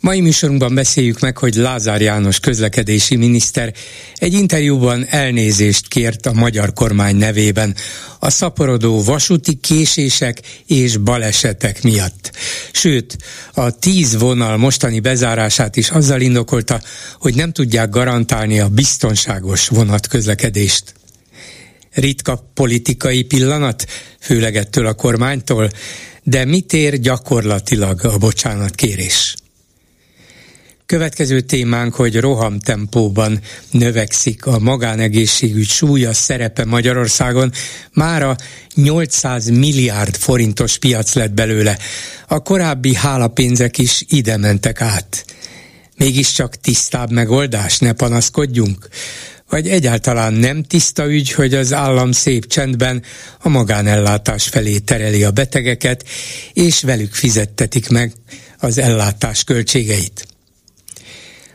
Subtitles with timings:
[0.00, 3.72] Mai műsorunkban beszéljük meg, hogy Lázár János közlekedési miniszter
[4.14, 7.74] egy interjúban elnézést kért a magyar kormány nevében
[8.18, 12.30] a szaporodó vasúti késések és balesetek miatt.
[12.72, 13.16] Sőt,
[13.54, 16.80] a tíz vonal mostani bezárását is azzal indokolta,
[17.18, 20.94] hogy nem tudják garantálni a biztonságos vonatközlekedést.
[21.92, 23.86] Ritka politikai pillanat,
[24.20, 25.70] főleg ettől a kormánytól,
[26.22, 29.34] de mit ér gyakorlatilag a bocsánatkérés?
[30.90, 33.40] Következő témánk, hogy rohamtempóban
[33.70, 37.52] növekszik a magánegészségügy súlya szerepe Magyarországon.
[37.92, 38.36] Mára
[38.74, 41.78] 800 milliárd forintos piac lett belőle.
[42.28, 45.24] A korábbi hálapénzek is ide mentek át.
[45.96, 48.88] Mégiscsak tisztább megoldás, ne panaszkodjunk?
[49.48, 53.02] Vagy egyáltalán nem tiszta ügy, hogy az állam szép csendben
[53.38, 56.04] a magánellátás felé tereli a betegeket,
[56.52, 58.12] és velük fizettetik meg
[58.58, 60.28] az ellátás költségeit.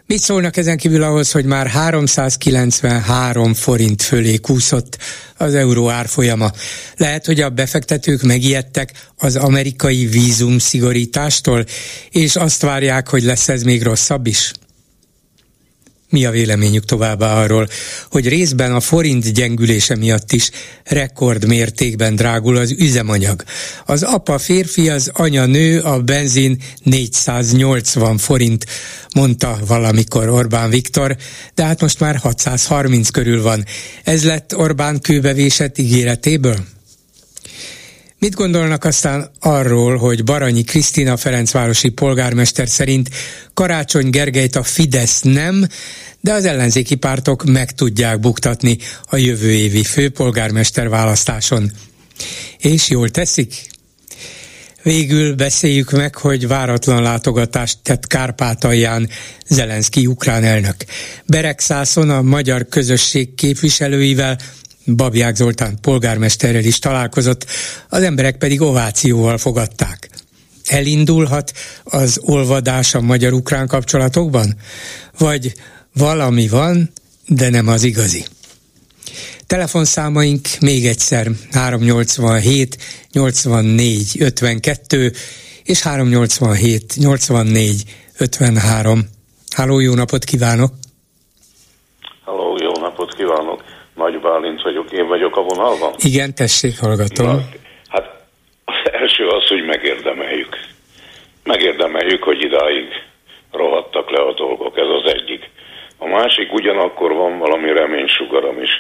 [0.08, 4.98] Mit szólnak ezen kívül ahhoz, hogy már 393 forint fölé kúszott
[5.38, 6.52] az euró árfolyama?
[6.98, 11.66] Lehet, hogy a befektetők megijedtek az amerikai vízum szigorítástól,
[12.10, 14.52] és azt várják, hogy lesz ez még rosszabb is?
[16.10, 17.68] Mi a véleményük továbbá arról,
[18.10, 20.50] hogy részben a forint gyengülése miatt is
[20.84, 23.44] rekord mértékben drágul az üzemanyag.
[23.86, 28.66] Az apa férfi, az anya nő, a benzin 480 forint,
[29.16, 31.18] mondta valamikor Orbán Viktor,
[31.56, 33.66] de hát most már 630 körül van.
[34.04, 36.75] Ez lett Orbán kőbevésett ígéretéből?
[38.26, 43.10] Mit gondolnak aztán arról, hogy Baranyi Krisztina Ferencvárosi polgármester szerint
[43.54, 45.68] Karácsony Gergelyt a Fidesz nem,
[46.20, 51.72] de az ellenzéki pártok meg tudják buktatni a jövő évi főpolgármester választáson.
[52.58, 53.70] És jól teszik?
[54.84, 59.10] Végül beszéljük meg, hogy váratlan látogatást tett Kárpátalján
[59.48, 60.76] Zelenszky ukrán elnök.
[61.26, 64.38] Beregszászon a magyar közösség képviselőivel
[64.86, 67.46] Babják Zoltán polgármesterrel is találkozott,
[67.90, 70.10] az emberek pedig ovációval fogadták.
[70.66, 71.52] Elindulhat
[71.84, 74.56] az olvadás a magyar-ukrán kapcsolatokban?
[75.18, 75.54] Vagy
[75.94, 76.92] valami van,
[77.28, 78.26] de nem az igazi?
[79.48, 82.78] Telefonszámaink még egyszer 387
[83.12, 85.12] 84 52
[85.64, 87.84] és 387 84
[88.18, 89.08] 53.
[89.56, 90.74] Háló, jó napot kívánok!
[92.24, 93.45] Halló, jó napot kívánok!
[93.96, 95.94] Nagy Bálint vagyok, én vagyok a vonalban?
[95.98, 97.26] Igen, tessék, hallgatom.
[97.26, 97.40] Na,
[97.90, 98.06] hát
[98.66, 100.60] az első az, hogy megérdemeljük.
[101.44, 102.88] Megérdemeljük, hogy idáig
[103.52, 105.50] rohadtak le a dolgok, ez az egyik.
[105.98, 108.72] A másik ugyanakkor van valami reménysugaram is.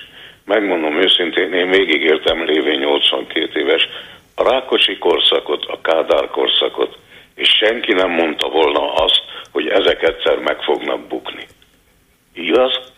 [0.45, 3.87] Megmondom őszintén, én végigértem lévén 82 éves
[4.35, 6.97] a Rákosi korszakot, a Kádár korszakot,
[7.35, 9.21] és senki nem mondta volna azt,
[9.51, 11.47] hogy ezek egyszer meg fognak bukni.
[12.33, 12.93] Igaz?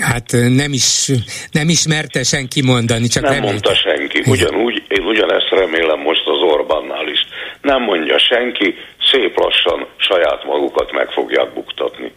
[0.00, 1.10] Hát nem is,
[1.52, 4.22] nem ismerte senki mondani, csak nem mondta senki.
[4.30, 7.20] Ugyanúgy, én ugyanezt remélem most az Orbánnál is.
[7.62, 8.74] Nem mondja senki,
[9.10, 12.12] szép lassan saját magukat meg fogják buktatni.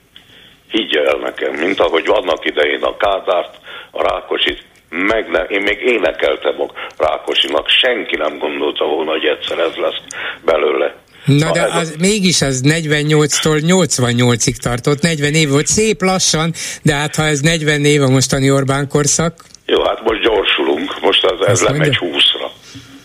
[0.70, 3.56] Higgye el nekem, mint ahogy annak idején a Kádárt,
[3.92, 6.68] a Rákosit, meg ne, én még énekeltem a
[6.98, 10.02] Rákosinak, senki nem gondolta volna, hogy egyszer ez lesz
[10.46, 10.96] belőle.
[11.26, 17.16] Na de az, mégis az 48-tól 88-ig tartott, 40 év volt, szép lassan, de hát
[17.16, 19.44] ha ez 40 év a mostani Orbán korszak...
[19.66, 22.50] Jó, hát most gyorsulunk, most az, ez lemegy 20-ra.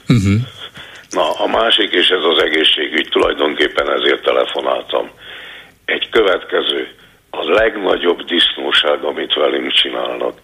[0.09, 0.16] Uh-huh.
[0.25, 0.34] Mhm.
[1.10, 5.10] Na, a másik, és ez az egészségügy, tulajdonképpen ezért telefonáltam.
[5.84, 6.88] Egy következő,
[7.31, 10.38] a legnagyobb disznóság, amit velünk csinálnak.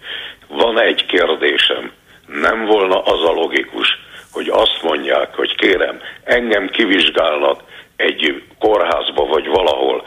[0.49, 1.91] Van egy kérdésem,
[2.26, 3.88] nem volna az a logikus,
[4.32, 7.61] hogy azt mondják, hogy kérem, engem kivizsgálnak
[7.96, 10.06] egy kórházba vagy valahol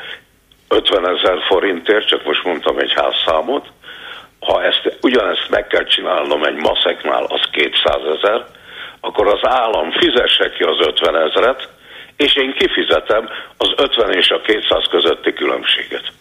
[0.68, 3.68] 50 ezer forintért, csak most mondtam egy házszámot,
[4.39, 8.45] ha ezt, ugyanezt meg kell csinálnom egy maszeknál, az 200 ezer,
[9.00, 11.69] akkor az állam fizesse ki az 50 ezeret,
[12.18, 16.12] és én kifizetem az 50 és a 200 közötti különbséget.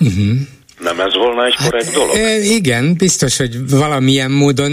[0.00, 0.38] Uh-huh.
[0.78, 2.16] Nem ez volna egy korrekt hát, dolog?
[2.42, 4.70] Igen, biztos, hogy valamilyen módon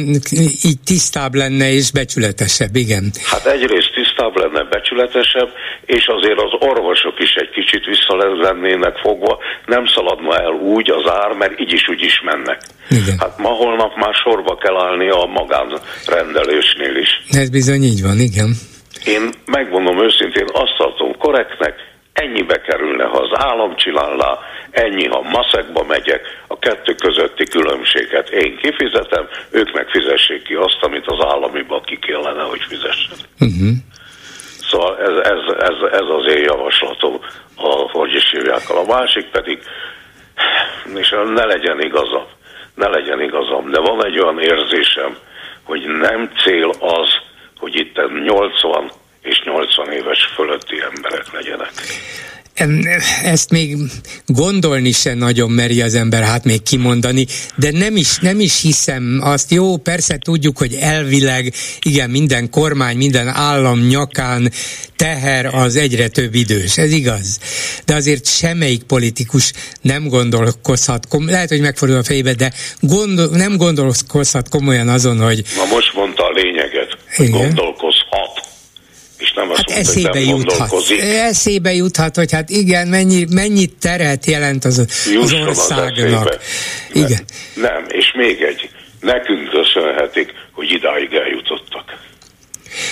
[0.70, 3.12] így tisztább lenne és becsületesebb, igen.
[3.24, 5.50] Hát egyrészt tisztább lenne, becsületesebb,
[5.86, 8.16] és azért az orvosok is egy kicsit vissza
[8.48, 12.62] lennének fogva, nem szaladna el úgy az ár, mert így is úgy is mennek.
[12.90, 13.18] Igen.
[13.20, 17.10] Hát ma holnap már sorba kell állni a magánrendelésnél is.
[17.30, 18.50] Ez bizony így van, igen.
[19.06, 21.74] Én megmondom őszintén, azt tartom korrektnek,
[22.22, 24.40] ennyibe kerülne, ha az állam csinálná,
[24.72, 30.78] ennyi, ha maszekba megyek, a kettő közötti különbséget én kifizetem, ők meg fizessék ki azt,
[30.82, 33.18] amit az államiba ki kellene, hogy fizessen.
[33.40, 33.76] Uh-huh.
[34.70, 37.20] Szóval ez, ez, ez, ez az én javaslatom,
[37.56, 39.60] a, hogy is hívják A másik pedig,
[40.96, 42.26] és ne legyen igazam,
[42.76, 45.18] ne legyen igazam, de van egy olyan érzésem,
[45.64, 47.10] hogy nem cél az,
[47.58, 48.92] hogy itt 80
[49.30, 51.72] és 80 éves fölötti emberek legyenek
[53.24, 53.78] ezt még
[54.26, 59.20] gondolni se nagyon meri az ember, hát még kimondani, de nem is, nem is hiszem
[59.24, 59.52] azt.
[59.52, 64.52] Jó, persze tudjuk, hogy elvileg, igen, minden kormány, minden állam nyakán
[64.96, 67.40] teher az egyre több idős, ez igaz.
[67.86, 74.50] De azért semmelyik politikus nem gondolkozhat, lehet, hogy megfordul a fejébe, de gondol, nem gondolkozhat
[74.50, 75.44] komolyan azon, hogy...
[75.56, 77.32] Na most mondta a lényeget, igen.
[77.32, 77.89] gondolkozhat
[79.30, 80.72] és nem azt hát mondta, eszébe hogy juthat.
[81.30, 84.78] Eszébe juthat, hogy hát igen, mennyi, mennyi teret jelent az,
[85.22, 86.28] az országnak.
[86.28, 86.38] Az
[86.94, 87.24] igen.
[87.56, 92.08] Nem, és még egy, nekünk köszönhetik, hogy idáig eljutottak.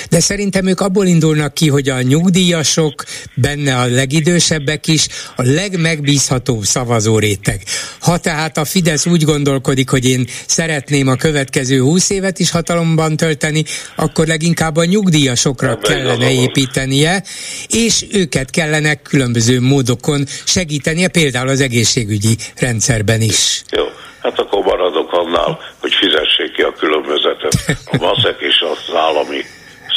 [0.09, 3.03] De szerintem ők abból indulnak ki, hogy a nyugdíjasok,
[3.33, 7.61] benne a legidősebbek is, a legmegbízhatóbb szavazó réteg.
[7.99, 13.15] Ha tehát a Fidesz úgy gondolkodik, hogy én szeretném a következő húsz évet is hatalomban
[13.17, 13.63] tölteni,
[13.95, 17.23] akkor leginkább a nyugdíjasokra Ebben kellene építenie,
[17.67, 23.61] és őket kellene különböző módokon segítenie, például az egészségügyi rendszerben is.
[23.69, 23.83] Jó,
[24.21, 29.41] hát akkor maradok annál, hogy fizessék ki a különbözetet a maszek és az állami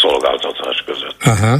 [0.00, 1.16] szolgáltatás között.
[1.24, 1.58] Aha.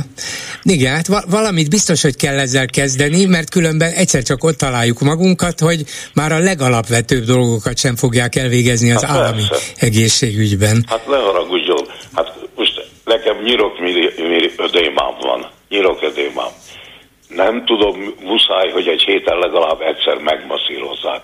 [0.63, 5.61] Igen, hát valamit biztos, hogy kell ezzel kezdeni, mert különben egyszer csak ott találjuk magunkat,
[5.61, 5.85] hogy
[6.15, 9.73] már a legalapvetőbb dolgokat sem fogják elvégezni az hát állami persze.
[9.87, 10.85] egészségügyben.
[10.89, 13.79] Hát ne haragudjon, hát most nekem nyirok
[14.57, 16.53] ödémám van, nyirok ödémám.
[17.29, 21.23] Nem tudom, muszáj, hogy egy héten legalább egyszer megmaszírozzák.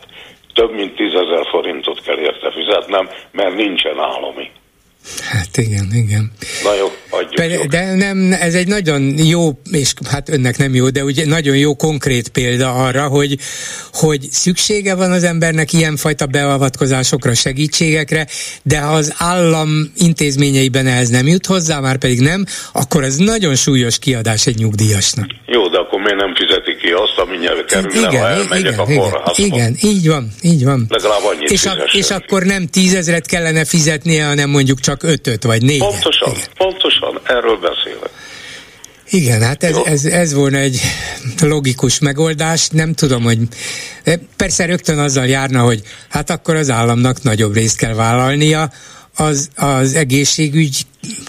[0.54, 4.50] Több mint tízezer forintot kell érte fizetnem, mert nincsen állami.
[5.20, 6.32] Hát igen, igen.
[6.64, 7.66] Na jó, adjuk.
[7.66, 11.76] De nem, ez egy nagyon jó, és hát önnek nem jó, de ugye nagyon jó
[11.76, 13.36] konkrét példa arra, hogy,
[13.92, 18.26] hogy szüksége van az embernek ilyenfajta beavatkozásokra, segítségekre,
[18.62, 23.54] de ha az állam intézményeiben ehhez nem jut hozzá, már pedig nem, akkor ez nagyon
[23.54, 25.26] súlyos kiadás egy nyugdíjasnak.
[25.46, 27.36] Jó, de akkor miért nem fizeti ki azt, ami
[27.66, 29.32] kerülne, igen, ha elmegyek igen, a kórházba?
[29.36, 30.86] Igen, így van, így van.
[30.88, 35.62] Legalább annyit és, a, és akkor nem tízezret kellene fizetnie, hanem mondjuk csak ötöt vagy
[35.62, 35.88] négyet.
[35.88, 36.44] Pontosan, igen.
[36.56, 38.10] pontosan, erről beszélek.
[39.10, 40.80] Igen, hát ez, ez, ez volna egy
[41.40, 42.68] logikus megoldás.
[42.68, 43.38] Nem tudom, hogy
[44.36, 48.70] persze rögtön azzal járna, hogy hát akkor az államnak nagyobb részt kell vállalnia,
[49.16, 50.76] az, az egészségügy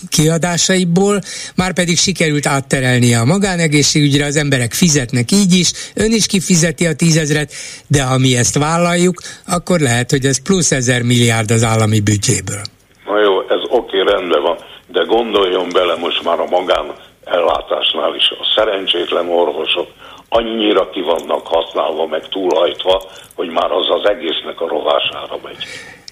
[0.10, 1.22] kiadásaiból,
[1.56, 6.96] már pedig sikerült átterelnie a magánegészségügyre, az emberek fizetnek így is, ön is kifizeti a
[6.96, 7.52] tízezret,
[7.88, 12.62] de ha mi ezt vállaljuk, akkor lehet, hogy ez plusz ezer milliárd az állami büdzséből.
[13.06, 14.58] Na jó, ez oké, rendben van,
[14.88, 18.30] de gondoljon bele most már a magán ellátásnál is.
[18.30, 19.88] A szerencsétlen orvosok
[20.30, 23.04] annyira ki vannak használva, meg túlhajtva,
[23.36, 25.64] hogy már az az egésznek a rovására megy.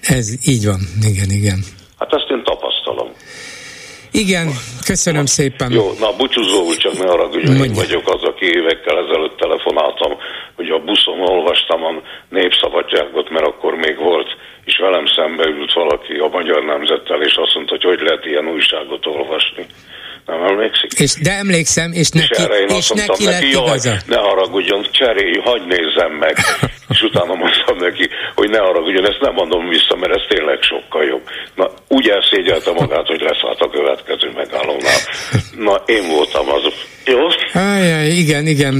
[0.02, 0.80] Ez így van,
[1.10, 1.58] igen, igen.
[1.98, 3.10] Hát ezt én tapasztalom.
[4.24, 4.46] Igen,
[4.84, 5.72] köszönöm na, szépen.
[5.72, 10.12] Jó, na búcsúzó úr, csak ne arra, hogy én vagyok az, aki évekkel ezelőtt telefonáltam,
[10.56, 11.92] hogy a buszon olvastam a
[12.28, 14.28] népszabadságot, mert akkor még volt,
[14.66, 18.48] és velem szembe ült valaki a Magyar Nemzettel, és azt mondta, hogy hogy lehet ilyen
[18.48, 19.66] újságot olvasni.
[20.26, 20.92] Nem emlékszik?
[20.98, 23.94] És, de emlékszem, és neki, és, erre én és neki, neki lett igaza.
[24.06, 26.36] Ne haragudjon, cserélj, hagyd nézzem meg.
[26.94, 31.04] és utána mondtam neki, hogy ne haragudjon, ezt nem mondom vissza, mert ez tényleg sokkal
[31.04, 31.22] jobb.
[31.54, 35.00] Na, úgy elszégyelte magát, hogy leszállt a következő megállónál.
[35.56, 36.62] Na, én voltam az.
[37.04, 37.26] Jó?
[37.62, 38.74] Ajaj, igen, igen.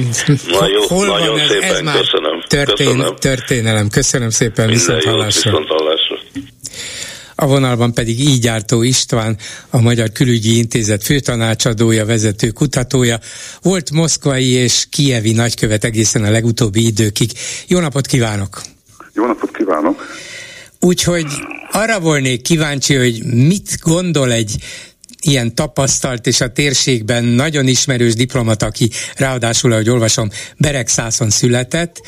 [0.46, 1.48] Na jó, Hol nagyon van ez?
[1.48, 2.40] szépen ez már köszönöm.
[2.48, 3.16] Történ- köszönöm.
[3.16, 3.88] Történelem.
[3.88, 5.50] Köszönöm szépen, viszont hallásra.
[5.50, 5.95] Viszont hallásra.
[7.38, 9.36] A vonalban pedig így jártó István,
[9.70, 13.18] a Magyar Külügyi Intézet főtanácsadója, vezető kutatója,
[13.62, 17.30] volt moszkvai és kievi nagykövet egészen a legutóbbi időkig.
[17.66, 18.62] Jó napot kívánok!
[19.12, 20.06] Jó napot kívánok!
[20.80, 21.26] Úgyhogy
[21.70, 24.56] arra volnék kíváncsi, hogy mit gondol egy
[25.20, 32.00] ilyen tapasztalt és a térségben nagyon ismerős diplomata, aki ráadásul, ahogy olvasom, Beregszászon született.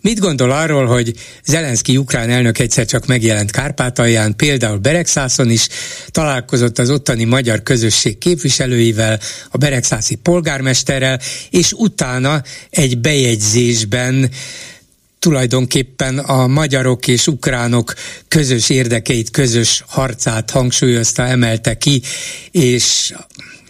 [0.00, 1.12] Mit gondol arról, hogy
[1.44, 5.68] Zelenszky ukrán elnök egyszer csak megjelent Kárpátalján, például Beregszászon is,
[6.10, 14.30] találkozott az ottani magyar közösség képviselőivel, a Beregszászi polgármesterrel, és utána egy bejegyzésben
[15.22, 17.94] tulajdonképpen a magyarok és ukránok
[18.28, 22.02] közös érdekeit, közös harcát hangsúlyozta, emelte ki,
[22.50, 23.14] és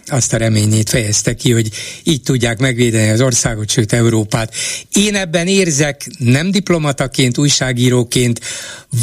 [0.05, 1.69] azt a reményét fejezte ki, hogy
[2.03, 4.53] így tudják megvédeni az országot, sőt Európát.
[4.93, 8.39] Én ebben érzek nem diplomataként, újságíróként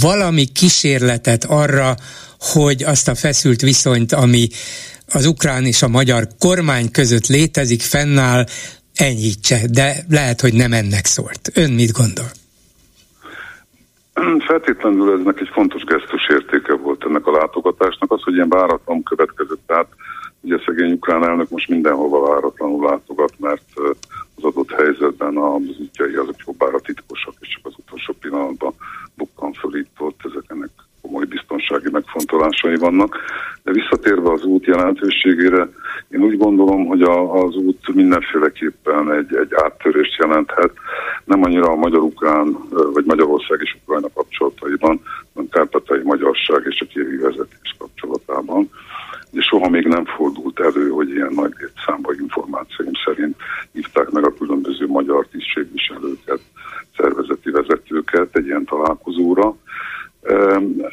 [0.01, 1.97] valami kísérletet arra,
[2.39, 4.49] hogy azt a feszült viszonyt, ami
[5.07, 8.47] az ukrán és a magyar kormány között létezik, fennáll,
[8.95, 11.51] enyhítse, de lehet, hogy nem ennek szólt.
[11.55, 12.31] Ön mit gondol?
[14.51, 19.61] Feltétlenül eznek egy fontos gesztus értéke volt ennek a látogatásnak, az, hogy ilyen váratlan következett.
[19.67, 19.89] Tehát
[20.41, 23.65] ugye szegény ukrán elnök most mindenhova váratlanul látogat, mert
[24.37, 28.75] az adott helyzetben az útjai azok jobbára titkosak, és csak az utolsó pillanatban
[29.15, 30.71] bukkan föl itt ezek ennek
[31.03, 33.17] komoly biztonsági megfontolásai vannak.
[33.63, 35.69] De visszatérve az út jelentőségére,
[36.09, 40.73] én úgy gondolom, hogy a, az út mindenféleképpen egy, egy áttörést jelenthet,
[41.25, 42.57] nem annyira a magyar-ukrán,
[42.93, 45.01] vagy Magyarország és Ukrajna kapcsolataiban,
[45.35, 48.71] hanem kárpátai magyarság és a kévi vezetés kapcsolatában.
[49.31, 53.37] És soha még nem fordult elő, hogy ilyen nagy létszámban információim szerint
[53.73, 56.41] hívták meg a különböző magyar tisztségviselőket,
[56.97, 59.57] szervezeti vezetőket egy ilyen találkozóra,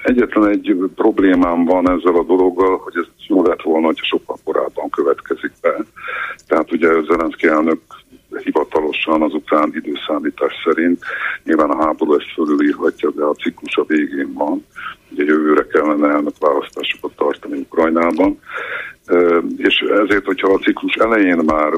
[0.03, 4.89] Egyetlen egy problémám van ezzel a dologgal, hogy ez jó lett volna, hogy sokkal korábban
[4.89, 5.85] következik be.
[6.47, 7.79] Tehát ugye Zelenszky elnök
[8.43, 10.99] hivatalosan az ukrán időszámítás szerint
[11.43, 14.65] nyilván a háború ezt fölülírhatja, de a ciklus a végén van.
[15.11, 18.39] Ugye jövőre kellene elnök választásokat tartani Ukrajnában.
[19.57, 21.71] És ezért, hogyha a ciklus elején már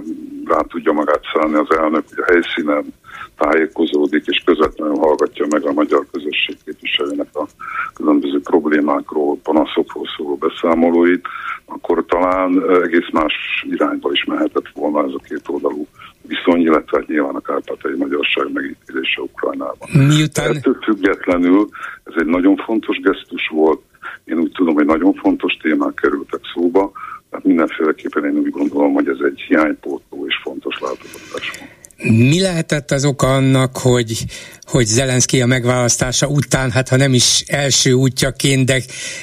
[0.46, 2.94] rá tudja magát szállni az elnök, hogy a helyszínen
[3.40, 7.48] tájékozódik és közvetlenül hallgatja meg a magyar közösség képviselőnek a
[7.94, 11.26] különböző problémákról, panaszokról szóló beszámolóit,
[11.66, 12.50] akkor talán
[12.84, 13.34] egész más
[13.70, 15.88] irányba is mehetett volna ez a két oldalú
[16.22, 19.88] viszony, illetve hát nyilván a kárpátai magyarság megítélése Ukrajnában.
[20.08, 20.56] Miután...
[20.56, 21.68] Ettől függetlenül
[22.04, 23.82] ez egy nagyon fontos gesztus volt,
[24.26, 26.92] én úgy tudom, hogy nagyon fontos témák kerültek szóba,
[27.30, 31.79] tehát mindenféleképpen én úgy gondolom, hogy ez egy hiánypótló és fontos látogatás volt.
[32.04, 34.26] Mi lehetett az oka annak, hogy,
[34.64, 38.82] hogy Zelenszky a megválasztása után, hát ha nem is első útjaként, de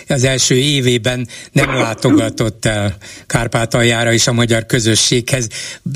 [0.09, 5.49] az első évében nem látogatott el Kárpátaljára és a magyar közösséghez.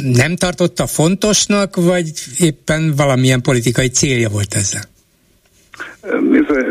[0.03, 4.83] Nem tartotta fontosnak, vagy éppen valamilyen politikai célja volt ezzel?
[6.21, 6.67] Nézze,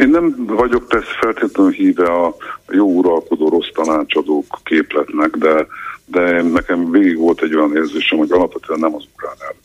[0.00, 2.36] én nem vagyok persze feltétlenül híve a
[2.68, 5.66] jó uralkodó rossz tanácsadók képletnek, de
[6.10, 9.60] de nekem végig volt egy olyan érzésem, hogy alapvetően nem az ukrán elnök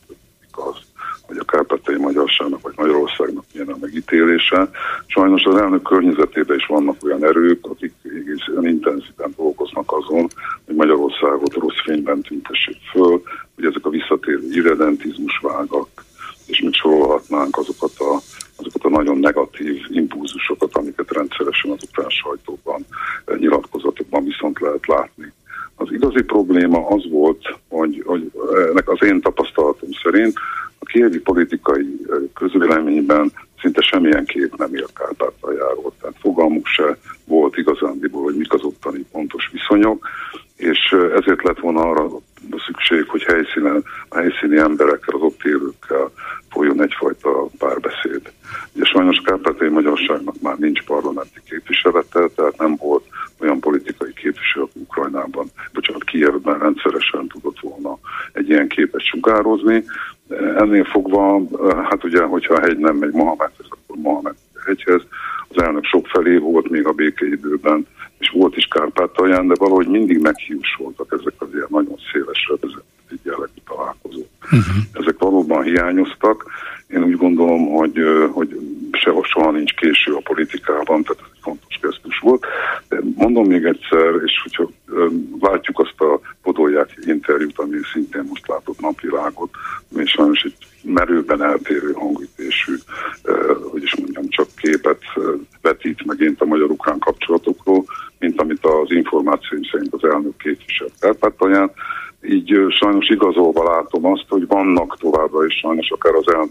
[0.51, 0.77] az,
[1.21, 4.69] hogy a kárpátai magyarságnak vagy Magyarországnak milyen a megítélése.
[5.05, 10.27] Sajnos az elnök környezetében is vannak olyan erők, akik egészen intenzíven dolgoznak azon,
[10.65, 13.21] hogy Magyarországot rossz fényben tüntessék föl,
[13.55, 15.87] hogy ezek a visszatérő irredentizmus vágak,
[16.45, 18.19] és még sorolhatnánk azokat a,
[18.55, 22.85] azokat a nagyon negatív impulzusokat, amiket rendszeresen az ukrán sajtóban,
[23.37, 25.33] nyilatkozatokban viszont lehet látni.
[25.75, 28.31] Az igazi probléma az volt, hogy, hogy
[28.69, 30.33] ennek az én tapasztalatom szerint
[30.79, 32.01] a kievi politikai
[32.33, 35.93] közvéleményben szinte semmilyen kép nem ér Kárpátaljáról.
[36.01, 40.07] Tehát fogalmuk se volt igazándiból, hogy mik az ottani pontos viszonyok,
[40.55, 42.07] és ezért lett volna arra
[42.65, 46.11] szükség, hogy helyszínen, a helyszíni emberekkel, az ott élőkkel
[46.49, 48.31] folyjon egyfajta párbeszéd.
[48.73, 53.03] Ugye sajnos Kárpátai Magyarságnak már nincs parlamenti képviselete, tehát nem volt
[53.39, 57.97] olyan politikai képviselő Ukrajnában, bocsánat, Kievben rendszeresen tudott volna
[58.33, 58.67] egy ilyen
[59.35, 59.83] képet sugározni.
[60.57, 61.41] Ennél fogva,
[61.83, 65.01] hát ugye, hogyha a hegy nem megy Mohamedhez, akkor Mohamed hegyhez.
[65.47, 67.87] Az elnök sok felé volt még a békeidőben,
[68.17, 73.61] és volt is Kárpátalján, de valahogy mindig meghiúsoltak ezek az ilyen nagyon szélesre vezetett jellegű
[73.67, 74.27] találkozók.
[74.43, 74.83] Uh-huh.
[74.93, 76.45] Ezek valóban hiányoztak.
[76.87, 77.99] Én úgy gondolom, hogy,
[78.31, 78.59] hogy
[78.91, 82.45] sehol soha nincs késő a politikában, tehát ez egy fontos gesztus volt.
[82.89, 84.69] De mondom még egyszer, és hogyha
[85.39, 89.49] látjuk azt a Podolják interjút, ami szintén most látott napvilágot,
[89.97, 92.73] és sajnos egy merőben eltérő hangütésű,
[93.71, 95.01] hogy is mondjam, csak képet
[95.61, 97.83] vetít megint a magyar-ukrán kapcsolatokról,
[98.19, 101.71] mint amit az információim szerint az elnök képviselt Kárpátalján.
[102.21, 102.65] Így
[103.05, 106.49] sajnos igazolva látom azt, hogy vannak továbbra is sajnos akár az elnök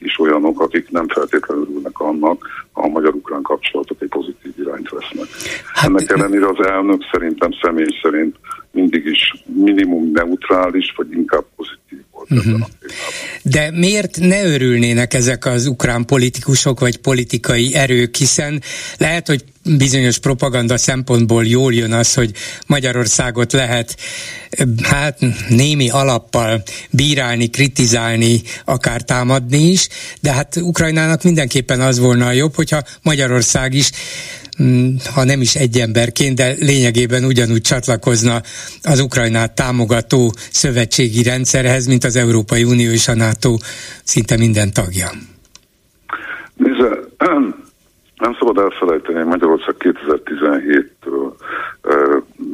[0.00, 5.26] is olyanok, akik nem feltétlenül örülnek annak, ha a magyar-ukrán kapcsolatok egy pozitív irányt vesznek.
[5.72, 8.36] Hát, Ennek ellenére az elnök szerintem személy szerint
[8.70, 12.68] mindig is minimum neutrális, vagy inkább pozitív volt uh-huh.
[13.42, 18.62] De miért ne örülnének ezek az ukrán politikusok vagy politikai erők, hiszen
[18.98, 19.44] lehet, hogy
[19.76, 22.30] bizonyos propaganda szempontból jól jön az, hogy
[22.66, 23.96] Magyarországot lehet
[24.82, 29.88] hát némi alappal bírálni, kritizálni, akár támadni is,
[30.20, 33.90] de hát Ukrajnának mindenképpen az volna a jobb, hogyha Magyarország is
[34.62, 38.40] Mm, ha nem is egy emberként, de lényegében ugyanúgy csatlakozna
[38.82, 43.56] az Ukrajnát támogató szövetségi rendszerhez, mint az Európai Unió és a NATO
[44.04, 45.08] szinte minden tagja.
[46.56, 46.98] Nézze,
[48.24, 51.32] nem szabad elfelejteni, Magyarország 2017-től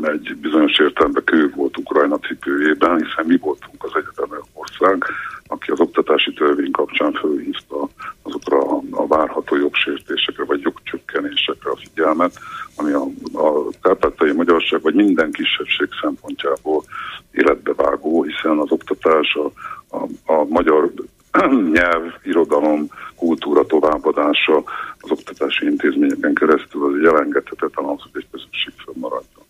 [0.07, 5.05] egy bizonyos értelemben kő volt Ukrajna cipőjében, hiszen mi voltunk az egyetem ország,
[5.47, 7.89] aki az oktatási törvény kapcsán fölhívta
[8.23, 12.39] azokra a, a várható jogsértésekre vagy jogcsökkenésekre a figyelmet,
[12.77, 16.85] ami a, a kárpátai magyarság vagy minden kisebbség szempontjából
[17.31, 19.51] életbevágó, hiszen az oktatás, a,
[19.97, 20.93] a, a magyar
[21.73, 24.63] nyelv, irodalom, kultúra továbbadása
[25.01, 29.44] az oktatási intézményeken keresztül az egy elengedhetetlen az, hogy egy közösség fönnmaradjon.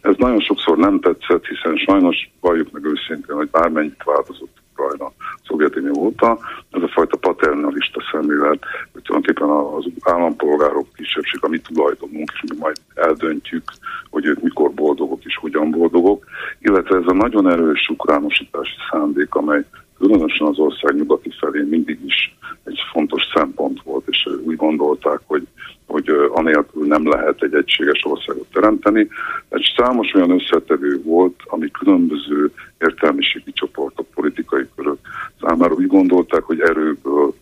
[0.00, 5.12] Ez nagyon sokszor nem tetszett, hiszen sajnos valljuk meg őszintén, hogy bármennyit változott Ukrajna
[5.46, 6.38] Szovjetunió óta,
[6.70, 12.56] ez a fajta paternalista szemlélet, hogy tulajdonképpen az állampolgárok kisebbség, a mi tulajdonunk, és mi
[12.58, 13.64] majd eldöntjük,
[14.10, 16.24] hogy ők mikor boldogok és hogyan boldogok,
[16.58, 19.64] illetve ez a nagyon erős ukránosítási szándék, amely
[19.98, 25.46] különösen az ország nyugati felé mindig is egy fontos szempont volt, és úgy gondolták, hogy,
[25.90, 29.08] hogy anélkül nem lehet egy egységes országot teremteni.
[29.48, 34.98] Egy számos olyan összetevő volt, ami különböző értelmiségi csoportok, politikai körök
[35.40, 37.34] számára úgy gondolták, hogy erőből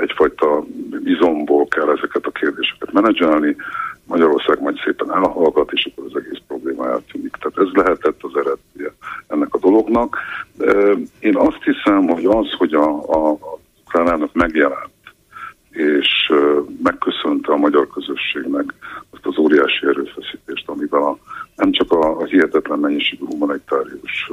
[0.00, 0.64] egyfajta
[1.04, 3.56] izomból kell ezeket a kérdéseket menedzselni,
[4.04, 7.36] Magyarország majd szépen elhallgat, és akkor az egész probléma eltűnik.
[7.40, 8.94] Tehát ez lehetett az eredménye
[9.26, 10.16] ennek a dolognak.
[11.18, 13.38] Én azt hiszem, hogy az, hogy a, a,
[13.84, 14.90] ukránának megjelent,
[15.70, 16.32] és
[16.82, 18.74] megköszönte a magyar közösségnek
[19.10, 21.18] azt az óriási erőfeszítést, amivel a,
[21.56, 24.30] nem csak a, a hihetetlen mennyiségű humanitárius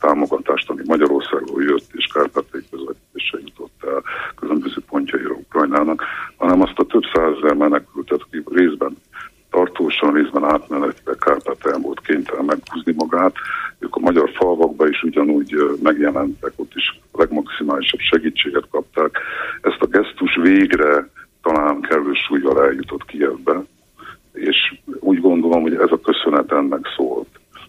[0.00, 4.02] támogatást, ami Magyarországról jött, és Kárpátai közvetítésre jutott el
[4.36, 6.02] különböző pontjaira Ukrajnának,
[6.36, 8.96] hanem azt a több százezer menekültet, aki részben
[9.50, 13.34] tartósan, részben átmenetbe Kárpátalján volt kénytelen meghúzni magát.
[13.78, 18.00] Ők a magyar falvakba is ugyanúgy megjelentek, ott is a legmaximálisabb
[18.54, 18.55] a
[20.56, 21.08] gesztus végre
[21.42, 23.64] talán kellő súlyjal eljutott Kievbe,
[24.32, 24.56] és
[25.00, 27.28] úgy gondolom, hogy ez a köszönet ennek szólt.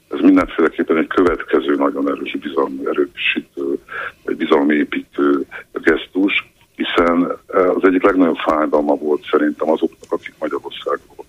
[0.09, 3.79] Ez mindenféleképpen egy következő nagyon erős bizalmi erősítő,
[4.25, 11.25] egy bizalmi építő gesztus, hiszen az egyik legnagyobb fájdalma volt szerintem azoknak, akik Magyarországról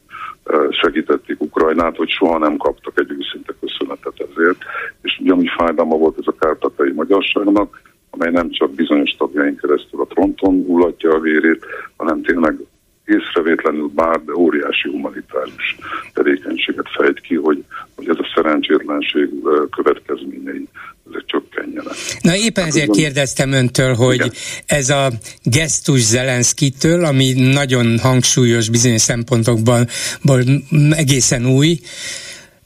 [0.70, 4.58] segítették Ukrajnát, hogy soha nem kaptak egy őszinte köszönetet ezért,
[5.02, 10.06] és ugyanúgy fájdalma volt ez a kárpatai magyarságnak, amely nem csak bizonyos tagjaink keresztül a
[10.06, 11.64] fronton ullatja a vérét,
[11.96, 12.56] hanem tényleg
[13.04, 15.76] észrevétlenül bár, de óriási humanitárius
[16.12, 17.64] tevékenységet fejt ki, hogy,
[17.96, 19.28] hogy ez a szerencsétlenség
[19.70, 20.68] következményei
[21.10, 21.94] ezek csökkenjenek.
[22.20, 24.32] Na éppen hát ezért kérdeztem öntől, hogy igen.
[24.66, 29.88] ez a gesztus Zelenszkitől, ami nagyon hangsúlyos bizonyos szempontokban
[30.90, 31.80] egészen új,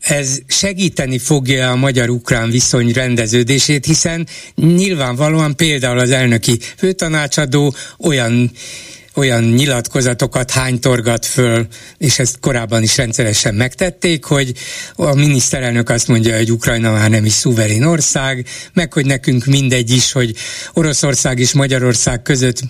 [0.00, 8.50] ez segíteni fogja a magyar-ukrán viszony rendeződését, hiszen nyilvánvalóan például az elnöki főtanácsadó olyan
[9.14, 11.66] olyan nyilatkozatokat hánytorgat föl,
[11.98, 14.52] és ezt korábban is rendszeresen megtették, hogy
[14.94, 19.90] a miniszterelnök azt mondja, hogy Ukrajna már nem is szuverén ország, meg hogy nekünk mindegy
[19.90, 20.34] is, hogy
[20.72, 22.60] Oroszország és Magyarország között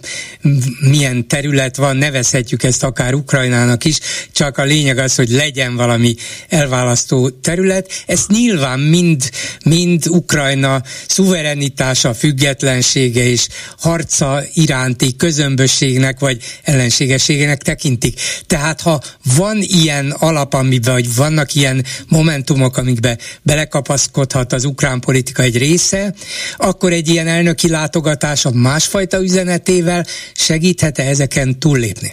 [0.80, 3.98] milyen terület van, nevezhetjük ezt akár Ukrajnának is,
[4.32, 6.14] csak a lényeg az, hogy legyen valami
[6.48, 8.04] elválasztó terület.
[8.06, 9.30] Ezt nyilván mind,
[9.64, 18.20] mind Ukrajna szuverenitása, függetlensége és harca iránti közömbösségnek, vagy ellenségességének tekintik.
[18.46, 19.02] Tehát ha
[19.36, 26.14] van ilyen alap, amiben, vagy vannak ilyen momentumok, amikbe belekapaszkodhat az ukrán politika egy része,
[26.56, 32.10] akkor egy ilyen elnöki látogatás a másfajta üzenetével segíthet-e ezeken túllépni?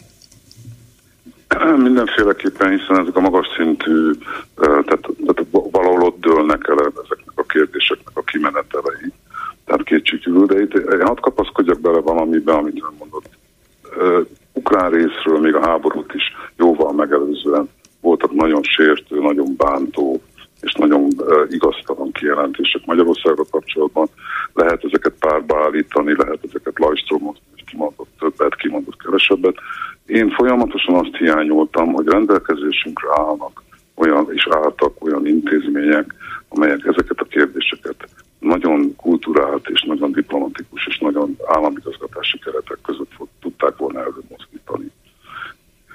[1.77, 4.11] Mindenféleképpen, hiszen ezek a magas szintű,
[4.55, 4.85] tehát,
[5.25, 9.13] tehát valahol ott dőlnek el ezeknek a kérdéseknek a kimenetelei.
[9.65, 13.29] Tehát kétségkívül, de itt hadd kapaszkodjak bele valamiben, amit ön mondott
[14.53, 16.23] ukrán részről még a háborút is
[16.57, 17.69] jóval megelőzően
[18.01, 20.21] voltak nagyon sértő, nagyon bántó
[20.61, 21.09] és nagyon
[21.49, 24.09] igaztalan kijelentések Magyarországgal kapcsolatban.
[24.53, 27.37] Lehet ezeket párba állítani, lehet ezeket Lajstromot
[27.69, 28.55] kimondott többet
[29.03, 29.55] kevesebbet.
[30.05, 33.63] Én folyamatosan azt hiányoltam, hogy rendelkezésünkre állnak
[33.95, 36.15] olyan, és álltak olyan intézmények,
[36.49, 43.77] amelyek ezeket a kérdéseket nagyon kulturált és nagyon diplomatikus és nagyon államigazgatási keretek között tudták
[43.77, 44.91] volna előmozdítani.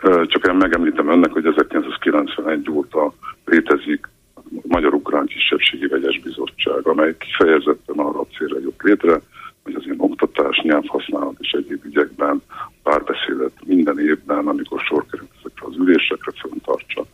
[0.03, 3.13] Csak én megemlítem önnek, hogy 1991 óta
[3.45, 9.21] létezik a Magyar-Ukrán Kisebbségi Vegyes Bizottság, amely kifejezetten arra a célra jött létre,
[9.65, 12.43] hogy az ilyen oktatás, nyelvhasználat és egyéb ügyekben
[12.83, 17.05] párbeszédet minden évben, amikor sor került ezekre az ülésekre, föntartsa.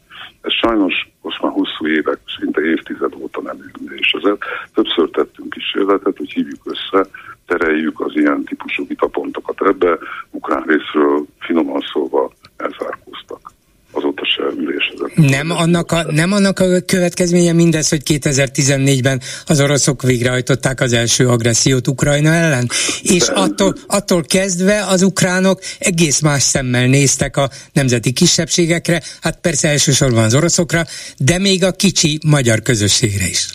[0.41, 3.57] Ez sajnos most már hosszú évek, szinte évtized óta nem
[3.97, 7.09] és ezért többször tettünk kísérletet, hogy hívjuk össze,
[7.47, 9.99] tereljük az ilyen típusú vitapontokat ebbe,
[10.31, 13.53] ukrán részről finoman szólva elzárkóztak
[13.93, 15.10] azóta se ülésezett.
[15.29, 21.29] Nem annak, a, nem annak a következménye mindez, hogy 2014-ben az oroszok végrehajtották az első
[21.29, 22.69] agressziót Ukrajna ellen,
[23.03, 29.69] és attól, attól kezdve az ukránok egész más szemmel néztek a nemzeti kisebbségekre, hát persze
[29.69, 30.83] elsősorban az oroszokra,
[31.19, 33.49] de még a kicsi magyar közösségre is.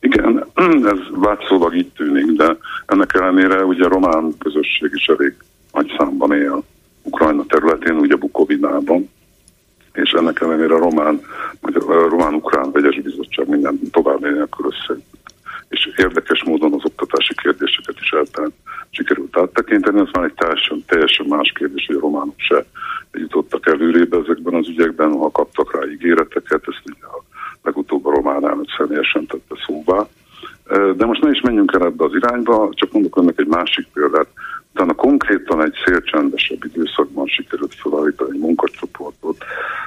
[0.00, 0.46] Igen,
[0.92, 5.34] ez látszólag így tűnik, de ennek ellenére ugye a román közösség is elég
[5.72, 6.64] nagy számban él
[7.02, 9.08] Ukrajna területén, ugye Bukovinában,
[9.92, 11.20] és ennek ellenére a román,
[11.60, 15.00] vagy a román-ukrán vegyes bizottság minden további nélkül össze.
[15.68, 18.52] És érdekes módon az oktatási kérdéseket is eltelt
[18.92, 22.64] sikerült áttekinteni, ez már egy teljesen, teljesen más kérdés, hogy a románok se
[23.12, 27.22] jutottak előrébb ezekben az ügyekben, ha kaptak rá ígéreteket, ezt ugye a
[27.62, 30.06] legutóbb a román elnök személyesen tette szóvá.
[30.96, 34.28] De most ne is menjünk el ebbe az irányba, csak mondok önnek egy másik példát.
[34.74, 39.44] Utána konkrétan egy szélcsendesebb időszakban sikerült felállítani egy munkacsoportot,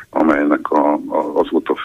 [0.10, 1.76] amelynek a, a, az volt a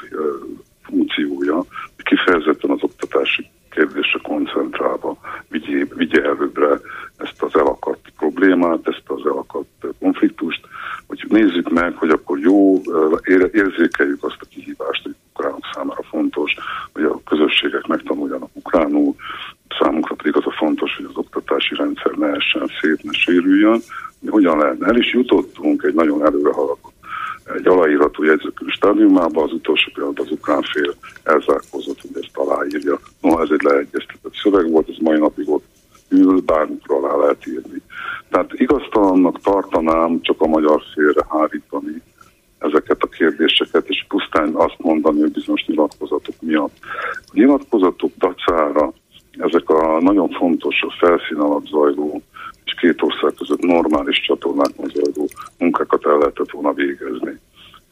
[0.82, 1.54] funkciója,
[1.96, 6.80] hogy kifejezetten az oktatási kérdésre koncentrálva vigye, vigye előbbre
[7.16, 10.60] ezt az elakadt problémát, ezt az elakadt konfliktust,
[11.06, 12.80] hogy nézzük meg, hogy akkor jó,
[13.52, 16.54] érzékeljük azt a kihívást, hogy ukránok számára fontos,
[16.92, 19.14] hogy a közösségek megtanuljanak ukránul,
[19.78, 23.80] számunkra pedig az a fontos, hogy az oktatási rendszer ne essen szét, ne sérüljön.
[24.18, 24.86] Mi hogyan lehetne?
[24.86, 26.92] El is jutottunk egy nagyon előre haladott
[27.56, 32.98] egy aláíratú jegyzőkül stádiumába, az utolsó pillanatban az ukrán fél elzárkózott, hogy ezt aláírja.
[33.20, 35.64] Noha ez egy leegyeztetett szöveg volt, ez mai napig ott
[36.08, 37.82] ül, bármikor alá lehet írni.
[38.30, 42.02] Tehát igaztalannak tartanám csak a magyar félre hárítani
[42.60, 46.76] ezeket a kérdéseket, és pusztán azt mondani, hogy bizonyos nyilatkozatok miatt.
[47.16, 48.92] A nyilatkozatok dacára
[49.30, 52.22] ezek a nagyon fontos, a felszín alatt zajló
[52.64, 57.38] és két ország között normális csatornákon zajló munkákat el lehetett volna végezni.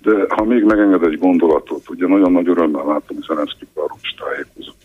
[0.03, 4.83] De ha még megenged egy gondolatot, ugye nagyon nagy örömmel látom, Zelenszky arról is tájékozott,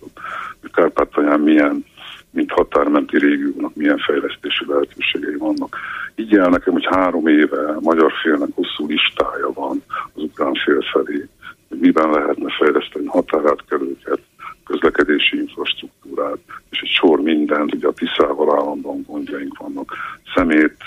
[0.62, 1.86] hogy Kárpátalján milyen,
[2.34, 5.78] mint határmenti régiónak milyen fejlesztési lehetőségei vannak.
[6.15, 10.82] Így jel nekem, hogy három éve a magyar félnek hosszú listája van az ukrán fél
[10.91, 11.28] felé,
[11.69, 14.19] hogy miben lehetne fejleszteni határátkelőket,
[14.65, 16.38] közlekedési infrastruktúrát,
[16.69, 19.93] és egy sor mindent, ugye a Tiszával állandóan gondjaink vannak,
[20.36, 20.78] szemét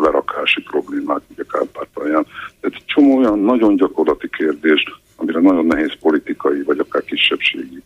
[0.00, 2.26] lerakási problémák, ugye Kárpátalján.
[2.60, 4.84] Tehát csomó olyan nagyon gyakorlati kérdés,
[5.16, 7.82] amire nagyon nehéz politikai, vagy akár kisebbségi,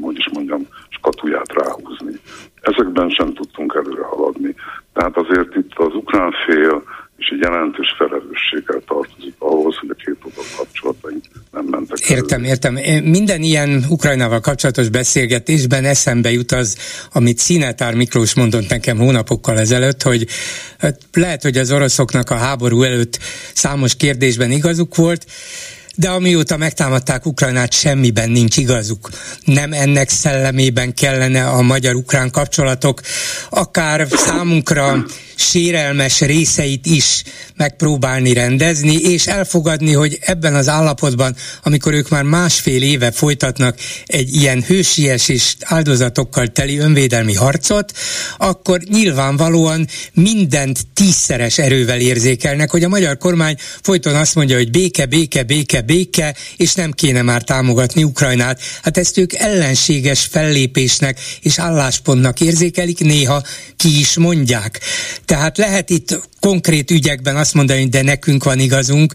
[0.00, 2.14] hogy is mondjam, skatuját ráhúzni.
[2.60, 4.54] Ezekben sem tudtunk előre haladni.
[4.92, 6.82] Tehát azért itt az ukrán fél
[7.16, 11.98] és egy jelentős felelősséggel tartozik ahhoz, hogy a két oldal kapcsolataink nem mentek.
[12.08, 12.74] Értem, értem.
[13.04, 16.78] Minden ilyen Ukrajnával kapcsolatos beszélgetésben eszembe jut az,
[17.12, 20.26] amit Színetár Miklós mondott nekem hónapokkal ezelőtt, hogy
[20.78, 23.18] hát lehet, hogy az oroszoknak a háború előtt
[23.54, 25.26] számos kérdésben igazuk volt,
[25.94, 29.10] de amióta megtámadták Ukrajnát, semmiben nincs igazuk.
[29.44, 33.00] Nem ennek szellemében kellene a magyar-ukrán kapcsolatok
[33.50, 35.04] akár számunkra
[35.36, 37.22] sérelmes részeit is
[37.56, 44.34] megpróbálni rendezni, és elfogadni, hogy ebben az állapotban, amikor ők már másfél éve folytatnak egy
[44.34, 47.92] ilyen hősies és áldozatokkal teli önvédelmi harcot,
[48.38, 55.06] akkor nyilvánvalóan mindent tízszeres erővel érzékelnek, hogy a magyar kormány folyton azt mondja, hogy béke,
[55.06, 58.60] béke, béke, béke, és nem kéne már támogatni Ukrajnát.
[58.82, 63.42] Hát ezt ők ellenséges fellépésnek és álláspontnak érzékelik, néha
[63.76, 64.80] ki is mondják.
[65.24, 69.14] Tehát lehet itt konkrét ügyekben azt mondani, hogy de nekünk van igazunk,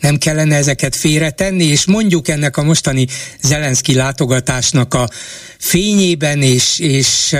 [0.00, 3.06] nem kellene ezeket félretenni, és mondjuk ennek a mostani
[3.42, 5.08] Zelenszky látogatásnak a
[5.58, 7.36] fényében, és, és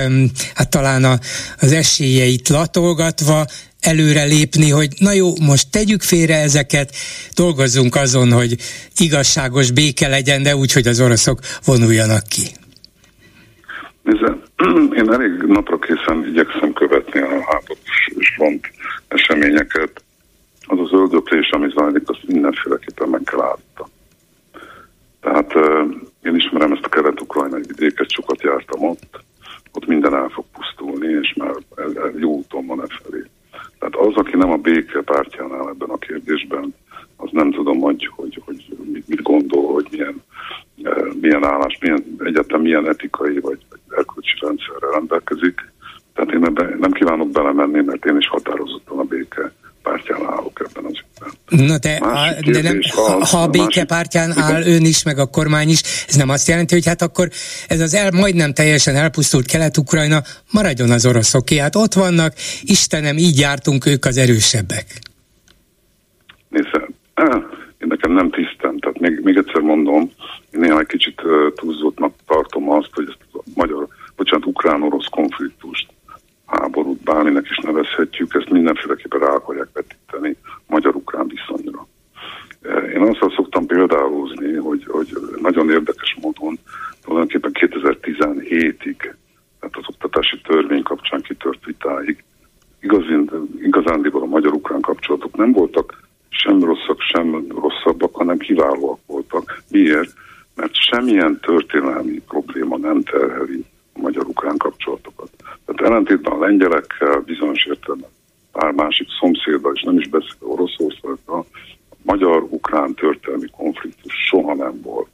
[0.55, 1.19] hát talán a,
[1.59, 3.47] az esélyeit latolgatva
[3.81, 6.95] előre lépni, hogy na jó, most tegyük félre ezeket,
[7.35, 8.57] dolgozzunk azon, hogy
[8.97, 12.43] igazságos béke legyen, de úgy, hogy az oroszok vonuljanak ki.
[14.95, 18.71] Én elég napra készen igyekszem követni a háborús front
[19.09, 20.03] eseményeket.
[21.11, 23.91] történés, ami zajlik, azt mindenféleképpen meg kell állítani.
[25.21, 25.53] Tehát
[26.23, 29.21] én ismerem ezt a kelet-ukrajnai vidéket, sokat jártam ott,
[29.73, 33.25] ott minden el fog pusztulni, és már el, el, jó úton van e felé.
[33.79, 36.75] Tehát az, aki nem a béke pártján áll ebben a kérdésben,
[37.17, 40.23] az nem tudom, hogy, hogy, hogy mit, mit gondol, hogy milyen,
[41.21, 43.59] milyen állás, milyen, egyetem milyen etikai vagy
[43.91, 45.73] erkölcsi rendszerrel rendelkezik.
[46.15, 49.53] Tehát én ebben nem kívánok belemenni, mert én is határozottan a béke
[49.89, 51.67] pártján állok ebben az ügyben.
[51.67, 55.27] Na de, a, de nem, ha, ha a békepártján másik, áll ön is, meg a
[55.27, 57.29] kormány is, ez nem azt jelenti, hogy hát akkor
[57.69, 60.21] ez az el, majdnem teljesen elpusztult Kelet-Ukrajna
[60.53, 61.59] maradjon az oroszoké.
[61.59, 64.87] Hát ott vannak, Istenem, így jártunk ők az erősebbek.
[66.49, 66.75] Nézd,
[67.81, 70.11] én nekem nem tisztem, tehát még, még egyszer mondom,
[70.59, 71.23] néha egy kicsit
[71.55, 75.89] túlzottnak tartom azt, hogy ezt a magyar, bocsánat, ukrán-orosz konfliktust
[76.47, 81.87] háborút, bárminek is nevezhetjük, ezt mindenféleképpen rá akarják vetíteni magyar-ukrán viszonyra.
[82.63, 85.09] E, én azt szoktam példálózni, hogy, hogy
[85.43, 86.59] nagyon érdekes módon
[87.05, 88.97] tulajdonképpen 2017-ig,
[89.61, 92.25] tehát az oktatási törvény kapcsán kitört vitáig,
[92.81, 99.63] igazán, igazándiból a magyar-ukrán kapcsolatok nem voltak sem rosszak, sem rosszabbak, hanem kiválóak voltak.
[99.71, 100.13] Miért?
[100.59, 105.31] Mert semmilyen történelmi probléma nem terheli a magyar-ukrán kapcsolatokat.
[105.65, 108.11] Tehát ellentétben a lengyelekkel bizonyos értelemben
[108.53, 111.47] pár másik szomszéddal, és nem is beszél Oroszországgal,
[111.91, 115.11] a magyar-ukrán történelmi konfliktus soha nem volt.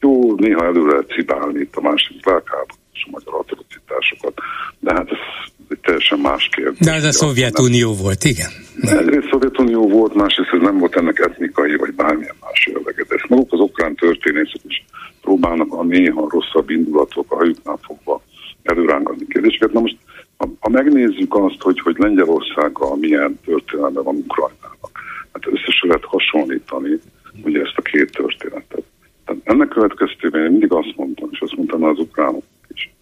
[0.00, 4.34] Jó, néha elő lehet cibálni itt a másik világháború és a magyar atrocitásokat,
[4.78, 5.18] de hát ez
[5.82, 6.78] teljesen más kérdés.
[6.78, 8.50] De ez a Szovjetunió volt, igen.
[8.80, 13.10] Egyrészt Szovjetunió volt, másrészt ez nem volt ennek etnikai vagy bármilyen más jelleget.
[13.10, 14.84] Ezt maguk az ukrán történészek is
[15.20, 18.22] próbálnak a néha rosszabb indulatok a hajuknál fogva
[18.62, 19.72] előrángatni kérdéseket.
[19.72, 19.96] Na most,
[20.36, 24.90] ha, ha megnézzük azt, hogy, hogy Lengyelországgal milyen történelme van Ukrajnának,
[25.32, 27.00] hát összesen lehet hasonlítani
[27.42, 28.82] ugye ezt a két történetet.
[29.24, 32.42] Tehát ennek következtében én mindig azt mondtam, és azt mondtam az ukránok
[32.74, 32.92] is,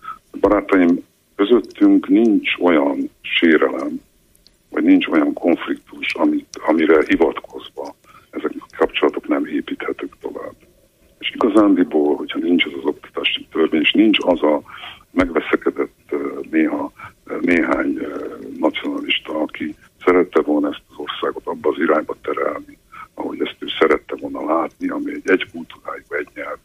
[0.41, 1.05] barátaim,
[1.37, 4.01] közöttünk nincs olyan sérelem,
[4.71, 7.95] vagy nincs olyan konfliktus, amit, amire hivatkozva
[8.31, 10.55] ezek a kapcsolatok nem építhetők tovább.
[11.19, 14.63] És igazándiból, hogyha nincs ez az oktatási törvény, és nincs az a
[15.11, 16.15] megveszekedett
[16.51, 16.93] néha
[17.41, 17.99] néhány
[18.59, 22.79] nacionalista, aki szerette volna ezt az országot abba az irányba terelni,
[23.15, 26.59] ahogy ezt ő szerette volna látni, ami egy egy kultúrájú, egy nyelv,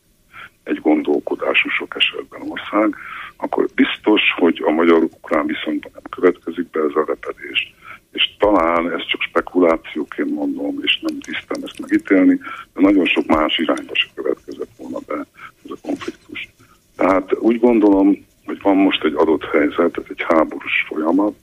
[0.64, 2.96] egy gondolkodású sok esetben ország,
[3.38, 7.76] akkor biztos, hogy a magyar-ukrán viszonyban nem következik be ez a repedés.
[8.12, 12.40] És talán ez csak spekulációként mondom, és nem tisztem ezt megítélni,
[12.74, 15.26] de nagyon sok más irányba se következett volna be
[15.66, 16.50] ez a konfliktus.
[16.96, 21.36] Tehát úgy gondolom, hogy van most egy adott helyzet, ez egy háborús folyamat,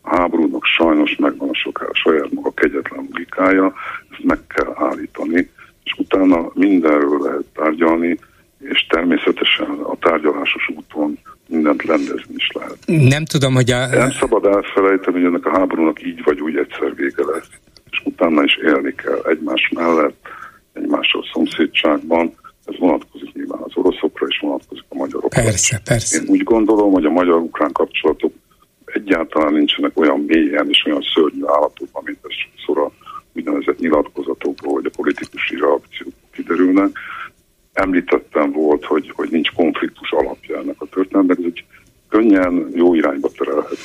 [0.00, 3.74] a háborúnak sajnos megvan a, sok, a saját maga kegyetlen logikája,
[4.10, 5.50] ezt meg kell állítani,
[5.84, 8.18] és utána mindenről lehet tárgyalni,
[8.58, 12.78] és természetesen a tárgyalásos úton mindent rendezni is lehet.
[13.20, 13.86] Nem tudom, hogy a...
[13.86, 17.48] Nem szabad elfelejteni, hogy ennek a háborúnak így vagy úgy egyszer vége lesz,
[17.90, 20.28] és utána is élni kell egymás mellett,
[20.72, 25.42] egymással szomszédságban, ez vonatkozik nyilván az oroszokra, és vonatkozik a magyarokra.
[25.42, 26.20] Persze, persze.
[26.20, 28.32] Én úgy gondolom, hogy a magyar-ukrán kapcsolatok
[28.84, 32.92] egyáltalán nincsenek olyan mélyen és olyan szörnyű állapotban, mint ez sokszor a
[33.32, 36.90] úgynevezett nyilatkozatokból, vagy a politikusi reakciók kiderülnek.
[37.72, 41.64] Említettem volt, hogy, hogy nincs konfliktus alapja ennek a történetnek, ez egy
[42.10, 43.76] könnyen jó irányba terelhető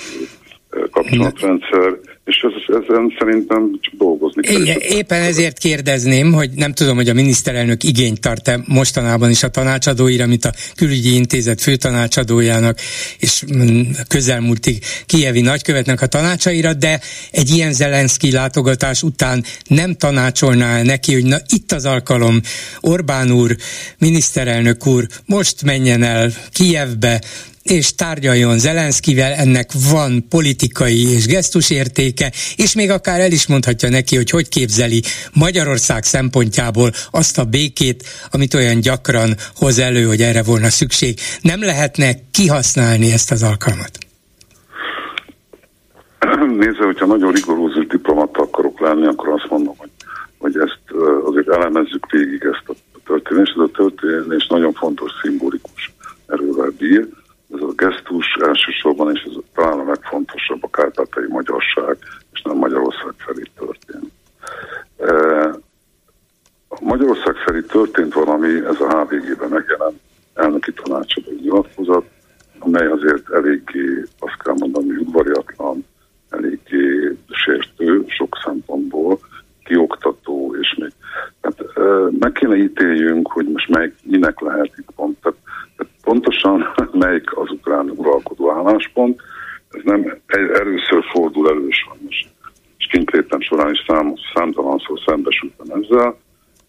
[1.18, 4.62] kapcsolatrendszer, és ez, ezen szerintem csak dolgozni kell.
[4.62, 9.50] Igen, éppen ezért kérdezném, hogy nem tudom, hogy a miniszterelnök igényt tart-e mostanában is a
[9.50, 12.78] tanácsadóira, mint a külügyi intézet főtanácsadójának,
[13.20, 17.00] és mm, közelmúltig Kijevi nagykövetnek a tanácsaira, de
[17.32, 22.40] egy ilyen Zelenszky látogatás után nem tanácsolná neki, hogy na itt az alkalom,
[22.82, 23.56] Orbán úr,
[23.98, 27.22] miniszterelnök úr, most menjen el Kijevbe,
[27.66, 34.16] és tárgyaljon Zelenszkivel, ennek van politikai és gesztusértéke, és még akár el is mondhatja neki,
[34.16, 35.02] hogy hogy képzeli
[35.34, 41.20] Magyarország szempontjából azt a békét, amit olyan gyakran hoz elő, hogy erre volna szükség.
[41.42, 43.92] Nem lehetne kihasználni ezt az alkalmat?
[46.58, 49.92] Nézze, hogyha nagyon rigorózus diplomata akarok lenni, akkor azt mondom, hogy,
[50.38, 50.80] hogy ezt
[51.26, 52.74] azért elemezzük végig ezt a
[53.06, 53.54] történést.
[53.56, 55.94] Ez a történés nagyon fontos, szimbolikus
[56.28, 57.08] erővel bír
[57.56, 61.98] ez a gesztus elsősorban, és ez talán a legfontosabb a kárpátai magyarság,
[62.34, 64.12] és nem Magyarország felé történt.
[64.98, 65.14] E,
[66.68, 70.00] a Magyarország felé történt valami, ez a HVG-ben megjelent
[70.34, 72.06] elnöki tanácsadó nyilatkozat,
[72.60, 75.86] amely azért eléggé, azt kell mondani, udvariatlan,
[76.30, 79.20] eléggé sértő sok szempontból,
[82.36, 85.18] kéne ítéljünk, hogy most melyik, minek lehet itt pont.
[85.22, 85.45] Tehát, tehát
[86.06, 89.22] pontosan melyik az ukrán uralkodó álláspont,
[89.70, 90.18] ez nem
[90.54, 92.26] először fordul elő sajnos.
[92.78, 96.18] És kintlétem során is szám, számtalanszor szembesültem ezzel,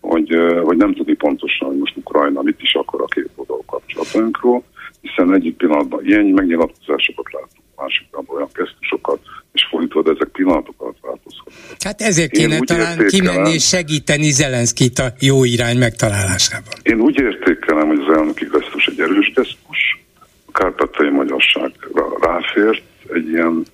[0.01, 0.29] hogy,
[0.63, 4.63] hogy nem tudni pontosan, hogy most Ukrajna mit is akar a két oldalú kapcsolatainkról,
[5.01, 9.21] hiszen egyik pillanatban ilyen megnyilatkozásokat látunk, másikban olyan gesztusokat,
[9.53, 11.55] és fordítva, de ezek pillanatokat változhatnak.
[11.79, 16.73] Hát ezért kéne talán kimenni és segíteni Zelenszkit a jó irány megtalálásában.
[16.83, 20.05] Én úgy értékelem, hogy az elnöki gesztus egy erős gesztus,
[20.47, 23.65] a kárpátai magyarságra ráfért, egy ilyen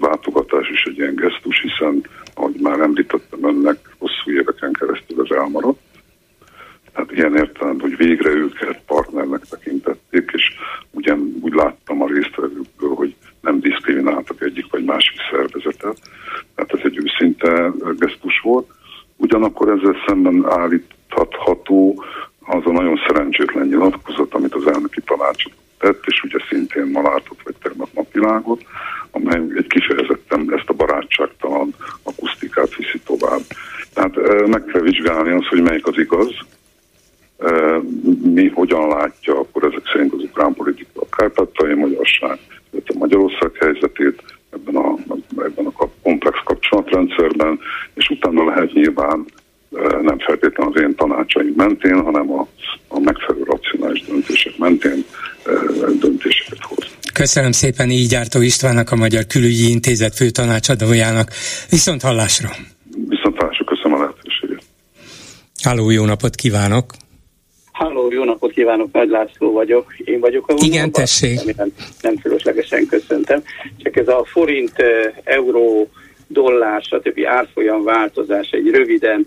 [0.00, 5.80] látogatás is egy ilyen gesztus, hiszen, ahogy már említettem önnek, hosszú éveken keresztül ez elmaradt.
[6.92, 10.42] Tehát ilyen értelemben, hogy végre őket partnernek tekintették, és
[10.90, 15.98] ugyan úgy láttam a résztvevőkből, hogy nem diszkrimináltak egyik vagy másik szervezetet.
[16.54, 18.70] Tehát ez egy őszinte gesztus volt.
[19.16, 22.04] Ugyanakkor ezzel szemben állítható
[22.40, 25.44] az a nagyon szerencsétlen nyilatkozat, amit az elnöki tanács
[25.78, 28.62] tett, és ugye szintén ma látott, vagy tegnap napvilágot,
[29.10, 33.40] amely egy kifejezetten ezt a barátságtalan akusztikát viszi tovább.
[33.94, 36.30] Tehát meg kell vizsgálni azt, hogy melyik az igaz,
[38.22, 42.38] mi hogyan látja akkor ezek szerint az ukrán politika a kárpátai magyarság,
[42.72, 44.94] a Magyarország helyzetét ebben a,
[45.36, 47.60] ebben a komplex kapcsolatrendszerben,
[47.94, 49.24] és utána lehet nyilván
[50.02, 52.46] nem feltétlenül az én tanácsaim mentén, hanem a,
[52.88, 55.04] a megfelelő racionális döntések mentén
[56.00, 56.96] döntéseket hoz.
[57.24, 61.28] Köszönöm szépen így Gyártó Istvánnak, a Magyar Külügyi Intézet főtanácsadójának.
[61.70, 62.48] Viszont hallásra!
[63.08, 64.62] Viszont hallásra, köszönöm a lehetőséget.
[65.62, 66.84] Háló, jó napot kívánok!
[67.72, 69.94] Halló, jó napot kívánok, Nagy László vagyok.
[69.98, 71.56] Én vagyok a Igen, tessék.
[71.56, 73.42] Nem, nem fölöslegesen köszöntem.
[73.82, 74.72] Csak ez a forint,
[75.24, 75.88] euró,
[76.26, 77.20] dollár, stb.
[77.26, 79.26] árfolyam változás egy röviden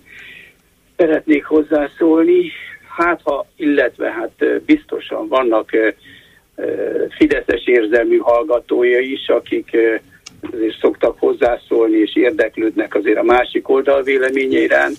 [0.98, 2.52] szeretnék hozzászólni.
[2.98, 5.72] Hát ha, illetve hát biztosan vannak
[7.18, 9.78] fideszes érzelmű hallgatója is, akik
[10.52, 14.98] azért szoktak hozzászólni és érdeklődnek azért a másik oldal véleménye iránt.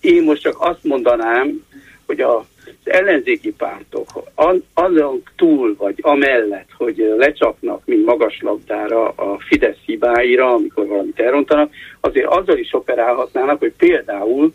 [0.00, 1.66] Én most csak azt mondanám,
[2.06, 2.44] hogy az
[2.84, 4.06] ellenzéki pártok
[4.74, 12.26] azon túl, vagy amellett, hogy lecsapnak, mint magaslabdára a Fidesz hibáira, amikor valamit elrontanak, azért
[12.26, 14.52] azzal is operálhatnának, hogy például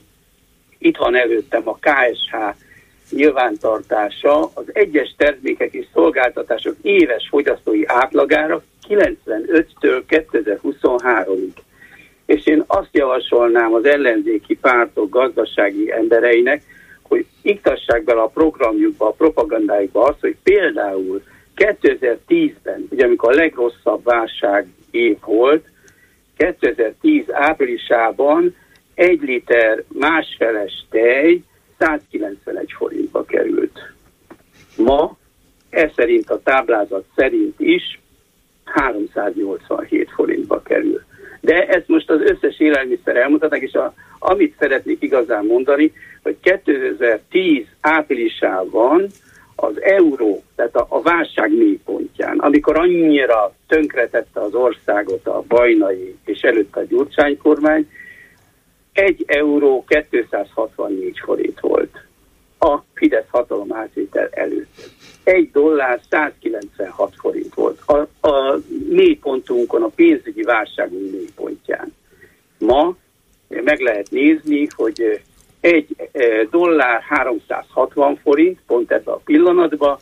[0.78, 2.36] itt van előttem a KSH
[3.16, 11.54] nyilvántartása az egyes termékek és szolgáltatások éves fogyasztói átlagára 95-től 2023-ig.
[12.26, 16.64] És én azt javasolnám az ellenzéki pártok gazdasági embereinek,
[17.02, 21.22] hogy iktassák bele a programjukba, a propagandájukba azt, hogy például
[21.56, 25.66] 2010-ben, ugye amikor a legrosszabb válság év volt,
[26.38, 28.56] 2010 áprilisában
[28.94, 31.44] egy liter másfeles tej
[31.78, 33.80] 191 forintba került.
[34.78, 35.18] Ma,
[35.70, 38.00] ez szerint a táblázat szerint is
[38.66, 41.02] 387 forintba kerül.
[41.42, 47.66] De ezt most az összes élelmiszer elmutatnak, és a, amit szeretnék igazán mondani, hogy 2010
[47.82, 49.08] áprilisában
[49.56, 56.42] az euró, tehát a, a válság mélypontján, amikor annyira tönkretette az országot a bajnai és
[56.42, 57.90] előtte a gyurcsány kormány,
[58.94, 62.06] egy euró 264 forint volt
[62.60, 64.90] a Fidesz hatalom átvétel előtt.
[65.24, 71.94] Egy dollár 196 forint volt a, a mélypontunkon, a pénzügyi válságunk mélypontján.
[72.58, 72.96] Ma
[73.48, 75.22] meg lehet nézni, hogy
[75.60, 80.00] egy eh, dollár 360 forint, pont ebben a pillanatban,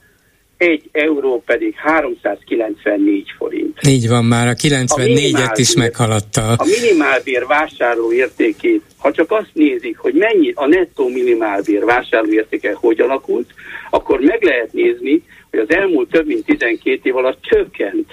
[0.62, 3.80] egy euró pedig 394 forint.
[3.88, 6.42] Így van, már a 94-et is meghaladta.
[6.42, 13.54] A minimálbér vásárlóértékét, ha csak azt nézik, hogy mennyi a nettó minimálbér vásárlóértéke hogy alakult,
[13.90, 18.12] akkor meg lehet nézni, hogy az elmúlt több mint 12 év alatt csökkent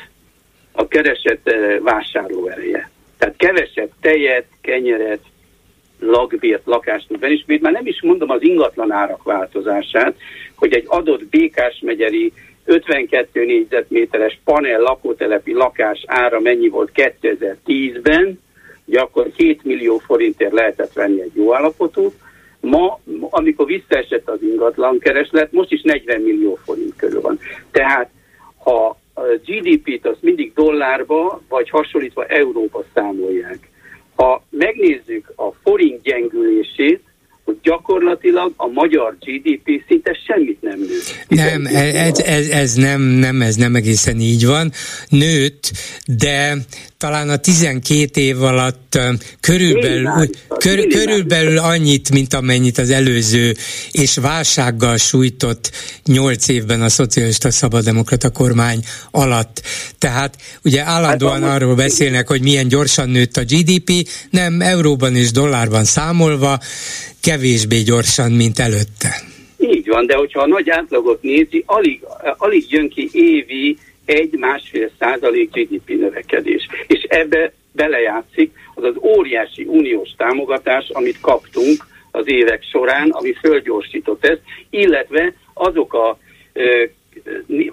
[0.73, 2.91] a keresett eh, vásárlóereje.
[3.19, 5.21] Tehát kevesebb tejet, kenyeret,
[6.01, 10.15] lakbért, lakást tud venni, és még már nem is mondom az ingatlan árak változását,
[10.55, 12.33] hogy egy adott Békás megyeri
[12.65, 18.41] 52 négyzetméteres panel lakótelepi lakás ára mennyi volt 2010-ben,
[18.85, 22.13] ugye akkor 7 millió forintért lehetett venni egy jó állapotú,
[22.61, 22.99] ma,
[23.31, 27.39] amikor visszaesett az ingatlan kereslet, most is 40 millió forint körül van.
[27.71, 28.11] Tehát
[28.57, 33.59] ha a GDP-t azt mindig dollárba, vagy hasonlítva euróba számolják,
[34.19, 37.01] ha megnézzük a forint gyengülését,
[37.45, 40.99] hogy gyakorlatilag a magyar GDP szinte semmit nem nő.
[41.29, 44.73] Nem, ez, ez, ez nem, nem, ez nem egészen így van.
[45.09, 45.73] Nőtt,
[46.07, 46.57] de
[46.99, 48.99] talán a 12 év alatt
[49.41, 50.29] körülbelül,
[50.59, 53.55] kör, körülbelül annyit, mint amennyit az előző
[53.93, 55.71] és válsággal sújtott
[56.05, 58.81] 8 évben a szocialista szabaddemokrata kormány
[59.11, 59.63] alatt.
[59.99, 65.31] Tehát ugye állandóan hát, arról beszélnek, hogy milyen gyorsan nőtt a GDP, nem euróban és
[65.31, 66.59] dollárban számolva,
[67.21, 69.23] kevésbé gyorsan, mint előtte.
[69.59, 72.01] Így van, de hogyha a nagy átlagot nézi, alig,
[72.37, 73.79] alig jön ki évi
[74.09, 76.69] egy-másfél százalék GDP növekedés.
[76.87, 84.25] És ebbe belejátszik az az óriási uniós támogatás, amit kaptunk az évek során, ami fölgyorsított
[84.25, 84.41] ezt,
[84.71, 86.19] illetve azok a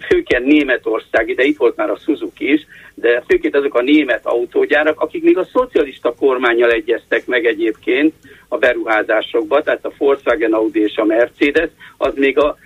[0.07, 2.65] főként Németország, de itt volt már a Suzuki is,
[2.95, 8.13] de főként azok a német autógyárak, akik még a szocialista kormányjal egyeztek meg egyébként
[8.47, 12.57] a beruházásokba, tehát a Volkswagen Audi és a Mercedes, az még a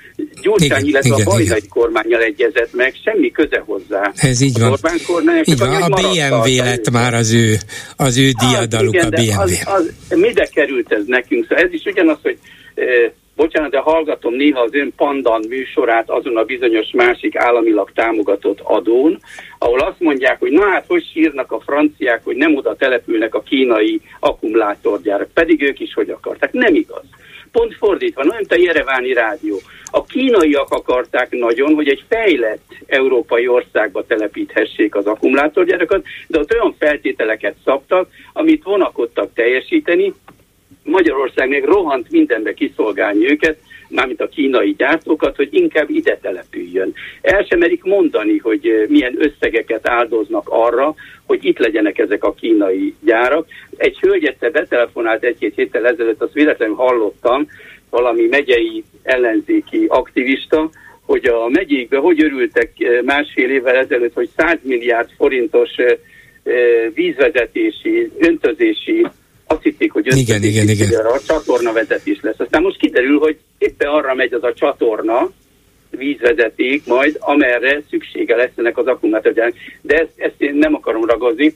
[0.42, 4.12] Gyurcsány, illetve igen, a bajnai kormányjal egyezett meg, semmi köze hozzá.
[4.16, 4.72] Ez így van.
[4.72, 5.82] Orbán kormány, így van.
[5.82, 7.56] A, BMW lett már az ő,
[7.96, 9.54] az ő diadaluk, hát, igen, a BMW.
[9.64, 11.46] Az, az, mide került ez nekünk?
[11.48, 12.38] Szóval ez is ugyanaz, hogy
[12.76, 12.84] e,
[13.40, 19.20] bocsánat, de hallgatom néha az ön pandan műsorát azon a bizonyos másik államilag támogatott adón,
[19.58, 23.42] ahol azt mondják, hogy na hát hogy sírnak a franciák, hogy nem oda települnek a
[23.42, 26.52] kínai akkumulátorgyárak, pedig ők is hogy akarták.
[26.52, 27.04] Nem igaz.
[27.52, 29.58] Pont fordítva, nem a Jereváni rádió.
[29.92, 36.76] A kínaiak akarták nagyon, hogy egy fejlett európai országba telepíthessék az akkumulátorgyárakat, de ott olyan
[36.80, 40.14] feltételeket szabtak, amit vonakodtak teljesíteni,
[40.90, 43.58] Magyarország még rohant mindenbe kiszolgálni őket,
[43.90, 46.94] mármint a kínai gyártókat, hogy inkább ide települjön.
[47.22, 52.34] El sem merik mondani, hogy eh, milyen összegeket áldoznak arra, hogy itt legyenek ezek a
[52.34, 53.48] kínai gyárak.
[53.78, 57.48] Egy hölgy egyszer betelefonált egy-két héttel ezelőtt, azt véletlenül hallottam,
[57.90, 60.70] valami megyei ellenzéki aktivista,
[61.06, 65.98] hogy a megyékbe hogy örültek eh, másfél évvel ezelőtt, hogy 100 milliárd forintos eh,
[66.94, 69.06] vízvezetési, öntözési
[69.52, 71.06] azt hitték, hogy igen, igen, igen.
[71.06, 72.40] a csatorna vezetés lesz.
[72.40, 75.30] Aztán most kiderül, hogy éppen arra megy az a csatorna,
[75.90, 79.54] vízvezeték majd, amerre szüksége lesz ennek az akkumulátorgyárak.
[79.82, 81.56] De ezt, ezt én nem akarom ragozni,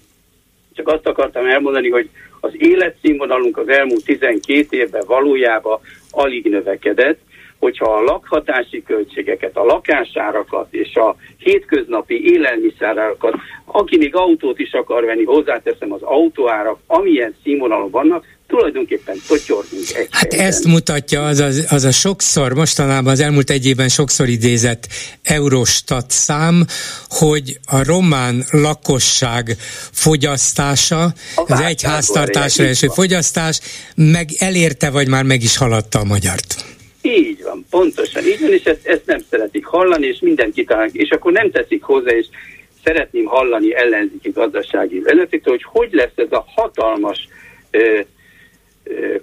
[0.73, 5.79] csak azt akartam elmondani, hogy az életszínvonalunk az elmúlt 12 évben valójában
[6.11, 7.19] alig növekedett,
[7.63, 13.33] hogyha a lakhatási költségeket, a lakásárakat és a hétköznapi élelmiszerárakat,
[13.65, 20.07] aki még autót is akar venni, hozzáteszem az autóárak, amilyen színvonalon vannak, tulajdonképpen totyorgunk egy
[20.11, 20.47] Hát helyben.
[20.47, 24.87] ezt mutatja az a, az a sokszor, mostanában az elmúlt egy évben sokszor idézett
[25.23, 26.65] Eurostat szám,
[27.07, 29.55] hogy a román lakosság
[29.91, 31.13] fogyasztása, a
[31.47, 33.59] az egy háztartásra eső fogyasztás,
[33.95, 36.55] meg elérte, vagy már meg is haladta a magyart.
[37.05, 41.09] Így van, pontosan így van, és ezt, ezt nem szeretik hallani, és mindenki talán, és
[41.09, 42.25] akkor nem teszik hozzá, és
[42.83, 47.27] szeretném hallani ellenzéki gazdasági vezetőtől, hogy hogy lesz ez a hatalmas
[47.71, 47.99] ö,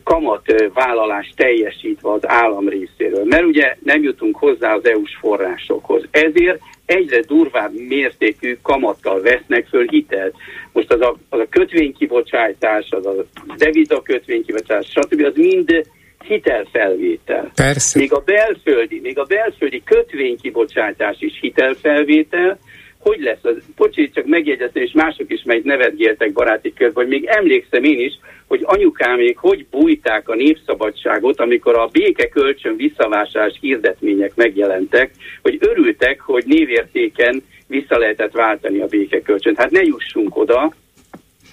[0.04, 3.24] kamatvállalás teljesítve az állam részéről.
[3.24, 6.04] Mert ugye nem jutunk hozzá az EU-s forrásokhoz.
[6.10, 10.34] Ezért egyre durvább mértékű kamattal vesznek föl hitelt.
[10.72, 13.14] Most az a, az a kötvénykibocsátás, az a
[13.56, 15.24] deviza kötvénykibocsátás, stb.
[15.24, 15.86] az mind
[16.24, 17.50] hitelfelvétel.
[17.54, 17.98] Persze.
[17.98, 22.58] Még a belföldi, még a belföldi kötvénykibocsátás is hitelfelvétel,
[22.98, 27.24] hogy lesz az, bocsi, csak megjegyeztem, és mások is meg nevetgéltek baráti körben, hogy még
[27.24, 35.10] emlékszem én is, hogy anyukámék hogy bújták a népszabadságot, amikor a békekölcsön visszavásárlás hirdetmények megjelentek,
[35.42, 39.54] hogy örültek, hogy névértéken vissza lehetett váltani a békekölcsön.
[39.56, 40.74] Hát ne jussunk oda,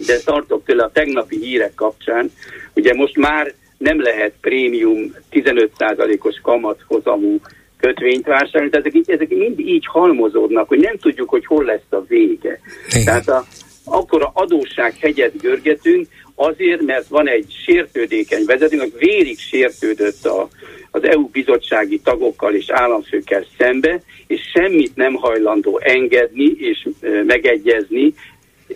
[0.07, 2.31] de tartok tőle a tegnapi hírek kapcsán,
[2.73, 7.39] ugye most már nem lehet prémium 15%-os kamathozamú
[7.77, 12.03] kötvényt vásárolni, tehát ezek, ezek mind így halmozódnak, hogy nem tudjuk, hogy hol lesz a
[12.07, 12.59] vége.
[12.89, 13.05] Igen.
[13.05, 13.45] Tehát a,
[13.85, 20.47] akkor a adóssághegyet görgetünk, azért, mert van egy sértődékeny vezetőnk, aki vérig sértődött a,
[20.91, 26.87] az EU bizottsági tagokkal és államfőkkel szembe, és semmit nem hajlandó engedni és
[27.25, 28.13] megegyezni,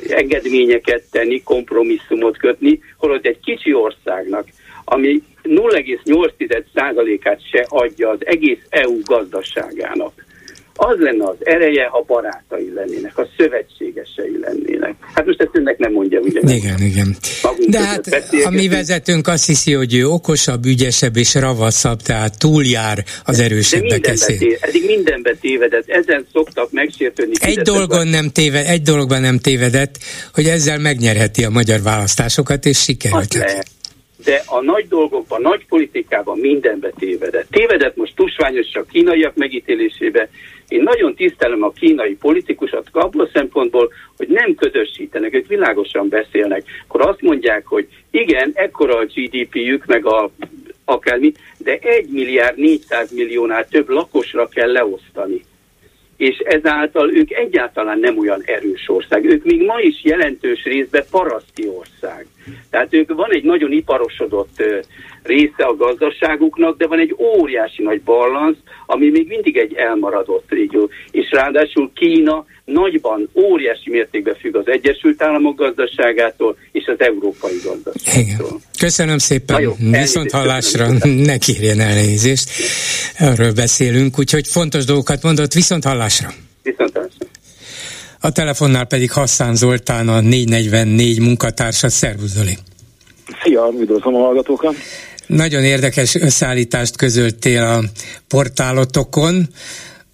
[0.10, 4.48] engedményeket tenni, kompromisszumot kötni, holott egy kicsi országnak
[4.84, 10.26] ami 0,8%-át se adja az egész EU gazdaságának.
[10.76, 14.96] Az lenne az ereje, ha barátai lennének, ha szövetségesei lennének.
[15.14, 16.40] Hát most ezt önnek nem mondja, ugye?
[16.56, 17.16] Igen, igen.
[17.68, 23.04] De hát a mi vezetőnk azt hiszi, hogy ő okosabb, ügyesebb és ravaszabb, tehát túljár
[23.26, 24.58] az erősebbek eszén.
[24.60, 27.34] Eddig mindenbe tévedett, ezen szoktak megsértődni.
[27.40, 29.98] Egy dolgon nem téved, egy dologban nem tévedett,
[30.34, 33.34] hogy ezzel megnyerheti a magyar választásokat, és sikerült.
[33.34, 33.68] Lehet
[34.24, 37.48] de a nagy dolgokban, nagy politikában mindenbe tévedett.
[37.50, 40.30] Tévedett most tusványos csak kínaiak megítélésébe,
[40.72, 46.64] Én nagyon tisztelem a kínai politikusat abból szempontból, hogy nem közösítenek, ők világosan beszélnek.
[46.88, 50.32] Akkor azt mondják, hogy igen, ekkora a GDP-jük, meg a
[50.86, 55.42] akármi, de 1 milliárd 400 milliónál több lakosra kell leosztani
[56.22, 59.26] és ezáltal ők egyáltalán nem olyan erős ország.
[59.26, 62.26] Ők még ma is jelentős részben paraszti ország.
[62.70, 64.64] Tehát ők van egy nagyon iparosodott
[65.24, 70.90] része a gazdaságuknak, de van egy óriási nagy balansz, ami még mindig egy elmaradott régió.
[71.12, 78.22] És ráadásul Kína nagyban, óriási mértékben függ az Egyesült Államok gazdaságától és az európai gazdaságtól.
[78.22, 78.62] Igen.
[78.80, 82.50] Köszönöm szépen, jó, viszont hallásra, ne kérjen elnézést,
[83.18, 86.30] erről beszélünk, úgyhogy fontos dolgokat mondott, viszont hallásra.
[86.64, 87.28] Viszont hallásra.
[88.24, 91.90] A telefonnál pedig Hasszán Zoltán, a 444 munkatársa.
[91.90, 92.58] Szervusz, Zoli!
[93.44, 94.76] Szia, üdvözlöm a hallgatókat!
[95.28, 97.84] Nagyon érdekes összeállítást közöltél a
[98.28, 99.50] portálotokon.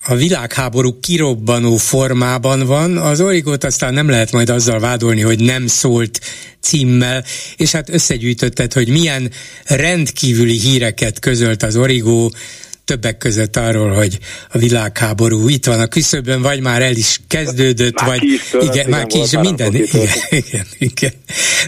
[0.03, 5.67] A világháború kirobbanó formában van, az Origót aztán nem lehet majd azzal vádolni, hogy nem
[5.67, 6.19] szólt
[6.61, 7.23] címmel,
[7.55, 9.31] és hát összegyűjtötted, hogy milyen
[9.65, 12.33] rendkívüli híreket közölt az Origó,
[12.87, 14.17] többek között arról, hogy
[14.51, 18.53] a világháború itt van a küszöbön, vagy már el is kezdődött, már vagy ki is
[18.53, 21.11] igen, igen, már ki is, minden, igen, igen, igen.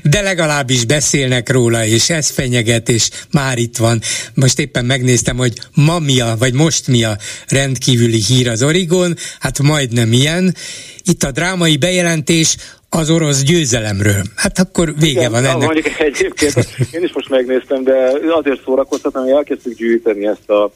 [0.03, 4.01] De legalábbis beszélnek róla, és ez fenyeget, és már itt van.
[4.33, 7.17] Most éppen megnéztem, hogy ma mi a, vagy most mi a
[7.47, 10.55] rendkívüli hír az Origon, hát majdnem ilyen.
[11.03, 12.55] Itt a drámai bejelentés
[12.89, 14.21] az orosz győzelemről.
[14.35, 15.57] Hát akkor vége Igen, van ennek.
[15.57, 16.55] Mondjuk egyébként,
[16.91, 20.71] én is most megnéztem, de azért szórakoztatom, hogy elkezdtük gyűjteni ezt a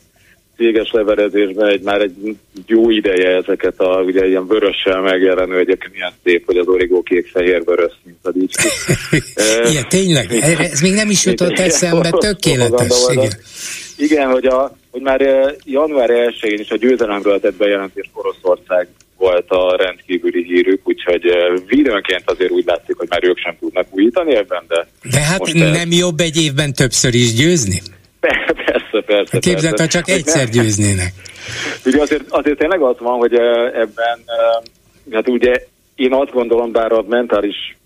[0.57, 2.35] céges leverezésben egy, már egy
[2.67, 7.93] jó ideje ezeket a ugye ilyen vörössel megjelenő, egyébként milyen szép, hogy az origó kék-fehér-vörös,
[8.03, 8.67] mint a dicski.
[9.71, 10.31] Igen, tényleg,
[10.71, 13.05] ez még nem is jutott eszembe, tökéletes.
[13.11, 13.31] Igen.
[13.97, 15.21] Igen, hogy, a, hogy már
[15.65, 18.87] január 1-én is a győzelemről tett bejelentés Oroszország
[19.17, 21.21] volt a rendkívüli hírük, úgyhogy
[21.67, 24.87] videónként azért úgy látszik, hogy már ők sem tudnak újítani ebben, de...
[25.11, 25.97] De hát nem ez...
[25.97, 27.81] jobb egy évben többször is győzni?
[29.01, 29.39] Persze, persze.
[29.39, 31.13] Képzeld, ha csak egyszer győznének.
[31.85, 33.33] Ugye azért, azért tényleg az van, hogy
[33.73, 34.19] ebben,
[35.11, 35.53] hát ugye
[35.95, 37.77] én azt gondolom, bár a mentális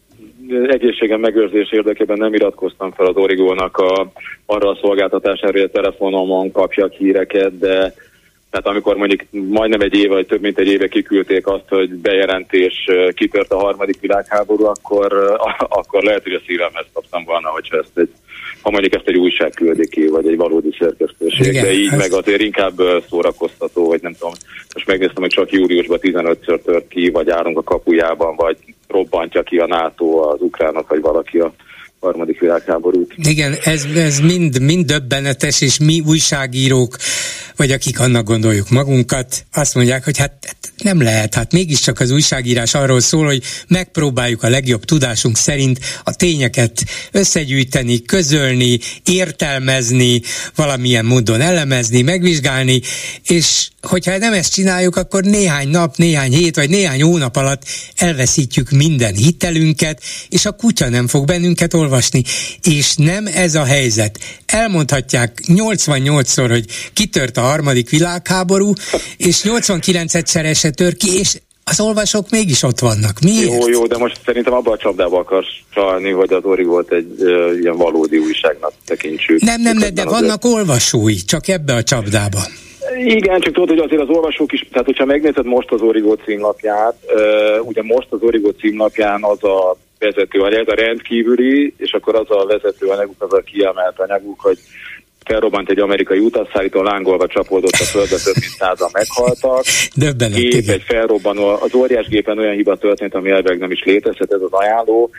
[0.68, 4.12] egészségem megőrzés érdekében nem iratkoztam fel az Origónak a,
[4.46, 7.94] arra a szolgáltatására, hogy a telefonomon kapjak híreket, de
[8.50, 12.90] tehát amikor mondjuk majdnem egy éve, vagy több mint egy éve kiküldték azt, hogy bejelentés
[13.14, 15.38] kitört a harmadik világháború, akkor,
[15.80, 18.10] akkor lehet, hogy a szívemhez kaptam volna, hogyha ezt egy
[18.68, 21.98] ha mondjuk ezt egy újság küldi ki, vagy egy valódi szerkesztőség, Igen, de így ez...
[21.98, 24.34] meg azért inkább szórakoztató, vagy nem tudom,
[24.74, 28.58] most megnéztem, hogy csak júliusban 15-ször tört ki, vagy állunk a kapujában, vagy
[28.88, 31.54] robbantja ki a NATO az ukránok, vagy valaki a
[32.00, 33.14] harmadik világháborút.
[33.16, 36.98] Igen, ez, ez mind, mind döbbenetes, és mi újságírók,
[37.56, 42.12] vagy akik annak gondoljuk magunkat, azt mondják, hogy hát, hát nem lehet, hát mégiscsak az
[42.12, 50.22] újságírás arról szól, hogy megpróbáljuk a legjobb tudásunk szerint a tényeket összegyűjteni, közölni, értelmezni,
[50.56, 52.82] valamilyen módon elemezni, megvizsgálni,
[53.28, 57.64] és hogyha nem ezt csináljuk, akkor néhány nap, néhány hét vagy néhány hónap alatt
[57.96, 61.87] elveszítjük minden hitelünket, és a kutya nem fog bennünket olvasni.
[62.64, 64.20] És nem ez a helyzet.
[64.46, 68.74] Elmondhatják 88-szor, hogy kitört a harmadik világháború,
[69.18, 71.38] és 89-szer se tör ki, és
[71.70, 73.20] az olvasók mégis ott vannak.
[73.24, 73.62] Miért?
[73.62, 77.14] Jó, jó, de most szerintem abban a csapdába akarsz csalni, hogy az Ori volt egy
[77.18, 79.42] uh, ilyen valódi újságnak tekintsük.
[79.42, 82.40] Nem, nem, nem, de vannak olvasói, csak ebbe a csapdába.
[83.06, 86.96] Igen, csak tudod, hogy azért az olvasók is, tehát hogyha megnézed most az Origó címlapját,
[87.08, 92.30] uh, ugye most az Origó címlapján az a vezető anyag, a rendkívüli, és akkor az
[92.30, 94.58] a vezető anyaguk, az a kiemelt anyaguk, hogy
[95.28, 99.64] felrobbant egy amerikai utasszállító, lángolva csapódott a földbe, több mint százan meghaltak.
[99.96, 100.74] Döbbenet, Gép, igen.
[100.74, 104.52] egy felrobbanó, az óriás gépen olyan hiba történt, ami elveg nem is létezhet, ez az
[104.52, 105.10] ajánló.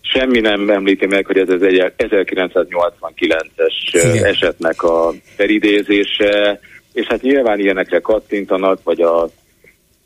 [0.00, 4.24] Semmi nem említi meg, hogy ez az 1989-es igen.
[4.24, 6.60] esetnek a felidézése,
[6.92, 9.28] és hát nyilván ilyenekre kattintanak, vagy a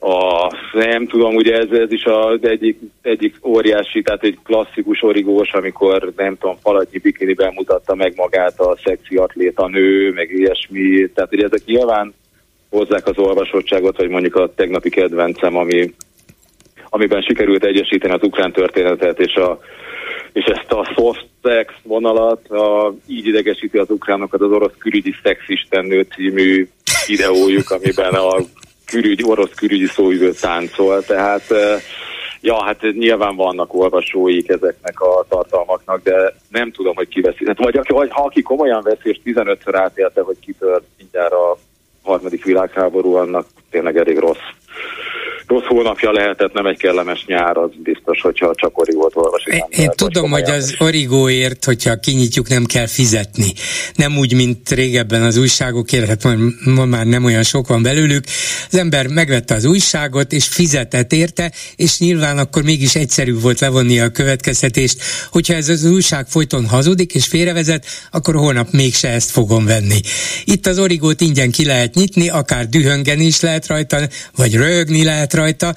[0.01, 5.53] a, nem tudom, ugye ez, ez is az egyik, egyik óriási, tehát egy klasszikus origós,
[5.53, 11.33] amikor nem tudom, falatnyi bikiniben mutatta meg magát a szexi atléta nő, meg ilyesmi, tehát
[11.33, 12.15] ugye ezek nyilván
[12.71, 15.95] hozzák az olvasottságot, vagy mondjuk a tegnapi kedvencem, ami,
[16.89, 19.61] amiben sikerült egyesíteni az ukrán történetet és a
[20.33, 26.07] és ezt a soft sex vonalat a, így idegesíti az ukránokat az orosz külügyi szexistennő
[26.15, 26.69] című
[27.07, 28.37] videójuk, amiben a
[28.89, 31.45] külügy, orosz külügyi szóvivő táncol, tehát
[32.41, 37.47] ja, hát nyilván vannak olvasóik ezeknek a tartalmaknak, de nem tudom, hogy ki veszi.
[37.47, 41.59] Hát vagy, aki, vagy ha aki komolyan veszi, és 15-ször átélte, hogy kitört mindjárt a
[42.03, 44.47] harmadik világháború, annak tényleg elég rossz
[45.49, 49.53] rossz hónapja lehetett, nem egy kellemes nyár, az biztos, hogyha csak origót olvasik.
[49.53, 53.53] Én, én tudom, hogy az origóért, hogyha kinyitjuk, nem kell fizetni.
[53.95, 56.25] Nem úgy, mint régebben az újságokért, hát
[56.65, 58.25] ma, már nem olyan sok van belőlük.
[58.71, 64.01] Az ember megvette az újságot, és fizetett érte, és nyilván akkor mégis egyszerű volt levonni
[64.01, 69.65] a következtetést, hogyha ez az újság folyton hazudik és félrevezet, akkor holnap mégse ezt fogom
[69.65, 70.01] venni.
[70.45, 73.99] Itt az origót ingyen ki lehet nyitni, akár dühöngeni is lehet rajta,
[74.37, 75.74] vagy rögni lehet rajta,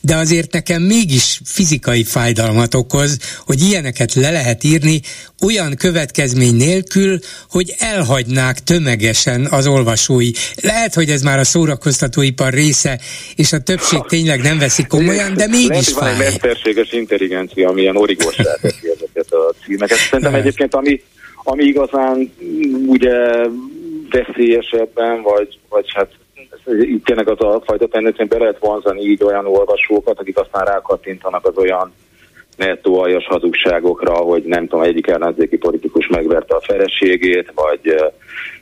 [0.00, 5.00] de azért nekem mégis fizikai fájdalmat okoz, hogy ilyeneket le lehet írni
[5.42, 10.30] olyan következmény nélkül, hogy elhagynák tömegesen az olvasói.
[10.62, 13.00] Lehet, hogy ez már a szórakoztatóipar része,
[13.36, 16.12] és a többség tényleg nem veszik komolyan, de mégis Lehet, fáj.
[16.12, 19.98] Van egy mesterséges intelligencia, ami ilyen origós ezeket a címeket.
[19.98, 21.02] Szerintem egyébként, ami,
[21.44, 22.32] ami igazán
[22.86, 23.16] ugye
[24.10, 26.08] veszélyesebben, vagy, vagy hát
[26.66, 31.46] itt tényleg az a fajta tendencia, be lehet vonzani így olyan olvasókat, akik aztán rákattintanak
[31.46, 31.92] az olyan
[32.56, 37.94] nettó aljas hazugságokra, hogy nem tudom, egyik ellenzéki politikus megverte a feleségét, vagy,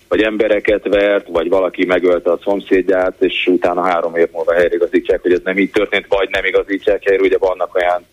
[0.08, 5.32] vagy embereket vert, vagy valaki megölte a szomszédját, és utána három év múlva helyreigazítják, hogy
[5.32, 8.06] ez nem így történt, vagy nem igazítják helyre, ugye vannak olyan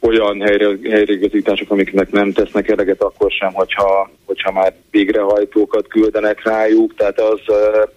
[0.00, 6.94] olyan helyre, helyreigazítások, amiknek nem tesznek eleget akkor sem, hogyha, hogyha már végrehajtókat küldenek rájuk,
[6.94, 7.40] tehát az,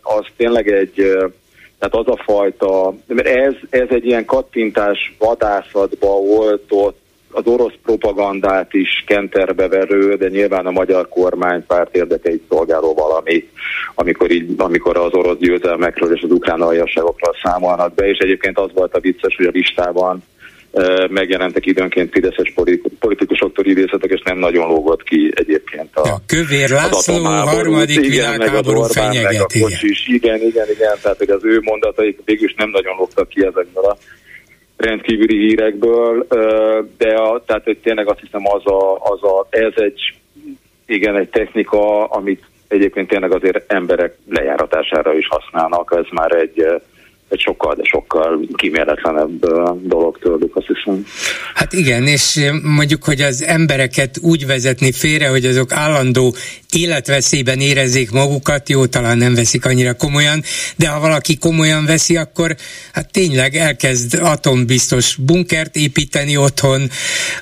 [0.01, 0.93] az tényleg egy,
[1.79, 6.99] tehát az a fajta, mert ez, ez egy ilyen kattintás vadászatba volt ott,
[7.31, 13.49] az orosz propagandát is kenterbe verő, de nyilván a magyar kormánypárt érdekeit szolgáló valami,
[13.95, 18.69] amikor, így, amikor az orosz győzelmekről és az ukrán aljasságokról számolnak be, és egyébként az
[18.73, 20.23] volt a vicces, hogy a listában
[21.09, 22.53] megjelentek időnként fideszes
[22.99, 29.53] politikusoktól idézetek, és nem nagyon lógott ki egyébként a, a Kövér László harmadik világháború fenyeget.
[29.53, 29.69] Igen.
[30.05, 33.97] igen, igen, igen, tehát hogy az ő mondataik végül nem nagyon lógtak ki ezekből a
[34.77, 36.27] rendkívüli hírekből,
[36.97, 40.13] de a, tehát hogy tényleg azt hiszem az a, az a, ez egy
[40.85, 46.81] igen, egy technika, amit egyébként tényleg azért emberek lejáratására is használnak, ez már egy
[47.31, 49.39] egy sokkal, de sokkal kíméletlenebb
[49.87, 51.05] dolog tőlük, azt hiszem.
[51.53, 56.35] Hát igen, és mondjuk, hogy az embereket úgy vezetni félre, hogy azok állandó
[56.75, 60.43] életveszélyben érezzék magukat, jó, talán nem veszik annyira komolyan,
[60.75, 62.55] de ha valaki komolyan veszi, akkor
[62.93, 66.89] hát tényleg elkezd atombiztos bunkert építeni otthon,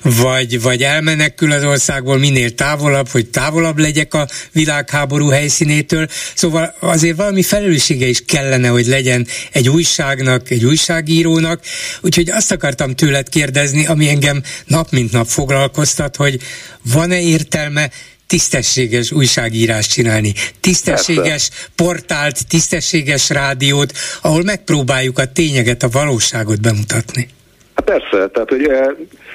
[0.04, 6.08] vagy, vagy elmenekül az országból minél távolabb, hogy távolabb legyek a világháború helyszínétől.
[6.34, 11.60] Szóval azért valami felelőssége is kellene, hogy legyen egy újságnak, egy újságírónak.
[12.02, 16.40] Úgyhogy azt akartam tőled kérdezni, ami engem nap mint nap foglalkoztat, hogy
[16.94, 17.90] van-e értelme
[18.28, 21.54] tisztességes újságírást csinálni, tisztességes Persze.
[21.76, 27.28] portált, tisztességes rádiót, ahol megpróbáljuk a tényeget, a valóságot bemutatni.
[27.76, 28.70] Hát persze, tehát hogy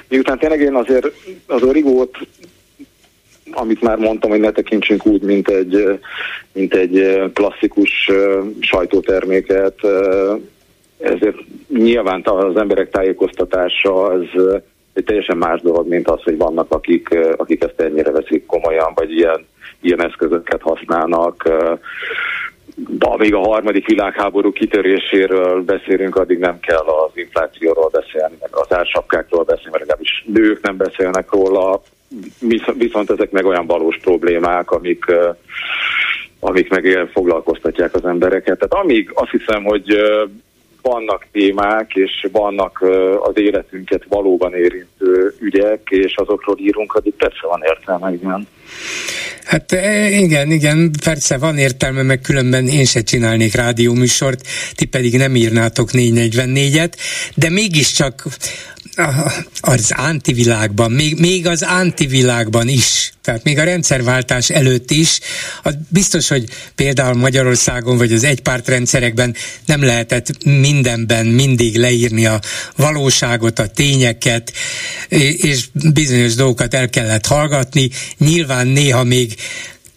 [0.09, 1.07] miután tényleg én azért
[1.47, 2.19] az origót
[3.55, 6.01] amit már mondtam, hogy ne tekintsünk úgy, mint egy,
[6.53, 8.11] mint egy klasszikus
[8.61, 9.75] sajtóterméket,
[10.99, 11.37] ezért
[11.69, 14.27] nyilván az emberek tájékoztatása az
[14.95, 19.11] egy teljesen más dolog, mint az, hogy vannak, akik, akik ezt ennyire veszik komolyan, vagy
[19.11, 19.47] ilyen,
[19.81, 21.51] ilyen eszközöket használnak.
[22.99, 29.45] Amíg a harmadik világháború kitöréséről beszélünk, addig nem kell az inflációról beszélni, meg az ársapkákról
[29.45, 31.83] beszélni, mert legalábbis nők nem beszélnek róla,
[32.79, 35.05] viszont ezek meg olyan valós problémák, amik,
[36.41, 38.59] amik meg foglalkoztatják az embereket.
[38.59, 39.97] Tehát amíg azt hiszem, hogy
[40.83, 42.85] vannak témák, és vannak
[43.23, 48.47] az életünket valóban érintő ügyek, és azokról írunk, addig persze van értelme, igen.
[49.45, 49.73] Hát
[50.11, 54.41] igen, igen, persze van értelme, meg különben én se csinálnék rádióműsort,
[54.75, 56.93] ti pedig nem írnátok 444-et,
[57.35, 58.23] de mégiscsak
[59.61, 65.21] az antivilágban, még, még az antivilágban is, tehát még a rendszerváltás előtt is,
[65.63, 69.35] az biztos, hogy például Magyarországon vagy az egypártrendszerekben
[69.67, 72.41] nem lehetett mindenben mindig leírni a
[72.77, 74.53] valóságot, a tényeket,
[75.09, 77.91] és bizonyos dolgokat el kellett hallgatni.
[78.19, 79.35] Nyilván néha még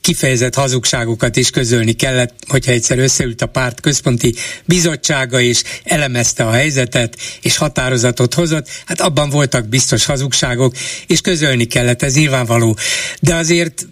[0.08, 4.36] kifejezett hazugságokat is közölni kellett, hogyha egyszer összeült a párt központi
[4.66, 10.76] bizottsága és elemezte a helyzetet, és határozatot hozott, hát abban voltak biztos hazugságok,
[11.08, 12.78] és közölni kellett, ez nyilvánvaló.
[13.20, 13.88] De azért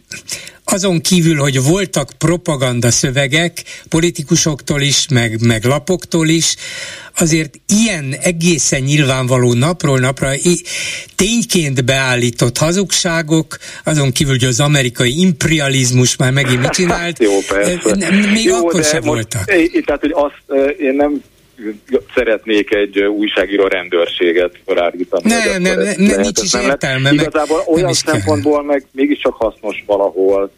[0.66, 6.56] azon kívül, hogy voltak propaganda szövegek politikusoktól is, meg, meg lapoktól is,
[7.18, 10.32] azért ilyen egészen nyilvánvaló napról napra
[11.16, 18.10] tényként beállított hazugságok, azon kívül, hogy az amerikai imperializmus már megint mit csinált, Jó, persze.
[18.34, 19.46] még Jó, akkor sem voltak.
[19.86, 21.24] Tehát, hogy azt én nem
[22.14, 25.30] szeretnék egy újságíró rendőrséget felállítani.
[25.30, 27.12] Nem, nem, nem, nem, nincs is értelme.
[27.12, 30.52] Igazából olyan szempontból meg mégiscsak hasznos valahol,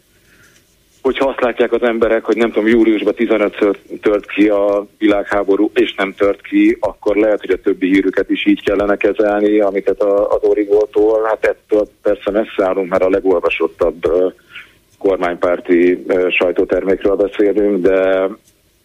[1.02, 3.56] hogyha azt látják az emberek, hogy nem tudom, júliusban 15
[4.02, 8.46] tört ki a világháború, és nem tört ki, akkor lehet, hogy a többi hírüket is
[8.46, 14.12] így kellene kezelni, amiket az Origótól, hát ettől persze messze állunk, mert a legolvasottabb
[14.98, 18.28] kormánypárti sajtótermékről beszélünk, de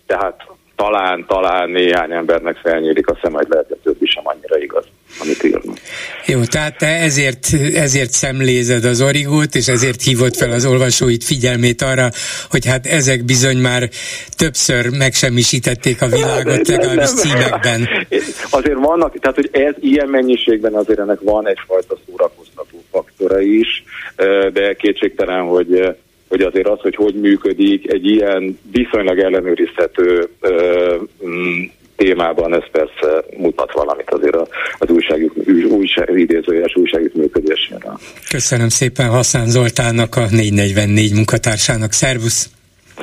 [0.06, 4.86] tehát talán, talán néhány embernek felnyílik a szem, hogy lehet, hogy többi sem annyira igaz,
[5.22, 5.78] amit írnak.
[6.26, 11.82] Jó, tehát te ezért, ezért szemlézed az origót, és ezért hívott fel az olvasóit figyelmét
[11.82, 12.10] arra,
[12.50, 13.90] hogy hát ezek bizony már
[14.38, 17.90] többször megsemmisítették a világot, legalábbis címekben.
[18.50, 23.84] Azért vannak, tehát hogy ez ilyen mennyiségben azért ennek van egyfajta szórakoztató faktora is,
[24.54, 25.96] de kétségtelen, hogy
[26.34, 30.96] hogy azért az, hogy hogy működik egy ilyen viszonylag ellenőrizhető ö,
[31.28, 31.64] mm,
[31.96, 34.36] témában ez persze mutat valamit azért
[34.78, 35.34] az újságjuk,
[35.70, 37.92] újság, idézőjeles újságjuk működésére.
[38.30, 41.92] Köszönöm szépen Haszán Zoltánnak, a 444 munkatársának.
[41.92, 42.50] Szervusz!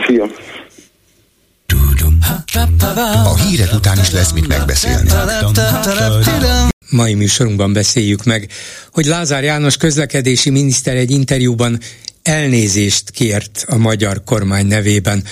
[0.06, 0.26] Szia!
[3.24, 5.10] A hírek után is lesz mit megbeszélni.
[6.90, 8.48] Mai műsorunkban beszéljük meg,
[8.92, 11.78] hogy Lázár János közlekedési miniszter egy interjúban
[12.22, 15.24] elnézést kért a magyar kormány nevében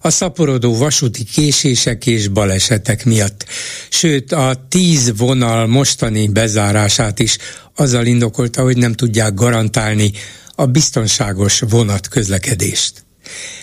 [0.00, 3.44] a szaporodó vasúti késések és balesetek miatt.
[3.88, 7.36] Sőt, a tíz vonal mostani bezárását is
[7.74, 10.12] azzal indokolta, hogy nem tudják garantálni
[10.54, 13.04] a biztonságos vonat közlekedést.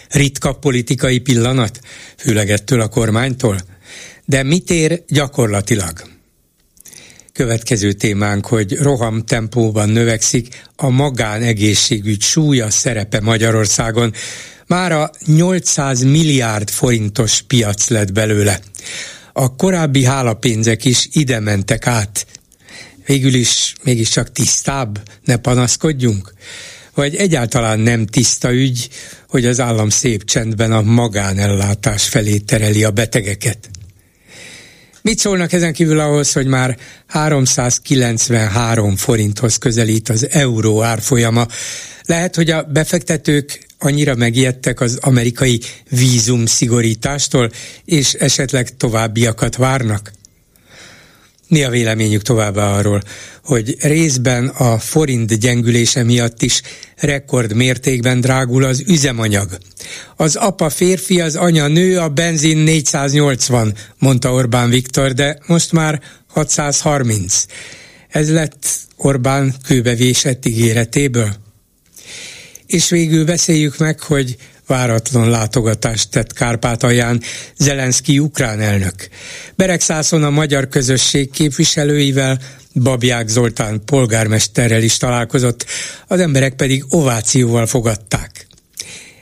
[0.10, 1.80] Ritka politikai pillanat,
[2.18, 3.60] főleg ettől a kormánytól,
[4.26, 6.21] de mit ér gyakorlatilag?
[7.42, 14.14] Következő témánk, hogy roham tempóban növekszik a magánegészségügy súlya szerepe Magyarországon.
[14.68, 18.60] Mára 800 milliárd forintos piac lett belőle.
[19.34, 22.26] A korábbi hálapénzek is ide mentek át.
[23.06, 26.34] Végül is mégiscsak tisztább, ne panaszkodjunk?
[26.94, 28.90] Vagy egyáltalán nem tiszta ügy,
[29.28, 33.70] hogy az állam szép csendben a magánellátás felé tereli a betegeket?
[35.04, 36.78] Mit szólnak ezen kívül ahhoz, hogy már
[37.08, 41.48] 393 forinthoz közelít az euró árfolyama?
[42.06, 47.52] Lehet, hogy a befektetők annyira megijedtek az amerikai vízum szigorítástól,
[47.86, 50.12] és esetleg továbbiakat várnak?
[51.52, 53.02] Mi a véleményük továbbá arról,
[53.44, 56.62] hogy részben a forint gyengülése miatt is
[56.96, 59.58] rekord mértékben drágul az üzemanyag.
[60.16, 66.02] Az apa férfi, az anya nő, a benzin 480, mondta Orbán Viktor, de most már
[66.28, 67.46] 630.
[68.08, 71.36] Ez lett Orbán kőbevésett ígéretéből.
[72.66, 74.36] És végül beszéljük meg, hogy
[74.68, 77.22] váratlan látogatást tett Kárpátalján
[77.58, 78.94] Zelenszky ukrán elnök.
[79.56, 82.40] Beregszászon a magyar közösség képviselőivel,
[82.74, 85.66] Babják Zoltán polgármesterrel is találkozott,
[86.08, 88.48] az emberek pedig ovációval fogadták.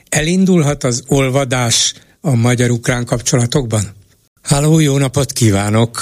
[0.10, 3.96] Elindulhat az olvadás a magyar-ukrán kapcsolatokban?
[4.42, 6.02] Háló, jó napot kívánok!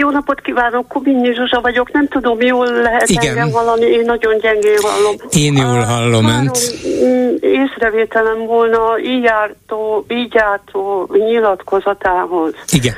[0.00, 3.28] Jó napot kívánok, Kubinyi Zsuzsa vagyok, nem tudom, jól lehet Igen.
[3.28, 5.16] engem valami, én nagyon gyengén hallom.
[5.30, 6.58] Én jól hallom Három önt.
[7.04, 12.54] Mm, észrevételem volna így jártó, így jártó nyilatkozatához.
[12.72, 12.94] Igen.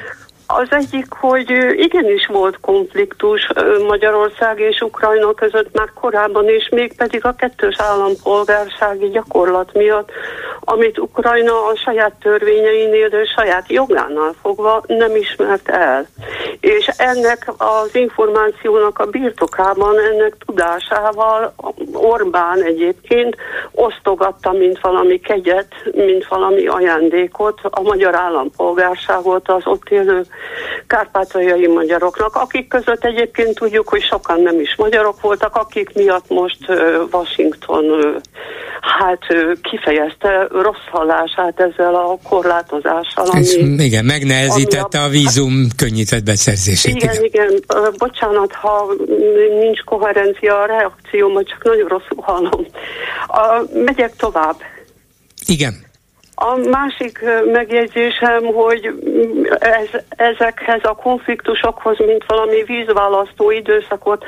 [0.56, 3.48] Az egyik, hogy igenis volt konfliktus
[3.86, 10.10] Magyarország és Ukrajna között már korábban is, mégpedig a kettős állampolgársági gyakorlat miatt,
[10.60, 16.06] amit Ukrajna a saját törvényeinél, de saját jogánál fogva nem ismert el.
[16.60, 21.54] És ennek az információnak a birtokában, ennek tudásával
[21.92, 23.36] Orbán egyébként
[23.72, 30.24] osztogatta, mint valami kegyet, mint valami ajándékot a magyar állampolgárságot az ott élő
[30.86, 36.58] kárpátaljai magyaroknak, akik között egyébként tudjuk, hogy sokan nem is magyarok voltak, akik miatt most
[37.10, 37.84] Washington
[38.80, 39.22] hát
[39.62, 43.26] kifejezte rossz hallását ezzel a korlátozással.
[43.26, 46.94] Ami, És igen, megnehezítette a, a vízum könnyített beszerzését.
[46.94, 47.64] Igen, igen, igen,
[47.98, 48.86] bocsánat, ha
[49.60, 52.66] nincs koherencia a reakció, csak nagyon rosszul hallom.
[53.26, 54.56] A, megyek tovább.
[55.46, 55.90] Igen.
[56.44, 58.90] A másik megjegyzésem, hogy
[59.58, 64.24] ez, ezekhez a konfliktusokhoz, mint valami vízválasztó időszakot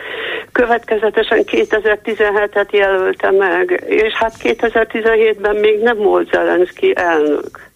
[0.53, 7.71] következetesen 2017-et jelölte meg, és hát 2017-ben még nem volt Zelenszky elnök.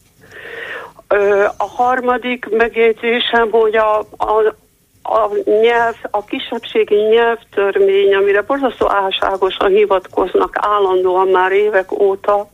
[1.57, 4.55] A harmadik megjegyzésem, hogy a, a,
[5.03, 12.49] a nyelv, a kisebbségi nyelvtörvény, amire borzasztó álságosan hivatkoznak állandóan már évek óta,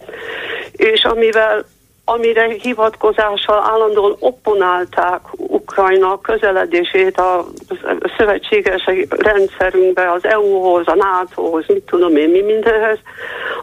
[0.73, 1.65] és amivel
[2.05, 7.47] amire hivatkozással állandóan opponálták Ukrajna közeledését a
[8.17, 12.99] szövetséges rendszerünkbe, az EU-hoz, a NATO-hoz, mit tudom én, mi mindenhez,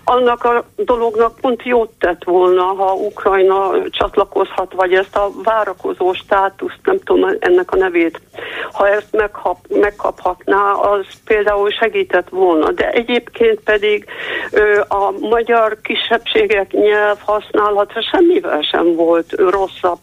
[0.03, 6.79] annak a dolognak pont jót tett volna, ha Ukrajna csatlakozhat, vagy ezt a várakozó státuszt,
[6.83, 8.21] nem tudom ennek a nevét,
[8.71, 12.71] ha ezt meghap, megkaphatná, az például segített volna.
[12.71, 14.05] De egyébként pedig
[14.51, 18.01] ö, a magyar kisebbségek nyelv használata
[18.31, 19.99] semmivel sem volt rosszabb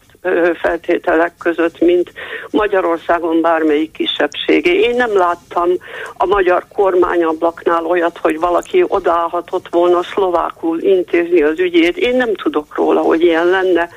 [0.61, 2.11] feltételek között, mint
[2.49, 4.79] Magyarországon bármelyik kisebbségé.
[4.79, 5.69] Én nem láttam
[6.17, 11.97] a magyar kormányablaknál olyat, hogy valaki odállhatott volna szlovákul intézni az ügyét.
[11.97, 13.89] Én nem tudok róla, hogy ilyen lenne.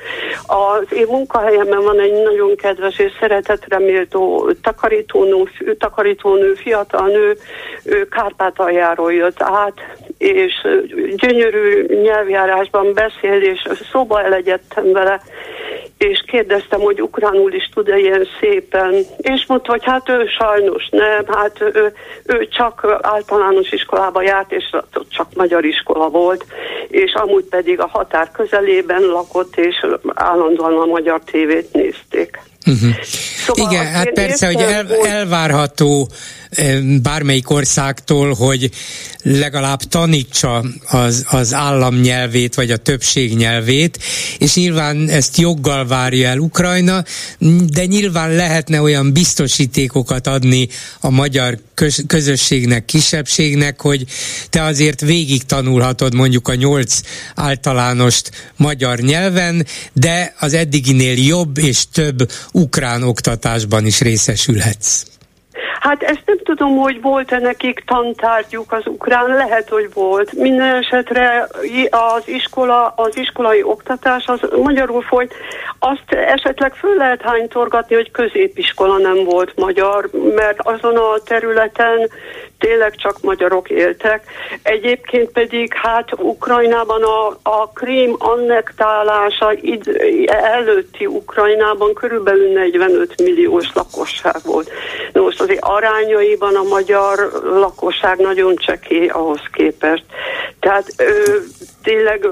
[0.45, 5.43] Az én munkahelyemen van egy nagyon kedves és szeretetre méltó takarítónő,
[5.77, 7.37] takarítónő fiatal nő,
[7.83, 9.73] ő Kárpátaljáról jött át,
[10.17, 10.67] és
[11.15, 15.21] gyönyörű nyelvjárásban beszél, és szóba elegyedtem vele,
[16.03, 21.25] és kérdeztem, hogy ukránul is tud-e ilyen szépen, és mondta, hogy hát ő sajnos nem,
[21.27, 21.93] hát ő,
[22.25, 24.69] ő csak általános iskolába járt, és
[25.09, 26.45] csak magyar iskola volt,
[26.87, 32.39] és amúgy pedig a határ közelében lakott, és állandóan a magyar tévét nézték.
[32.65, 32.95] Uh-huh.
[33.45, 36.09] Szóval Igen, hát persze, hogy el, elvárható
[37.01, 38.69] bármelyik országtól, hogy
[39.23, 44.03] legalább tanítsa az, az államnyelvét, vagy a többség nyelvét,
[44.37, 47.03] és nyilván ezt joggal várja el Ukrajna,
[47.67, 50.67] de nyilván lehetne olyan biztosítékokat adni
[50.99, 51.57] a magyar
[52.07, 54.05] közösségnek, kisebbségnek, hogy
[54.49, 56.99] te azért végig tanulhatod mondjuk a nyolc
[57.35, 65.05] általánost magyar nyelven, de az eddiginél jobb és több ukrán oktatásban is részesülhetsz.
[65.79, 70.33] Hát ezt nem tudom, hogy volt-e nekik tantárgyuk az ukrán, lehet, hogy volt.
[70.33, 71.47] Minden esetre
[71.89, 75.33] az iskola, az iskolai oktatás az magyarul folyt.
[75.79, 82.09] Azt esetleg föl lehet hánytorgatni, hogy középiskola nem volt magyar, mert azon a területen
[82.65, 84.23] tényleg csak magyarok éltek.
[84.61, 94.35] Egyébként pedig hát Ukrajnában a, a krím annektálása id, előtti Ukrajnában körülbelül 45 milliós lakosság
[94.43, 94.69] volt.
[95.13, 100.03] Na most azért arányaiban a magyar lakosság nagyon csekély ahhoz képest.
[100.59, 101.37] Tehát ö,
[101.83, 102.27] tényleg,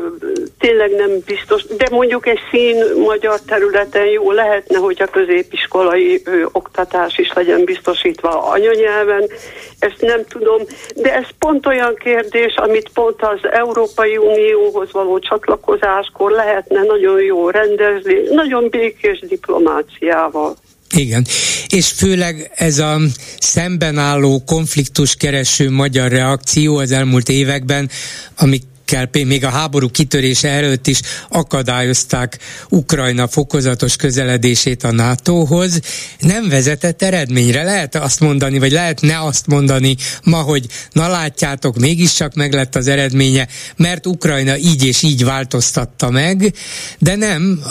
[0.60, 6.44] tényleg nem biztos, de mondjuk egy szín magyar területen jó lehetne, hogy a középiskolai ö,
[6.52, 9.30] oktatás is legyen biztosítva anyanyelven,
[9.80, 10.62] ezt nem tudom,
[10.96, 17.50] de ez pont olyan kérdés, amit pont az Európai Unióhoz való csatlakozáskor lehetne nagyon jó
[17.50, 20.56] rendezni, nagyon békés diplomáciával.
[20.96, 21.26] Igen,
[21.70, 22.98] és főleg ez a
[23.40, 27.90] szembenálló konfliktus kereső magyar reakció az elmúlt években,
[28.38, 32.38] amik kell, még a háború kitörése előtt is akadályozták
[32.70, 35.80] Ukrajna fokozatos közeledését a NATO-hoz,
[36.20, 37.64] nem vezetett eredményre.
[37.64, 42.76] Lehet azt mondani, vagy lehet ne azt mondani ma, hogy na látjátok, mégiscsak meg lett
[42.76, 46.54] az eredménye, mert Ukrajna így és így változtatta meg,
[47.00, 47.64] de nem,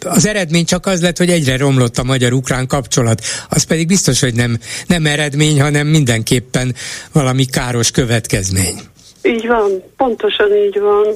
[0.00, 3.24] az eredmény csak az lett, hogy egyre romlott a magyar-ukrán kapcsolat.
[3.48, 6.74] Az pedig biztos, hogy nem, nem eredmény, hanem mindenképpen
[7.12, 8.80] valami káros következmény.
[9.22, 11.06] Így van, pontosan így van.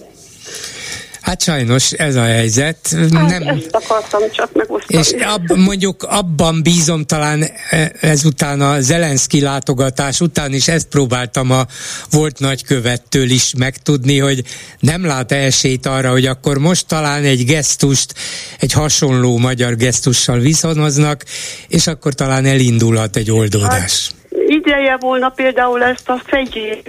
[1.23, 2.97] Hát sajnos ez a helyzet.
[3.15, 3.49] Hát nem...
[3.49, 4.99] ezt akartam csak megosztani.
[4.99, 11.51] És ab, mondjuk abban bízom talán e, ezután a Zelenszky látogatás után is ezt próbáltam
[11.51, 11.67] a
[12.11, 14.45] volt nagykövettől is megtudni, hogy
[14.81, 18.15] nem lát esélyt arra, hogy akkor most talán egy gesztust,
[18.59, 21.25] egy hasonló magyar gesztussal viszonoznak,
[21.69, 24.11] és akkor talán elindulhat egy oldódás.
[24.11, 26.83] Hát ideje volna például ezt a fegyi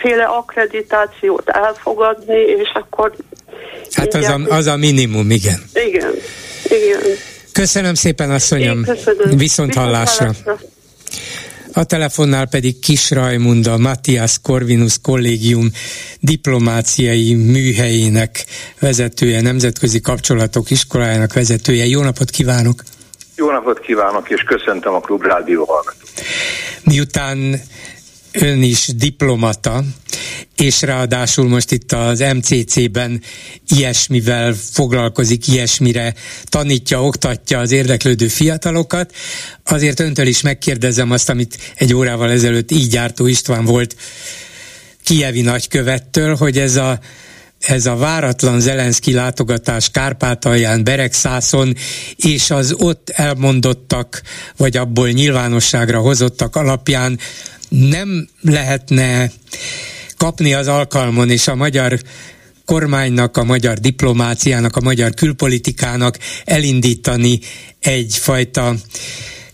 [0.00, 3.14] féle akkreditációt elfogadni, és akkor...
[3.90, 5.62] Hát az a, az a minimum, igen.
[5.72, 6.12] Igen,
[6.64, 7.00] igen.
[7.52, 8.84] Köszönöm szépen, asszonyom.
[9.36, 10.34] Viszont hallásra.
[11.72, 15.70] A telefonnál pedig Kis Rajmunda, Matthias Corvinus Kollégium
[16.20, 18.44] diplomáciai műhelyének
[18.80, 21.86] vezetője, nemzetközi kapcsolatok iskolájának vezetője.
[21.86, 22.82] Jó napot kívánok!
[23.38, 26.10] Jó napot kívánok, és köszöntöm a Klub Rádió hallgatót.
[26.84, 27.60] Miután
[28.32, 29.82] ön is diplomata,
[30.56, 33.22] és ráadásul most itt az MCC-ben
[33.68, 36.14] ilyesmivel foglalkozik, ilyesmire
[36.44, 39.14] tanítja, oktatja az érdeklődő fiatalokat.
[39.64, 43.96] Azért öntől is megkérdezem azt, amit egy órával ezelőtt így ígyártó István volt
[45.04, 46.98] Kievi nagykövettől, hogy ez a
[47.60, 51.74] ez a váratlan Zelenszky látogatás Kárpátalján, Beregszászon,
[52.16, 54.22] és az ott elmondottak,
[54.56, 57.18] vagy abból nyilvánosságra hozottak alapján
[57.68, 59.30] nem lehetne
[60.16, 61.98] kapni az alkalmon, és a magyar
[62.64, 67.38] kormánynak, a magyar diplomáciának, a magyar külpolitikának elindítani
[67.80, 68.74] egyfajta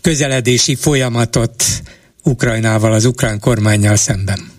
[0.01, 1.63] közeledési folyamatot
[2.23, 4.54] Ukrajnával, az ukrán kormányjal szemben?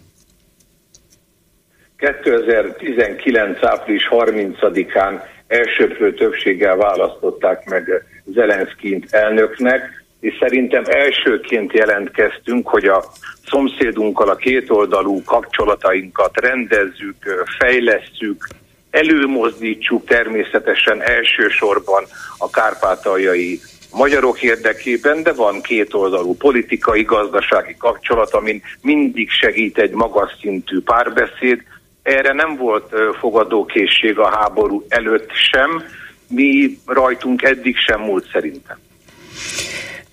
[1.99, 3.62] 2019.
[3.62, 13.05] április 30-án elsőprő többséggel választották meg Zelenszkint elnöknek, és szerintem elsőként jelentkeztünk, hogy a
[13.47, 18.47] szomszédunkkal a kétoldalú kapcsolatainkat rendezzük, fejlesszük,
[18.90, 22.05] előmozdítsuk természetesen elsősorban
[22.38, 23.61] a kárpátaljai
[23.92, 31.62] magyarok érdekében, de van kétoldalú politikai, gazdasági kapcsolat, amin mindig segít egy magas szintű párbeszéd.
[32.07, 35.82] Erre nem volt fogadókészség a háború előtt sem,
[36.28, 38.78] mi rajtunk eddig sem múlt szerintem.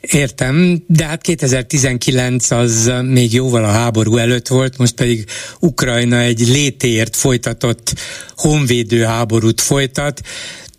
[0.01, 5.25] Értem, de hát 2019 az még jóval a háború előtt volt, most pedig
[5.59, 7.93] Ukrajna egy létéért folytatott
[8.35, 10.21] honvédő háborút folytat.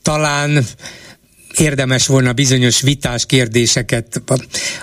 [0.02, 0.64] Talán
[1.58, 4.34] érdemes volna bizonyos vitás kérdéseket a,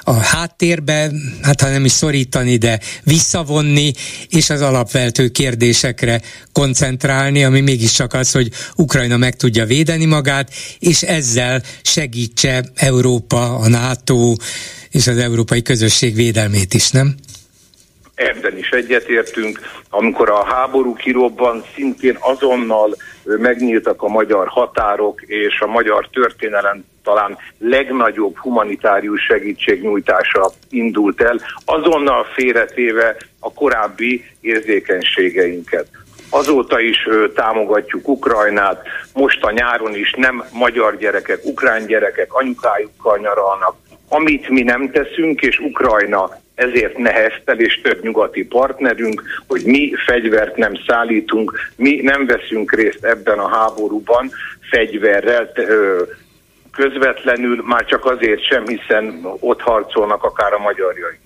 [0.03, 1.11] a háttérbe,
[1.41, 3.93] hát ha nem is szorítani, de visszavonni,
[4.29, 11.01] és az alapvető kérdésekre koncentrálni, ami mégiscsak az, hogy Ukrajna meg tudja védeni magát, és
[11.01, 14.35] ezzel segítse Európa, a NATO
[14.89, 17.15] és az európai közösség védelmét is, nem?
[18.21, 19.59] Ebben is egyetértünk.
[19.89, 27.37] Amikor a háború kirobban, szintén azonnal megnyíltak a magyar határok, és a magyar történelem talán
[27.57, 35.87] legnagyobb humanitárius segítségnyújtása indult el, azonnal félretéve a korábbi érzékenységeinket.
[36.29, 43.75] Azóta is támogatjuk Ukrajnát, most a nyáron is nem magyar gyerekek, ukrán gyerekek anyukájukkal nyaralnak.
[44.09, 50.55] Amit mi nem teszünk, és Ukrajna ezért neheztel, és több nyugati partnerünk, hogy mi fegyvert
[50.55, 54.31] nem szállítunk, mi nem veszünk részt ebben a háborúban
[54.69, 55.51] fegyverrel,
[56.71, 61.19] közvetlenül, már csak azért sem, hiszen ott harcolnak akár a magyarjai.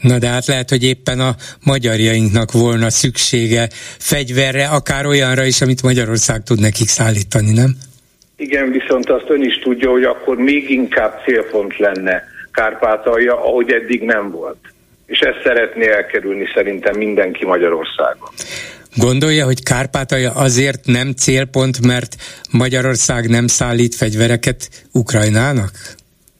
[0.00, 1.34] Na de hát lehet, hogy éppen a
[1.64, 3.68] magyarjainknak volna szüksége
[3.98, 7.76] fegyverre, akár olyanra is, amit Magyarország tud nekik szállítani, nem?
[8.36, 12.24] Igen, viszont azt ön is tudja, hogy akkor még inkább célpont lenne
[12.56, 14.58] Kárpátalja, ahogy eddig nem volt.
[15.06, 18.28] És ezt szeretné elkerülni szerintem mindenki Magyarországon.
[18.94, 22.16] Gondolja, hogy Kárpátalja azért nem célpont, mert
[22.50, 25.70] Magyarország nem szállít fegyvereket Ukrajnának?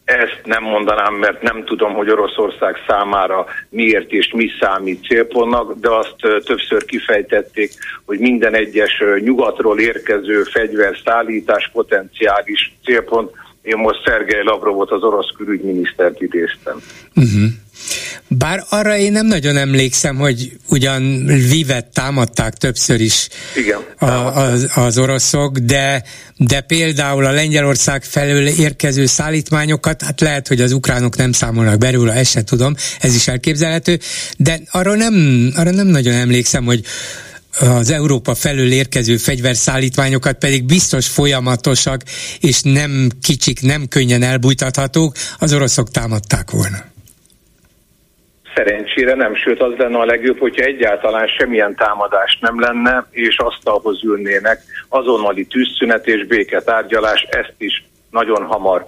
[0.04, 5.88] Ezt nem mondanám, mert nem tudom, hogy Oroszország számára miért és mi számít célpontnak, de
[5.90, 7.72] azt többször kifejtették,
[8.04, 13.30] hogy minden egyes nyugatról érkező fegyverszállítás potenciális célpont,
[13.66, 16.82] én most Szergej Lavrovot, az orosz külügyminisztert idéztem.
[17.14, 17.44] Uh-huh.
[18.28, 24.70] Bár arra én nem nagyon emlékszem, hogy ugyan Vivet támadták többször is Igen, a, az,
[24.74, 26.02] az oroszok, de,
[26.36, 32.12] de például a Lengyelország felől érkező szállítmányokat, hát lehet, hogy az ukránok nem számolnak belőle,
[32.12, 33.98] ezt se tudom, ez is elképzelhető,
[34.36, 35.14] de arra nem,
[35.56, 36.84] arra nem nagyon emlékszem, hogy
[37.60, 42.00] az Európa felől érkező fegyverszállítmányokat pedig biztos folyamatosak,
[42.40, 46.76] és nem kicsik, nem könnyen elbújtathatók, az oroszok támadták volna.
[48.54, 54.04] Szerencsére nem, sőt az lenne a legjobb, hogyha egyáltalán semmilyen támadás nem lenne, és asztalhoz
[54.04, 58.86] ülnének azonnali tűzszünet és béketárgyalás, ezt is nagyon hamar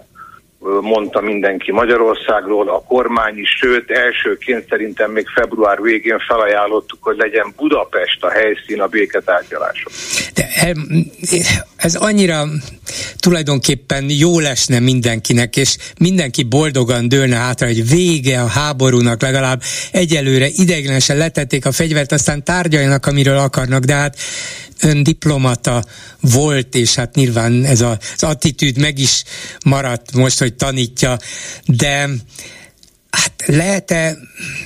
[0.81, 7.53] mondta mindenki Magyarországról, a kormány is, sőt elsőként szerintem még február végén felajánlottuk, hogy legyen
[7.57, 9.93] Budapest a helyszín a béketárgyalások.
[10.35, 10.75] De
[11.77, 12.45] ez annyira
[13.19, 20.47] tulajdonképpen jó lesne mindenkinek, és mindenki boldogan dőlne hátra, hogy vége a háborúnak, legalább egyelőre
[20.49, 24.17] ideiglenesen letették a fegyvert, aztán tárgyaljanak, amiről akarnak, de hát
[24.83, 25.85] ön diplomata
[26.21, 29.23] volt, és hát nyilván ez az attitűd meg is
[29.65, 31.17] maradt most, hogy tanítja,
[31.67, 32.09] de
[33.11, 34.17] Hát lehet-e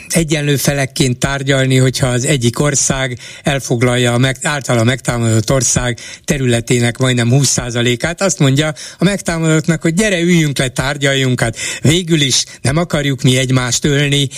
[0.09, 7.29] egyenlő felekként tárgyalni, hogyha az egyik ország elfoglalja a meg, általa megtámadott ország területének majdnem
[7.31, 13.23] 20%-át, azt mondja a megtámadottnak, hogy gyere, üljünk le, tárgyaljunk, hát végül is nem akarjuk
[13.23, 14.29] mi egymást ölni,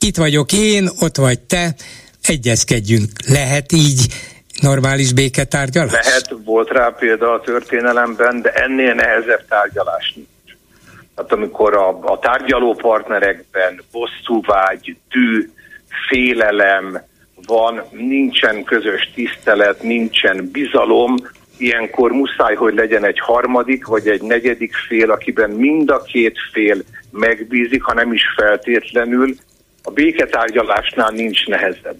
[0.00, 1.74] itt vagyok én, ott vagy te,
[2.22, 3.10] egyezkedjünk.
[3.26, 4.06] Lehet így
[4.60, 5.92] normális béketárgyalás?
[5.92, 10.14] Lehet, volt rá példa a történelemben, de ennél nehezebb tárgyalás.
[11.18, 15.50] Hát amikor a, a tárgyaló partnerekben bosszúvágy, tű,
[16.08, 16.98] félelem
[17.46, 21.14] van, nincsen közös tisztelet, nincsen bizalom,
[21.56, 26.76] ilyenkor muszáj, hogy legyen egy harmadik vagy egy negyedik fél, akiben mind a két fél
[27.10, 29.34] megbízik, ha nem is feltétlenül.
[29.82, 31.96] A béketárgyalásnál nincs nehezebb.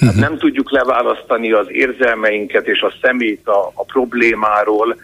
[0.00, 4.96] Hát nem tudjuk leválasztani az érzelmeinket és a szemét a, a problémáról,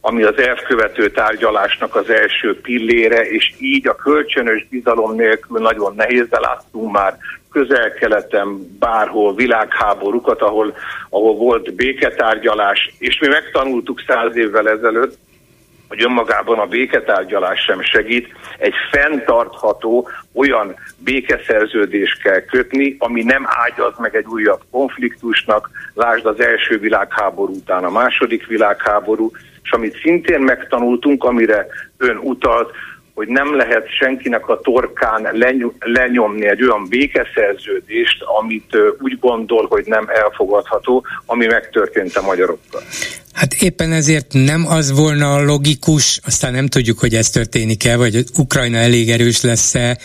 [0.00, 6.28] ami az elvkövető tárgyalásnak az első pillére, és így a kölcsönös bizalom nélkül nagyon nehéz,
[6.28, 7.18] de láttunk már
[7.50, 10.74] közel-keleten, bárhol világháborúkat, ahol,
[11.10, 15.18] ahol volt béketárgyalás, és mi megtanultuk száz évvel ezelőtt,
[15.88, 18.28] hogy önmagában a béketárgyalás sem segít,
[18.58, 26.40] egy fenntartható olyan békeszerződést kell kötni, ami nem ágyaz meg egy újabb konfliktusnak, lásd az
[26.40, 29.30] első világháború után a második világháború,
[29.64, 32.70] és amit szintén megtanultunk, amire ön utalt,
[33.14, 35.28] hogy nem lehet senkinek a torkán
[35.80, 42.82] lenyomni egy olyan békeszerződést, amit úgy gondol, hogy nem elfogadható, ami megtörtént a magyarokkal.
[43.34, 48.24] Hát éppen ezért nem az volna a logikus, aztán nem tudjuk, hogy ez történik-e, vagy
[48.36, 49.98] Ukrajna elég erős lesz-e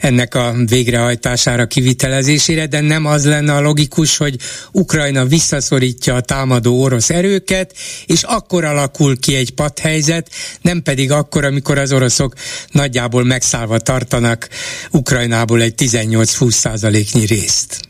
[0.00, 4.36] ennek a végrehajtására, kivitelezésére, de nem az lenne a logikus, hogy
[4.72, 11.44] Ukrajna visszaszorítja a támadó orosz erőket, és akkor alakul ki egy padhelyzet, nem pedig akkor,
[11.44, 12.34] amikor az oroszok
[12.70, 14.48] nagyjából megszállva tartanak
[14.90, 17.86] Ukrajnából egy 18-20 százaléknyi részt.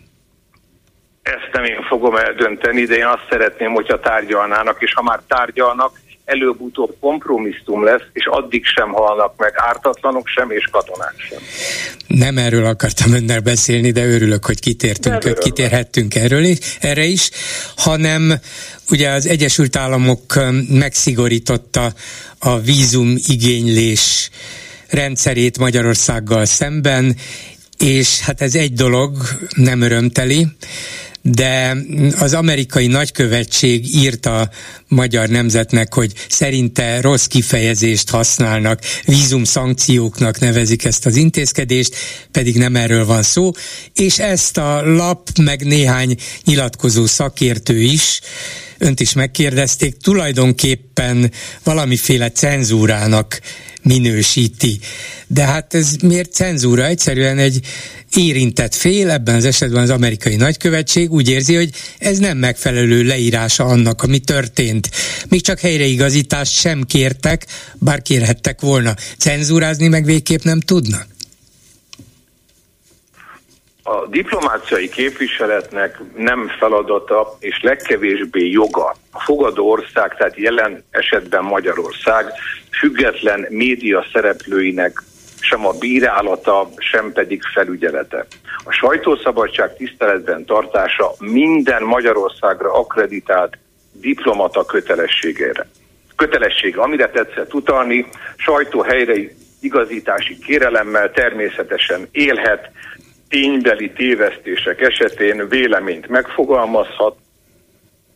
[1.23, 6.01] Ezt nem én fogom eldönteni, de én azt szeretném, hogyha tárgyalnának, és ha már tárgyalnak,
[6.25, 11.39] előbb-utóbb kompromisszum lesz, és addig sem halnak meg ártatlanok sem, és katonák sem.
[12.07, 16.47] Nem erről akartam önnel beszélni, de örülök, hogy kitértünk, hogy kitérhettünk erről,
[16.81, 17.31] erre is,
[17.77, 18.33] hanem
[18.91, 20.35] ugye az Egyesült Államok
[20.69, 21.93] megszigorította
[22.39, 24.31] a vízum igénylés
[24.91, 27.17] rendszerét Magyarországgal szemben,
[27.79, 29.17] és hát ez egy dolog,
[29.57, 30.47] nem örömteli,
[31.31, 31.77] de
[32.19, 34.51] az amerikai nagykövetség írta
[34.89, 41.97] magyar nemzetnek, hogy szerinte rossz kifejezést használnak, vízum szankcióknak nevezik ezt az intézkedést,
[42.31, 43.51] pedig nem erről van szó,
[43.95, 48.21] és ezt a lap meg néhány nyilatkozó szakértő is
[48.79, 51.31] önt is megkérdezték, tulajdonképpen
[51.63, 53.41] valamiféle cenzúrának
[53.83, 54.79] minősíti.
[55.27, 56.87] De hát ez miért cenzúra?
[56.87, 57.61] Egyszerűen egy
[58.17, 63.65] érintett fél, ebben az esetben az amerikai nagykövetség úgy érzi, hogy ez nem megfelelő leírása
[63.65, 64.91] annak, ami történt.
[65.29, 68.95] Még csak helyreigazítást sem kértek, bár kérhettek volna.
[69.19, 71.16] Cenzúrázni meg végképp nem tudnak?
[73.89, 82.27] A diplomáciai képviseletnek nem feladata és legkevésbé joga a fogadó ország, tehát jelen esetben Magyarország
[82.71, 85.03] független média szereplőinek
[85.41, 88.27] sem a bírálata, sem pedig felügyelete.
[88.65, 93.59] A sajtószabadság tiszteletben tartása minden Magyarországra akreditált
[93.93, 95.67] diplomata kötelességére.
[96.17, 98.07] Kötelesség, amire tetszett utalni,
[98.37, 99.15] sajtó helyre
[99.61, 102.71] igazítási kérelemmel természetesen élhet,
[103.29, 107.17] ténybeli tévesztések esetén véleményt megfogalmazhat,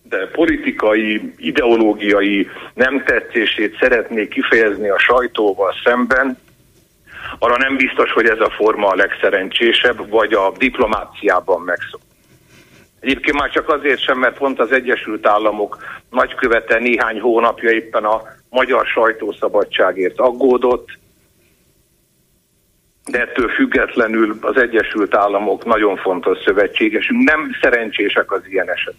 [0.03, 6.39] de politikai, ideológiai nem tetszését szeretné kifejezni a sajtóval szemben,
[7.39, 12.01] arra nem biztos, hogy ez a forma a legszerencsésebb, vagy a diplomáciában megszok.
[13.01, 15.79] Egyébként már csak azért sem, mert pont az Egyesült Államok
[16.11, 20.89] nagykövete néhány hónapja éppen a magyar sajtószabadságért aggódott,
[23.07, 27.29] de ettől függetlenül az Egyesült Államok nagyon fontos szövetségesünk.
[27.29, 28.95] Nem szerencsések az ilyen eset.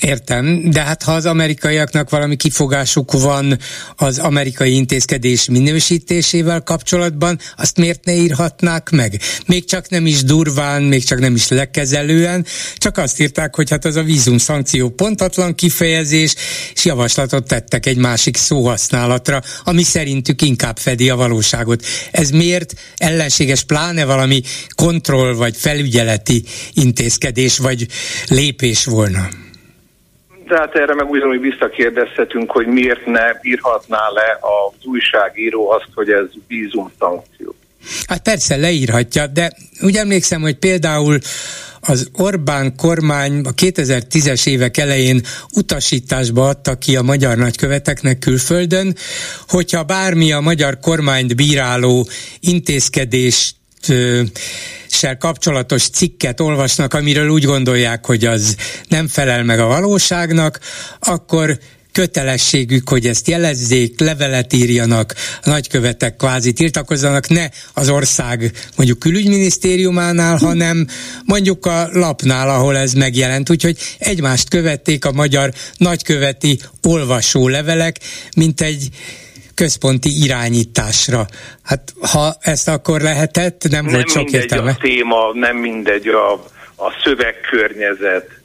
[0.00, 3.58] Értem, de hát ha az amerikaiaknak valami kifogásuk van
[3.96, 9.20] az amerikai intézkedés minősítésével kapcsolatban, azt miért ne írhatnák meg?
[9.46, 12.46] Még csak nem is durván, még csak nem is lekezelően,
[12.76, 16.34] csak azt írták, hogy hát az a vízum szankció pontatlan kifejezés,
[16.74, 21.84] és javaslatot tettek egy másik szóhasználatra, ami szerintük inkább fedi a valóságot.
[22.10, 24.42] Ez miért ellenséges, pláne valami
[24.74, 27.86] kontroll vagy felügyeleti intézkedés vagy
[28.28, 29.28] lépés volna?
[30.50, 36.26] Tehát erre meg ugyanúgy visszakérdezhetünk, hogy miért ne írhatná le az újságíró azt, hogy ez
[36.48, 37.54] vízum szankció.
[38.06, 41.18] Hát persze leírhatja, de úgy emlékszem, hogy például
[41.80, 45.20] az Orbán kormány a 2010-es évek elején
[45.56, 48.94] utasításba adta ki a magyar nagyköveteknek külföldön,
[49.48, 52.08] hogyha bármi a magyar kormányt bíráló
[52.40, 53.54] intézkedés
[55.18, 58.56] kapcsolatos cikket olvasnak, amiről úgy gondolják, hogy az
[58.88, 60.58] nem felel meg a valóságnak,
[61.00, 61.58] akkor
[61.92, 70.36] kötelességük, hogy ezt jelezzék, levelet írjanak, a nagykövetek kvázi tiltakozzanak, ne az ország mondjuk külügyminisztériumánál,
[70.36, 70.86] hanem
[71.24, 73.50] mondjuk a lapnál, ahol ez megjelent.
[73.50, 77.98] Úgyhogy egymást követték a magyar nagyköveti olvasó levelek,
[78.36, 78.88] mint egy
[79.60, 81.26] központi irányításra.
[81.62, 84.70] Hát ha ezt akkor lehetett, nem, nem volt sok értelme.
[84.70, 86.32] a téma, nem mindegy a,
[86.76, 88.39] a szövegkörnyezet,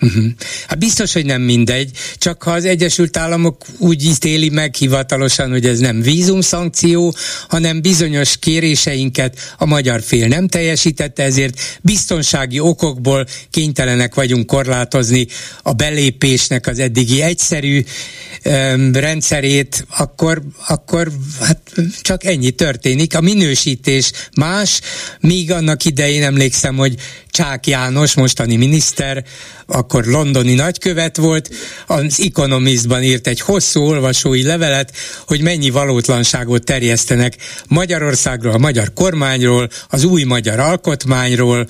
[0.00, 0.24] Uh-huh.
[0.66, 5.66] Hát biztos, hogy nem mindegy, csak ha az Egyesült Államok úgy ítéli meg hivatalosan, hogy
[5.66, 7.14] ez nem vízumszankció,
[7.48, 15.26] hanem bizonyos kéréseinket a magyar fél nem teljesítette, ezért biztonsági okokból kénytelenek vagyunk korlátozni
[15.62, 17.84] a belépésnek az eddigi egyszerű
[18.44, 21.10] um, rendszerét, akkor, akkor
[21.40, 23.16] hát csak ennyi történik.
[23.16, 24.80] A minősítés más,
[25.20, 26.94] míg annak idején emlékszem, hogy
[27.38, 29.24] Csák János, mostani miniszter,
[29.66, 31.50] akkor londoni nagykövet volt,
[31.86, 34.92] az Economistban írt egy hosszú olvasói levelet,
[35.26, 37.36] hogy mennyi valótlanságot terjesztenek
[37.66, 41.66] Magyarországról, a magyar kormányról, az új magyar alkotmányról,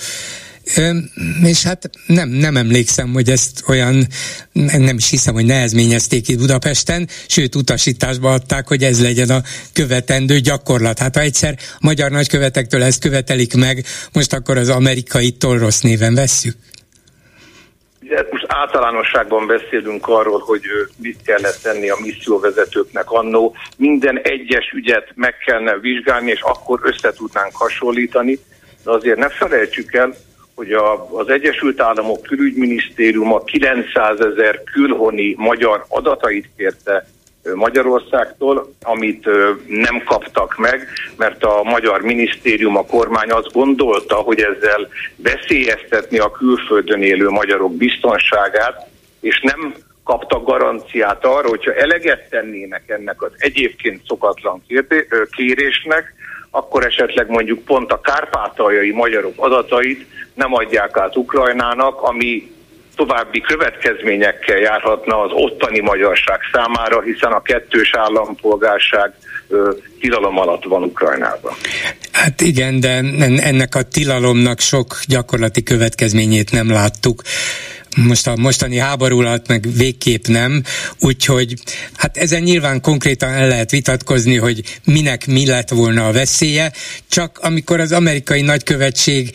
[1.43, 4.07] és hát nem, nem emlékszem, hogy ezt olyan,
[4.79, 9.43] nem is hiszem, hogy nehezményezték itt Budapesten, sőt utasításba adták, hogy ez legyen a
[9.73, 10.99] követendő gyakorlat.
[10.99, 16.57] Hát ha egyszer magyar nagykövetektől ezt követelik meg, most akkor az amerikai rossz néven vesszük.
[18.31, 20.63] Most általánosságban beszélünk arról, hogy
[20.97, 23.57] mit kellett tenni a misszióvezetőknek annó.
[23.77, 28.39] Minden egyes ügyet meg kellene vizsgálni, és akkor össze tudnánk hasonlítani.
[28.85, 30.15] De azért ne felejtsük el,
[30.59, 37.07] hogy a, az Egyesült Államok külügyminisztériuma 900 ezer külhoni magyar adatait kérte
[37.55, 39.29] Magyarországtól, amit
[39.67, 46.31] nem kaptak meg, mert a magyar minisztérium, a kormány azt gondolta, hogy ezzel veszélyeztetni a
[46.31, 48.87] külföldön élő magyarok biztonságát,
[49.21, 49.75] és nem
[50.05, 54.63] kaptak garanciát arra, hogyha eleget tennének ennek az egyébként szokatlan
[55.31, 56.15] kérésnek,
[56.51, 60.07] akkor esetleg mondjuk pont a kárpátaljai magyarok adatait
[60.39, 62.51] nem adják át Ukrajnának, ami
[62.97, 69.13] további következményekkel járhatna az ottani magyarság számára, hiszen a kettős állampolgárság
[70.01, 71.53] tilalom alatt van Ukrajnában.
[72.13, 72.95] Hát igen, de
[73.43, 77.23] ennek a tilalomnak sok gyakorlati következményét nem láttuk
[77.97, 80.63] most a mostani háború alatt meg végképp nem,
[81.01, 81.55] úgyhogy
[81.97, 86.73] hát ezen nyilván konkrétan el lehet vitatkozni, hogy minek mi lett volna a veszélye,
[87.11, 89.31] csak amikor az amerikai nagykövetség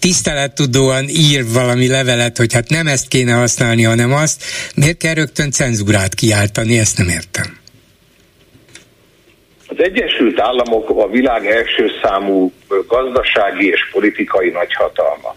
[0.00, 4.42] tisztelettudóan ír valami levelet, hogy hát nem ezt kéne használni, hanem azt,
[4.74, 7.58] miért kell rögtön cenzúrát kiáltani, ezt nem értem.
[9.68, 12.52] Az Egyesült Államok a világ első számú
[12.86, 15.36] gazdasági és politikai nagyhatalma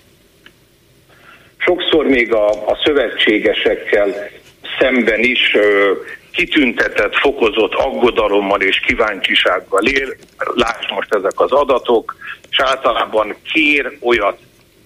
[1.60, 4.30] sokszor még a, a szövetségesekkel
[4.80, 5.92] szemben is ö,
[6.32, 10.16] kitüntetett, fokozott aggodalommal és kíváncsisággal él.
[10.56, 12.16] Láss most ezek az adatok,
[12.50, 14.38] és általában kér olyat,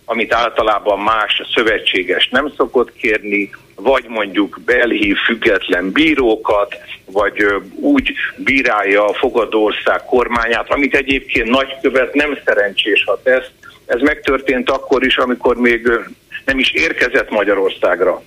[0.06, 6.76] amit általában más szövetséges nem szokott kérni, vagy mondjuk belhív független bírókat,
[7.06, 7.46] vagy
[7.76, 13.48] úgy bírálja a fogadó ország kormányát, amit egyébként nagykövet nem szerencsés, ha tesz.
[13.86, 15.90] Ez megtörtént akkor is, amikor még
[16.46, 18.22] nem is érkezett Magyarországra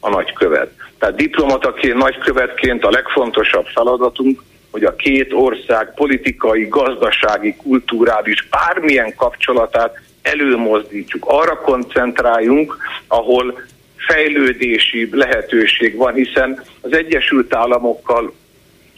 [0.00, 0.70] a nagykövet.
[0.98, 10.00] Tehát diplomataként, nagykövetként a legfontosabb feladatunk, hogy a két ország politikai, gazdasági, kulturális bármilyen kapcsolatát
[10.22, 11.24] előmozdítsuk.
[11.26, 12.76] Arra koncentráljunk,
[13.06, 13.62] ahol
[13.96, 18.32] fejlődési lehetőség van, hiszen az Egyesült Államokkal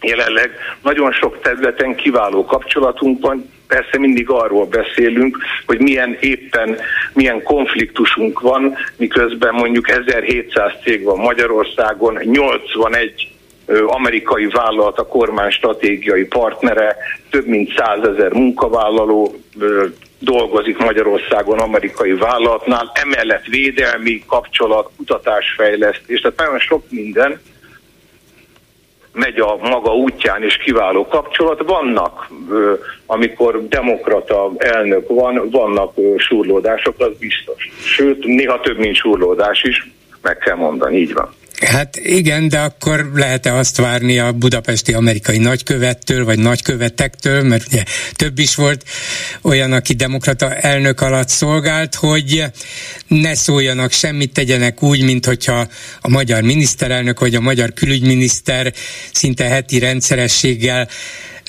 [0.00, 0.50] jelenleg
[0.82, 6.76] nagyon sok területen kiváló kapcsolatunk van, persze mindig arról beszélünk, hogy milyen éppen,
[7.12, 13.30] milyen konfliktusunk van, miközben mondjuk 1700 cég van Magyarországon, 81
[13.86, 16.96] amerikai vállalat a kormány stratégiai partnere,
[17.30, 19.34] több mint százezer munkavállaló
[20.18, 27.40] dolgozik Magyarországon amerikai vállalatnál, emellett védelmi kapcsolat, kutatásfejlesztés, tehát nagyon sok minden,
[29.12, 31.62] megy a maga útján és kiváló kapcsolat.
[31.66, 32.30] Vannak,
[33.06, 37.70] amikor demokrata elnök van, vannak surlódások, az biztos.
[37.84, 39.90] Sőt, néha több, mint surlódás is,
[40.22, 41.34] meg kell mondani, így van.
[41.60, 47.82] Hát igen, de akkor lehet-e azt várni a budapesti amerikai nagykövettől, vagy nagykövetektől, mert ugye
[48.12, 48.84] több is volt
[49.42, 52.44] olyan, aki demokrata elnök alatt szolgált, hogy
[53.06, 55.68] ne szóljanak semmit, tegyenek úgy, mint hogyha
[56.00, 58.72] a magyar miniszterelnök, vagy a magyar külügyminiszter
[59.12, 60.88] szinte heti rendszerességgel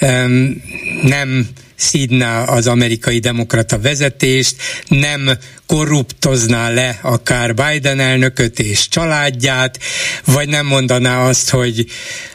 [0.01, 0.63] um,
[1.03, 4.55] nem szídná az amerikai demokrata vezetést,
[4.87, 9.79] nem korruptozná le akár Biden elnököt és családját,
[10.25, 11.85] vagy nem mondaná azt, hogy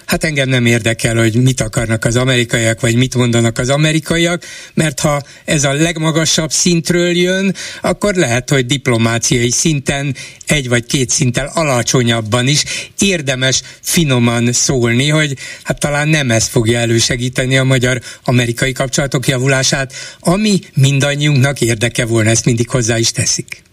[0.08, 4.44] hát engem nem érdekel, hogy mit akarnak az amerikaiak, vagy mit mondanak az amerikaiak,
[4.74, 10.14] mert ha ez a legmagasabb szintről jön, akkor lehet, hogy diplomáciai szinten
[10.46, 12.64] egy vagy két szinttel alacsonyabban is
[12.98, 20.60] érdemes finoman szólni, hogy hát talán nem ez fogja elősegíteni a magyar-amerikai kapcsolatok javulását, ami
[20.74, 23.67] mindannyiunknak érdeke volna, ezt mindig hozzá is teszik.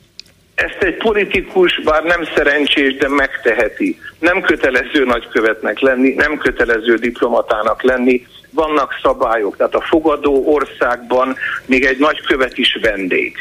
[0.55, 3.99] Ezt egy politikus, bár nem szerencsés, de megteheti.
[4.19, 9.57] Nem kötelező nagykövetnek lenni, nem kötelező diplomatának lenni, vannak szabályok.
[9.57, 13.37] Tehát a fogadó országban még egy nagykövet is vendég.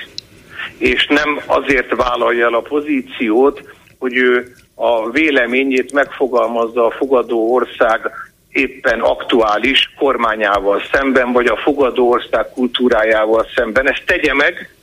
[0.79, 3.63] És nem azért vállalja el a pozíciót,
[3.99, 8.11] hogy ő a véleményét megfogalmazza a fogadó ország
[8.51, 13.91] éppen aktuális kormányával szemben, vagy a fogadó ország kultúrájával szemben.
[13.91, 14.74] Ezt tegye meg,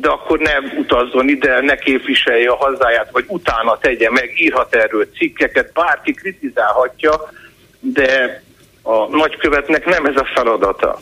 [0.00, 5.08] de akkor nem utazzon ide, ne képviselje a hazáját, vagy utána tegye meg, írhat erről
[5.16, 7.32] cikkeket, bárki kritizálhatja,
[7.80, 8.42] de
[8.82, 11.00] a nagykövetnek nem ez a feladata.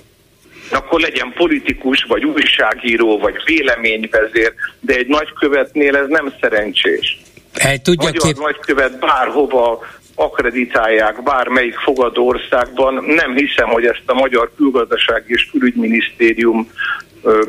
[0.70, 7.18] Akkor legyen politikus, vagy újságíró, vagy véleményvezér, de egy nagykövetnél ez nem szerencsés.
[7.55, 8.39] Egy tudja Magyar kép...
[8.39, 13.05] nagykövet bárhova akreditálják bármelyik fogadó országban.
[13.05, 16.70] Nem hiszem, hogy ezt a Magyar Külgazdasági és Külügyminisztérium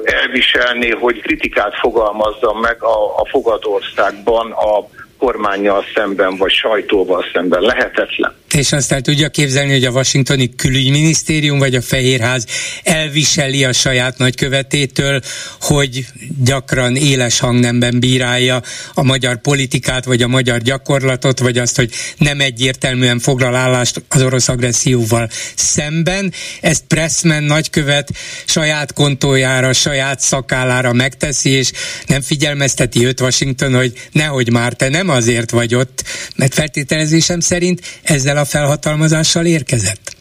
[0.04, 4.88] elviselni, hogy kritikát fogalmazzam meg a, a fogadországban a
[5.18, 7.62] kormányjal szemben, vagy sajtóval szemben.
[7.62, 8.36] Lehetetlen.
[8.54, 12.46] És azt el tudja képzelni, hogy a washingtoni külügyminisztérium vagy a Fehérház
[12.84, 15.22] elviseli a saját nagykövetétől,
[15.62, 16.06] hogy
[16.44, 18.62] gyakran éles hangnemben bírálja
[18.94, 24.22] a magyar politikát, vagy a magyar gyakorlatot, vagy azt, hogy nem egyértelműen foglal állást az
[24.22, 26.34] orosz agresszióval szemben.
[26.62, 28.10] Ezt Pressman nagykövet
[28.46, 31.72] saját kontójára, saját szakállára megteszi, és
[32.06, 36.04] nem figyelmezteti őt Washington, hogy nehogy már te nem azért vagy ott,
[36.36, 40.16] mert feltételezésem szerint ezzel a felhatalmazással érkezett?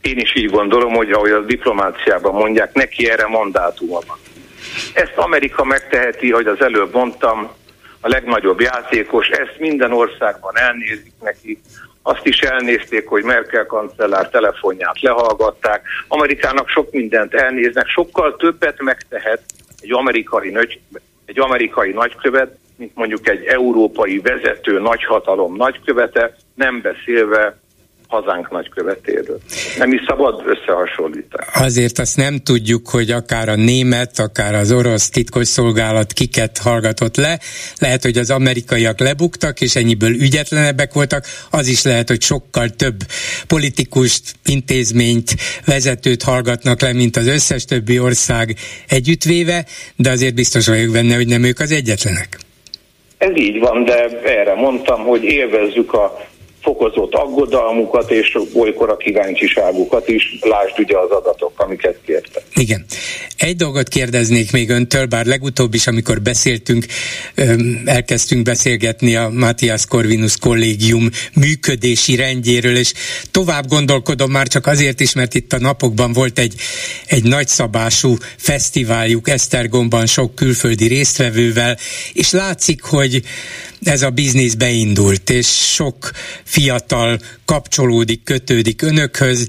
[0.00, 4.18] Én is így gondolom, hogy ahogy a diplomáciában mondják, neki erre mandátuma van.
[4.92, 7.50] Ezt Amerika megteheti, hogy az előbb mondtam,
[8.00, 11.58] a legnagyobb játékos, ezt minden országban elnézik neki,
[12.02, 15.82] azt is elnézték, hogy Merkel kancellár telefonját lehallgatták.
[16.08, 19.42] Amerikának sok mindent elnéznek, sokkal többet megtehet
[19.80, 20.80] egy amerikai, nagy,
[21.26, 27.62] egy amerikai nagykövet, mint mondjuk egy európai vezető nagyhatalom nagykövete, nem beszélve
[28.08, 29.40] hazánk nagykövetéről.
[29.78, 31.44] Nem is szabad összehasonlítani.
[31.52, 37.38] Azért azt nem tudjuk, hogy akár a német, akár az orosz titkosszolgálat kiket hallgatott le.
[37.78, 41.24] Lehet, hogy az amerikaiak lebuktak, és ennyiből ügyetlenebbek voltak.
[41.50, 42.96] Az is lehet, hogy sokkal több
[43.46, 45.34] politikust, intézményt,
[45.64, 48.56] vezetőt hallgatnak le, mint az összes többi ország
[48.88, 49.64] együttvéve,
[49.96, 52.43] de azért biztos vagyok benne, hogy nem ők az egyetlenek.
[53.24, 56.16] Ez így van, de erre mondtam, hogy élvezzük a
[56.64, 60.38] fokozott aggodalmukat és olykor a kíváncsiságukat is.
[60.40, 62.42] Lásd ugye az adatok, amiket kértek.
[62.54, 62.84] Igen.
[63.36, 66.86] Egy dolgot kérdeznék még öntől, bár legutóbb is, amikor beszéltünk,
[67.84, 72.92] elkezdtünk beszélgetni a Matthias Corvinus kollégium működési rendjéről, és
[73.30, 76.54] tovább gondolkodom már csak azért is, mert itt a napokban volt egy,
[77.06, 81.78] egy nagyszabású fesztiváljuk Esztergomban sok külföldi résztvevővel,
[82.12, 83.22] és látszik, hogy
[83.82, 86.10] ez a biznisz beindult, és sok
[86.54, 89.48] fiatal kapcsolódik, kötődik önökhöz,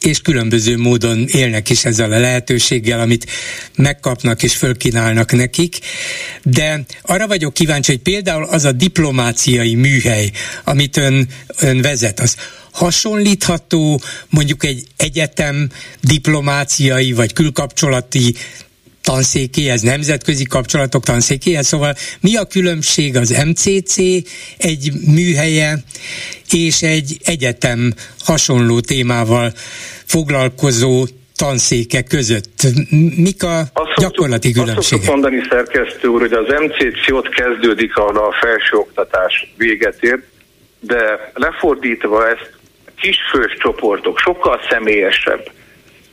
[0.00, 3.26] és különböző módon élnek is ezzel a lehetőséggel, amit
[3.76, 5.78] megkapnak és fölkínálnak nekik.
[6.42, 10.30] De arra vagyok kíváncsi, hogy például az a diplomáciai műhely,
[10.64, 11.28] amit ön,
[11.60, 12.36] ön vezet, az
[12.70, 15.70] hasonlítható mondjuk egy egyetem
[16.00, 18.34] diplomáciai vagy külkapcsolati
[19.06, 23.96] tanszékéhez, nemzetközi kapcsolatok tanszékéhez, szóval mi a különbség az MCC
[24.58, 25.78] egy műhelye
[26.50, 29.52] és egy egyetem hasonló témával
[30.06, 31.06] foglalkozó
[31.36, 32.66] tanszéke között?
[33.16, 35.00] Mik a azt gyakorlati különbségek?
[35.00, 40.22] Azt mondani szerkesztő úr, hogy az MCC ott kezdődik, ahol a felsőoktatás véget ér,
[40.80, 42.50] de lefordítva ezt
[43.00, 45.50] kisfős csoportok, sokkal személyesebb.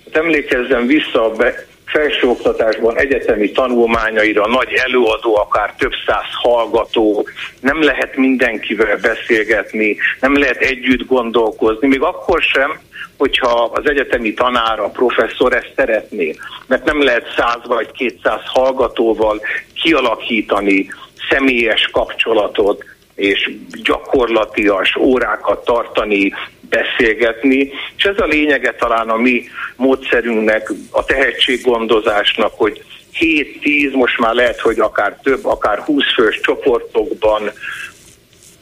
[0.05, 7.27] Hát emlékezzem vissza a be, felsőoktatásban egyetemi tanulmányaira nagy előadó, akár több száz hallgató,
[7.59, 12.79] nem lehet mindenkivel beszélgetni, nem lehet együtt gondolkozni, még akkor sem,
[13.17, 16.35] hogyha az egyetemi tanár, a professzor ezt szeretné,
[16.67, 19.41] mert nem lehet száz vagy kétszáz hallgatóval
[19.81, 20.89] kialakítani
[21.29, 22.83] személyes kapcsolatot,
[23.15, 23.51] és
[23.83, 26.33] gyakorlatias órákat tartani,
[26.75, 29.43] beszélgetni, és ez a lényege talán a mi
[29.75, 32.83] módszerünknek, a tehetséggondozásnak, hogy
[33.19, 37.51] 7-10, most már lehet, hogy akár több, akár 20 fős csoportokban,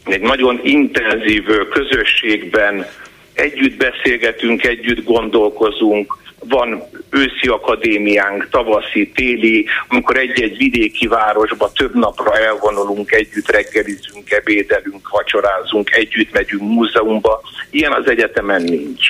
[0.05, 2.85] egy nagyon intenzív közösségben
[3.33, 6.17] együtt beszélgetünk, együtt gondolkozunk,
[6.49, 15.09] van őszi akadémiánk, tavaszi, téli, amikor egy-egy vidéki városba több napra elvonulunk, együtt reggelizünk, ebédelünk,
[15.09, 17.41] vacsorázunk, együtt megyünk múzeumba.
[17.69, 19.05] Ilyen az egyetemen nincs.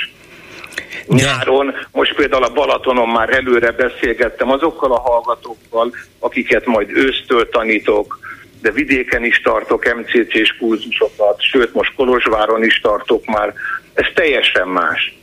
[1.07, 8.19] Nyáron, most például a Balatonon már előre beszélgettem azokkal a hallgatókkal, akiket majd ősztől tanítok,
[8.61, 13.53] de vidéken is tartok MCC-s kurzusokat, sőt most Kolozsváron is tartok már.
[13.93, 15.20] Ez teljesen más.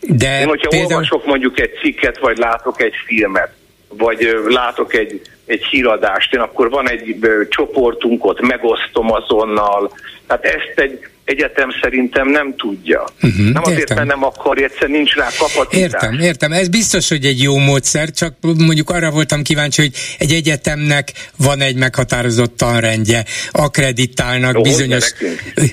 [0.00, 0.92] De Én, hogyha például...
[0.92, 3.50] olvasok mondjuk egy cikket, vagy látok egy filmet,
[3.88, 7.16] vagy látok egy, egy híradást, én akkor van egy
[7.48, 9.92] csoportunk, ott megosztom azonnal.
[10.26, 13.04] Tehát ezt egy egyetem szerintem nem tudja.
[13.22, 13.96] Uh-huh, nem azért, értem.
[13.96, 15.80] mert nem akar, egyszer nincs rá kapacitás.
[15.80, 16.52] Értem, értem.
[16.52, 21.60] Ez biztos, hogy egy jó módszer, csak mondjuk arra voltam kíváncsi, hogy egy egyetemnek van
[21.60, 25.12] egy meghatározott tanrendje, akreditálnak jó, bizonyos...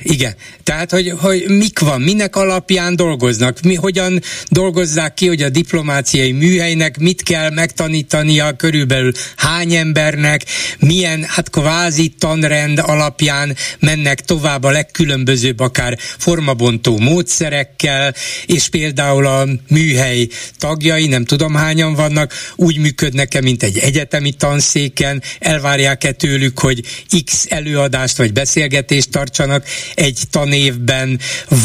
[0.04, 0.34] Igen.
[0.72, 6.32] Tehát, hogy, hogy mik van, minek alapján dolgoznak, mi, hogyan dolgozzák ki, hogy a diplomáciai
[6.32, 10.46] műhelynek mit kell megtanítania körülbelül hány embernek,
[10.80, 18.14] milyen hát kvázi tanrend alapján mennek tovább a legkülönbözőbb különbözőbb akár formabontó módszerekkel,
[18.46, 20.28] és például a műhely
[20.58, 26.82] tagjai, nem tudom hányan vannak, úgy működnek-e, mint egy egyetemi tanszéken, elvárják-e tőlük, hogy
[27.26, 29.66] X előadást vagy beszélgetést tartsanak
[29.96, 30.20] egy
[30.62, 31.20] tanévben,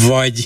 [0.07, 0.45] vagy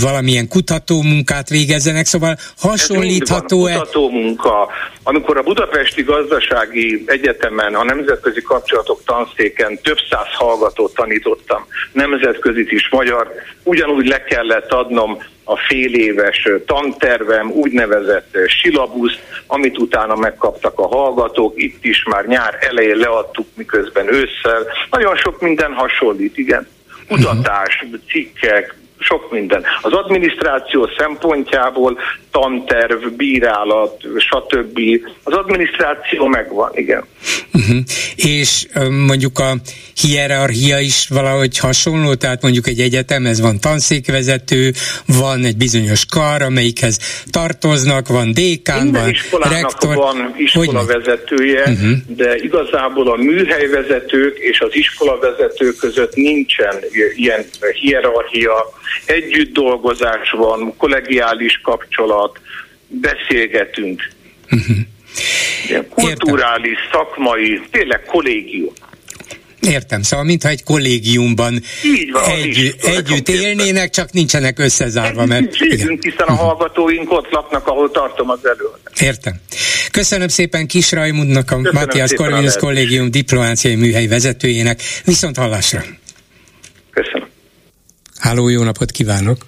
[0.00, 3.82] valamilyen kutatómunkát végezzenek, szóval hasonlítható -e...
[3.92, 4.68] munka.
[5.02, 12.88] Amikor a Budapesti Gazdasági Egyetemen, a Nemzetközi Kapcsolatok tanszéken több száz hallgatót tanítottam, nemzetközit is
[12.90, 13.32] magyar,
[13.62, 21.52] ugyanúgy le kellett adnom a fél éves tantervem, úgynevezett silabuszt, amit utána megkaptak a hallgatók,
[21.56, 24.66] itt is már nyár elején leadtuk, miközben ősszel.
[24.90, 26.66] Nagyon sok minden hasonlít, igen.
[27.12, 29.64] Kutatás, cikkek, sok minden.
[29.82, 31.98] Az adminisztráció szempontjából
[32.30, 34.80] tanterv, bírálat, stb.
[35.22, 37.04] Az adminisztráció megvan, igen.
[37.54, 37.78] Uh-huh.
[38.16, 38.66] És
[39.06, 39.56] mondjuk a
[40.00, 44.72] hierarchia is valahogy hasonló, tehát mondjuk egy egyetem, ez van tanszékvezető,
[45.06, 46.98] van egy bizonyos kar, amelyikhez
[47.30, 49.94] tartoznak, van dékán, Minden van rektor.
[49.94, 51.90] van iskolavezetője, uh-huh.
[52.06, 56.74] de igazából a műhelyvezetők és az iskolavezetők között nincsen
[57.16, 57.44] ilyen
[57.80, 58.72] hierarchia,
[59.06, 62.40] együtt dolgozás van, kollegiális kapcsolat,
[62.88, 64.10] beszélgetünk.
[64.50, 64.76] Uh-huh.
[65.90, 66.90] Kulturális, Értem.
[66.92, 68.72] szakmai, tényleg kollégium.
[69.60, 71.60] Értem, szóval mintha egy kollégiumban
[72.12, 75.26] van, egy, együtt élnének, csak nincsenek összezárva.
[75.26, 75.98] Mert, igen.
[76.00, 79.02] hiszen a hallgatóink ott laknak, ahol tartom az előadást.
[79.02, 79.34] Értem.
[79.90, 84.80] Köszönöm szépen Kis Rajmundnak, a Matthias Corvinus Kollégium diplomáciai műhely vezetőjének.
[85.04, 85.82] Viszont hallásra.
[86.90, 87.28] Köszönöm.
[88.18, 89.46] Háló, jó napot kívánok!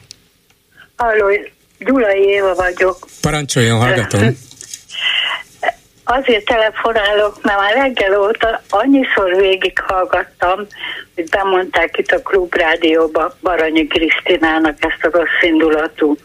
[0.97, 1.27] Háló,
[1.79, 3.09] Gyulai Éva vagyok.
[3.21, 4.37] Parancsoljon, hallgatom.
[6.05, 10.67] Azért telefonálok, mert már reggel óta annyiszor végighallgattam,
[11.15, 16.17] hogy bemondták itt a klubrádióba Baranyi Krisztinának ezt a rossz indulatú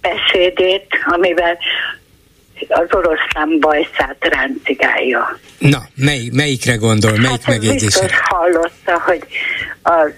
[0.00, 1.58] beszédét, amivel
[2.68, 5.38] az oroszlán bajszát ráncigálja.
[5.58, 8.00] Na, mely, melyikre gondol, melyik hát megjegyzésre?
[8.00, 9.24] biztos hallotta, hogy
[9.82, 10.08] a,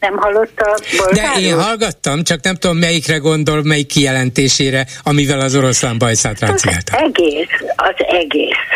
[0.00, 0.74] nem hallotta
[1.12, 6.96] De én hallgattam, csak nem tudom melyikre gondol, melyik kijelentésére, amivel az oroszlán bajszát ráncigálta.
[6.96, 8.68] Az egész, az egész.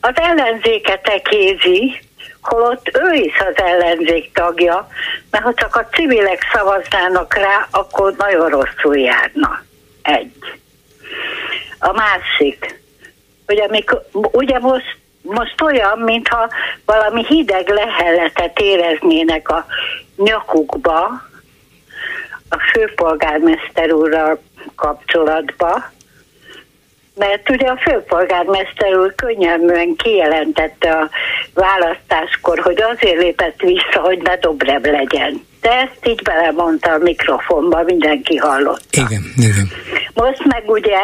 [0.00, 2.00] Az ellenzéket ekézi,
[2.40, 4.88] holott ő is az ellenzék tagja,
[5.30, 9.64] mert ha csak a civilek szavaznának rá, akkor nagyon rosszul járna.
[10.02, 10.32] Egy.
[11.80, 12.80] A másik,
[13.46, 16.50] hogy amikor, ugye most, most olyan, mintha
[16.84, 19.66] valami hideg leheletet éreznének a
[20.16, 21.28] nyakukba,
[22.48, 24.42] a főpolgármester úrral
[24.74, 25.90] kapcsolatba,
[27.14, 31.10] mert ugye a főpolgármester úr könnyelműen kijelentette a
[31.54, 35.46] választáskor, hogy azért lépett vissza, hogy ne Dobrev legyen.
[35.60, 39.00] De ezt így belemondta a mikrofonba, mindenki hallotta.
[39.06, 39.68] Igen, igen.
[40.14, 40.98] Most meg ugye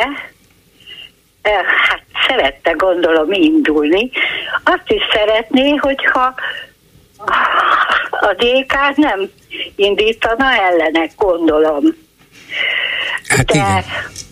[1.51, 4.11] hát szerette gondolom indulni.
[4.65, 6.35] Azt is szeretné, hogyha
[8.11, 9.31] a DK nem
[9.77, 11.85] indítana ellenek, gondolom.
[13.29, 13.85] Hát De igen.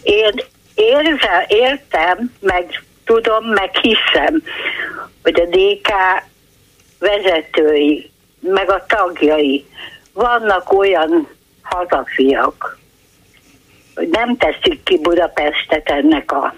[0.02, 0.34] én
[0.74, 4.42] érzel, értem, meg tudom, meg hiszem,
[5.22, 5.92] hogy a DK
[6.98, 8.10] vezetői
[8.40, 9.66] meg a tagjai.
[10.12, 11.28] Vannak olyan
[11.62, 12.78] hazafiak,
[13.94, 16.54] hogy nem teszik ki Budapestet ennek a,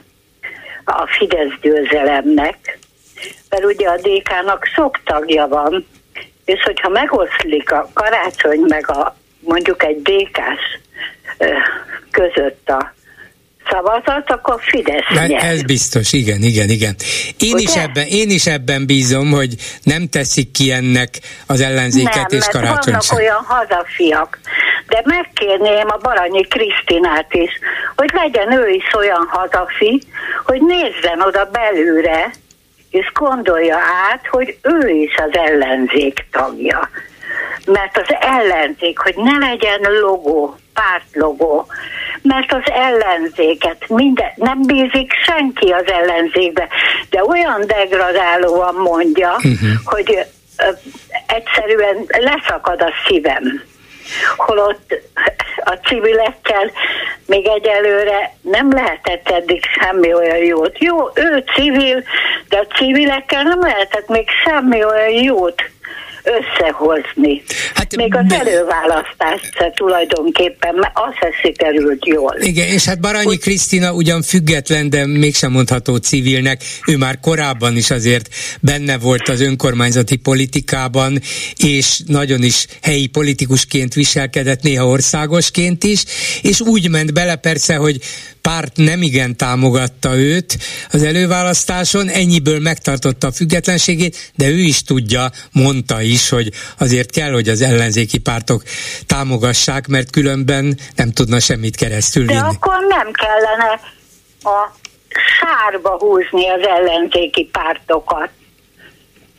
[0.87, 2.79] a Fidesz győzelemnek,
[3.49, 5.87] mert ugye a DK-nak sok tagja van,
[6.45, 10.79] és hogyha megoszlik a karácsony meg a mondjuk egy DK-s
[12.11, 12.95] között a
[13.71, 15.45] szavazat, akkor Fidesz nyer.
[15.45, 16.95] Ez biztos, igen, igen, igen.
[17.39, 21.09] Én is, ebben, én is ebben bízom, hogy nem teszik ki ennek
[21.47, 23.17] az ellenzéket nem, és karácsony vannak sem.
[23.17, 24.39] olyan hazafiak.
[24.87, 27.51] De megkérném a Baranyi Krisztinát is,
[27.97, 30.03] hogy legyen ő is olyan hazafi,
[30.45, 32.31] hogy nézzen oda belőle,
[32.91, 33.77] és gondolja
[34.11, 36.91] át, hogy ő is az ellenzék tagja.
[37.67, 41.67] Mert az ellenzék, hogy ne legyen logó, pártlogó,
[42.27, 46.69] mert az ellenzéket minden, nem bízik senki az ellenzékbe,
[47.11, 49.71] de olyan degradálóan mondja, uh-huh.
[49.85, 50.19] hogy
[50.57, 50.71] ö,
[51.27, 53.63] egyszerűen leszakad a szívem
[54.37, 54.95] holott
[55.65, 56.71] a civilekkel
[57.27, 60.79] még egyelőre nem lehetett eddig semmi olyan jót.
[60.79, 62.03] Jó, ő civil,
[62.49, 65.63] de a civilekkel nem lehetett még semmi olyan jót
[66.27, 67.43] összehozni.
[67.75, 68.39] Hát, Még az be...
[68.39, 72.37] előválasztást se tulajdonképpen, mert az se sikerült jól.
[72.41, 73.39] Igen, és hát Baranyi Úgy...
[73.39, 76.63] Krisztina ugyan független, de mégsem mondható civilnek.
[76.87, 78.29] Ő már korábban is azért
[78.61, 81.21] benne volt az önkormányzati politikában,
[81.57, 86.05] és nagyon is helyi politikusként viselkedett, néha országosként is,
[86.43, 88.01] és úgy ment bele persze, hogy
[88.47, 90.59] párt nem igen támogatta őt
[90.93, 97.33] az előválasztáson, ennyiből megtartotta a függetlenségét, de ő is tudja, mondta is, hogy azért kell,
[97.33, 98.63] hogy az ellenzéki pártok
[99.07, 102.39] támogassák, mert különben nem tudna semmit keresztül vinni.
[102.39, 103.81] De akkor nem kellene
[104.43, 104.73] a
[105.39, 108.31] sárba húzni az ellenzéki pártokat.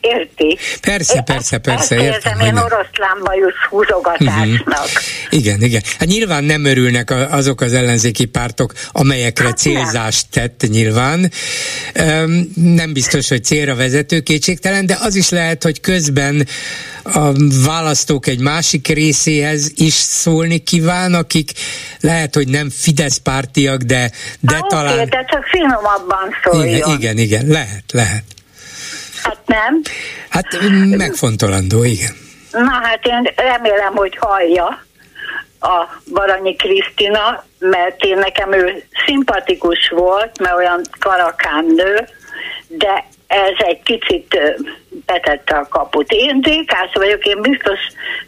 [0.00, 0.58] Érti?
[0.80, 1.96] Persze, persze, persze.
[1.96, 4.66] Ezt értem, én oroszlán bajusz húzogatásnak.
[4.66, 5.30] Uh-huh.
[5.30, 5.82] Igen, igen.
[5.98, 10.46] Hát nyilván nem örülnek azok az ellenzéki pártok, amelyekre hát célzást nem.
[10.46, 11.32] tett nyilván.
[12.54, 16.46] Nem biztos, hogy célra vezető kétségtelen, de az is lehet, hogy közben
[17.02, 17.32] a
[17.64, 21.52] választók egy másik részéhez is szólni kíván, akik
[22.00, 24.10] lehet, hogy nem Fidesz pártiak, de,
[24.40, 24.98] de Há, talán...
[24.98, 26.76] Oké, de csak finomabban szóljon.
[26.76, 28.24] Igen, igen, igen, lehet, lehet.
[29.22, 29.80] Hát nem.
[30.28, 30.46] Hát
[30.96, 32.12] megfontolandó, igen.
[32.50, 34.86] Na hát én remélem, hogy hallja
[35.60, 42.08] a Baranyi Krisztina, mert én nekem ő szimpatikus volt, mert olyan karakán nő,
[42.68, 44.38] de ez egy kicsit
[45.06, 46.12] betette a kaput.
[46.12, 47.78] Én dékász vagyok, én biztos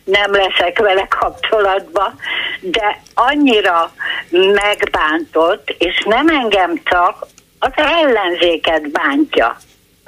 [0.04, 2.14] nem leszek vele kapcsolatba,
[2.60, 3.92] de annyira
[4.30, 7.26] megbántott, és nem engem csak,
[7.58, 9.56] az ellenzéket bántja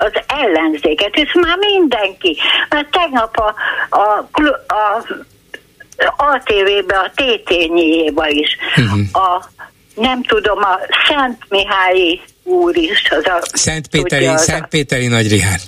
[0.03, 2.37] az ellenzéket, és már mindenki.
[2.69, 3.55] Mert tegnap a,
[3.97, 4.29] a,
[4.67, 5.07] a
[6.17, 9.01] ATV-be, a TT-nyéjéba is, uh-huh.
[9.13, 9.51] a
[9.95, 13.11] nem tudom, a Szent Mihályi úr is.
[13.11, 15.61] Az a, Szentpéteri, tudja, az Szentpéteri Nagy Rihárd.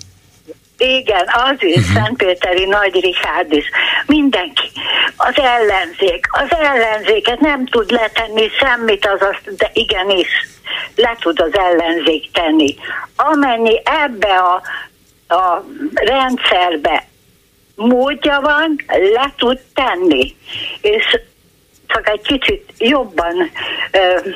[0.76, 1.94] Igen, az is, uh-huh.
[1.94, 3.64] Szentpéteri Nagy Richárd is.
[4.06, 4.70] Mindenki.
[5.16, 6.26] Az ellenzék.
[6.30, 10.28] Az ellenzéket nem tud letenni semmit, az azt, de igenis
[10.94, 12.74] le tud az ellenzék tenni.
[13.16, 14.62] Amennyi ebbe a,
[15.34, 15.64] a
[15.94, 17.06] rendszerbe
[17.74, 20.36] módja van, le tud tenni.
[20.80, 21.20] És
[21.86, 23.50] csak egy kicsit jobban
[23.90, 24.30] ö,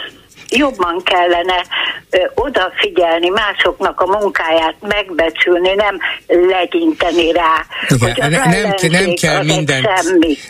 [0.51, 1.65] jobban kellene
[2.11, 7.67] ö, odafigyelni másoknak a munkáját, megbecsülni, nem legyinteni rá.
[7.89, 9.89] Igen, ne, nem, nem, kell mindent,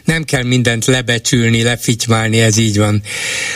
[0.04, 3.02] nem kell mindent lebecsülni, lefitymálni, ez így van.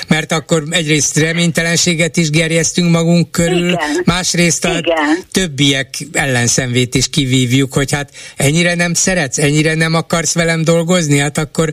[0.09, 4.03] Mert akkor egyrészt reménytelenséget is gerjesztünk magunk körül, Igen.
[4.05, 5.19] másrészt a Igen.
[5.33, 11.39] többiek ellenszenvét is kivívjuk, hogy hát ennyire nem szeretsz, ennyire nem akarsz velem dolgozni, hát
[11.39, 11.73] akkor,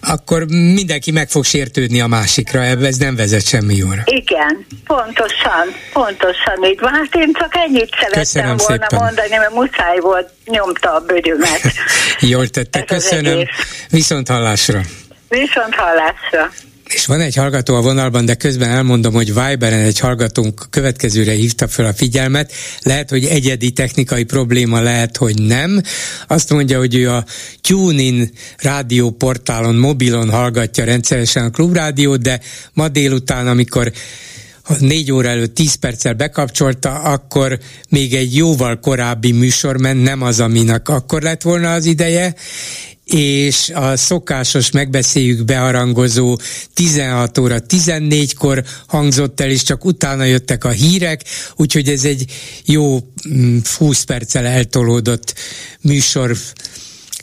[0.00, 4.16] akkor mindenki meg fog sértődni a másikra, ez nem vezet semmi jóra óra.
[4.16, 6.92] Igen, pontosan, pontosan így van.
[6.92, 8.98] Hát én csak ennyit szerettem Köszönöm volna szépen.
[8.98, 11.60] mondani, mert muszáj volt, nyomta a bőrömet.
[12.32, 13.44] Jól tette, köszönöm.
[13.90, 14.80] Viszont hallásra.
[15.28, 16.50] Viszont hallásra.
[16.88, 21.68] És van egy hallgató a vonalban, de közben elmondom, hogy Viberen egy hallgatónk következőre hívta
[21.68, 22.52] fel a figyelmet.
[22.82, 25.82] Lehet, hogy egyedi technikai probléma, lehet, hogy nem.
[26.26, 27.24] Azt mondja, hogy ő a
[27.60, 32.40] TuneIn rádióportálon, mobilon hallgatja rendszeresen a klubrádiót, de
[32.72, 33.92] ma délután, amikor
[34.78, 37.58] négy óra előtt tíz perccel bekapcsolta, akkor
[37.88, 42.34] még egy jóval korábbi műsor ment, nem az, aminek akkor lett volna az ideje,
[43.12, 46.38] és a szokásos megbeszéljük bearangozó
[46.74, 51.24] 16 óra 14-kor hangzott el, és csak utána jöttek a hírek,
[51.56, 52.24] úgyhogy ez egy
[52.64, 52.98] jó
[53.76, 55.34] 20 mm, perccel eltolódott
[55.80, 56.36] műsor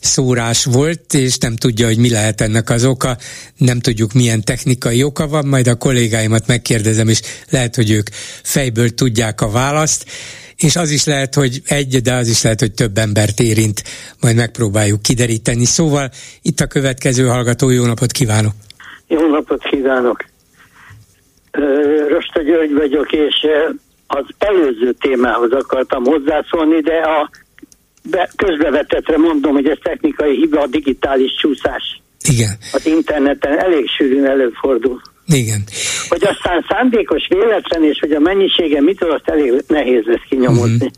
[0.02, 3.18] szórás volt, és nem tudja, hogy mi lehet ennek az oka,
[3.58, 8.10] nem tudjuk milyen technikai oka van, majd a kollégáimat megkérdezem, és lehet, hogy ők
[8.44, 10.06] fejből tudják a választ
[10.58, 13.84] és az is lehet, hogy egy, de az is lehet, hogy több embert érint,
[14.22, 15.66] majd megpróbáljuk kideríteni.
[15.66, 16.10] Szóval
[16.42, 18.54] itt a következő hallgató, jó napot kívánok!
[19.08, 20.26] Jó napot kívánok!
[22.10, 23.36] Rosta György vagyok, és
[24.08, 27.30] az előző témához akartam hozzászólni, de a
[28.36, 32.02] közbevetetre mondom, hogy ez technikai hiba, a digitális csúszás.
[32.30, 32.58] Igen.
[32.74, 35.02] Az interneten elég sűrűn előfordul.
[35.28, 35.64] Igen.
[36.10, 40.74] Hogy aztán szándékos, véletlen, és hogy a mennyisége mitől, azt elég nehéz lesz kinyomozni.
[40.74, 40.92] Uh-huh.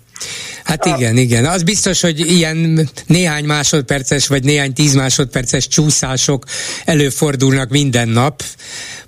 [0.64, 0.96] Hát a...
[0.98, 1.46] igen, igen.
[1.46, 6.44] Az biztos, hogy ilyen néhány másodperces, vagy néhány tíz másodperces csúszások
[6.86, 8.42] előfordulnak minden nap.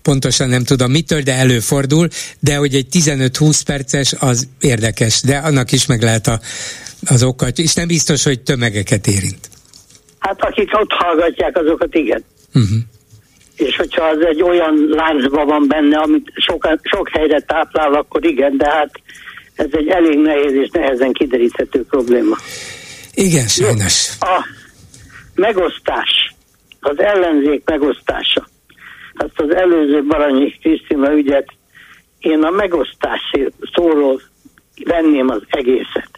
[0.02, 2.08] Pontosan nem tudom mitől, de előfordul.
[2.40, 5.22] De hogy egy 15-20 perces, az érdekes.
[5.22, 6.40] De annak is meg lehet a,
[7.06, 7.58] az okat.
[7.58, 9.50] És nem biztos, hogy tömegeket érint.
[10.20, 12.24] Hát akik ott hallgatják, azokat igen.
[12.54, 12.80] Uh-huh
[13.60, 18.58] és hogyha az egy olyan láncba van benne, amit sok, sok helyre táplál, akkor igen,
[18.58, 19.02] de hát
[19.56, 22.36] ez egy elég nehéz és nehezen kideríthető probléma.
[23.14, 24.10] Igen, sajnos.
[24.20, 24.46] A
[25.36, 26.34] megosztás,
[26.80, 28.48] az ellenzék megosztása,
[29.14, 31.48] azt az előző Baranyi Krisztina ügyet,
[32.20, 33.22] én a megosztás
[33.74, 34.22] szóról
[34.84, 36.10] venném az egészet.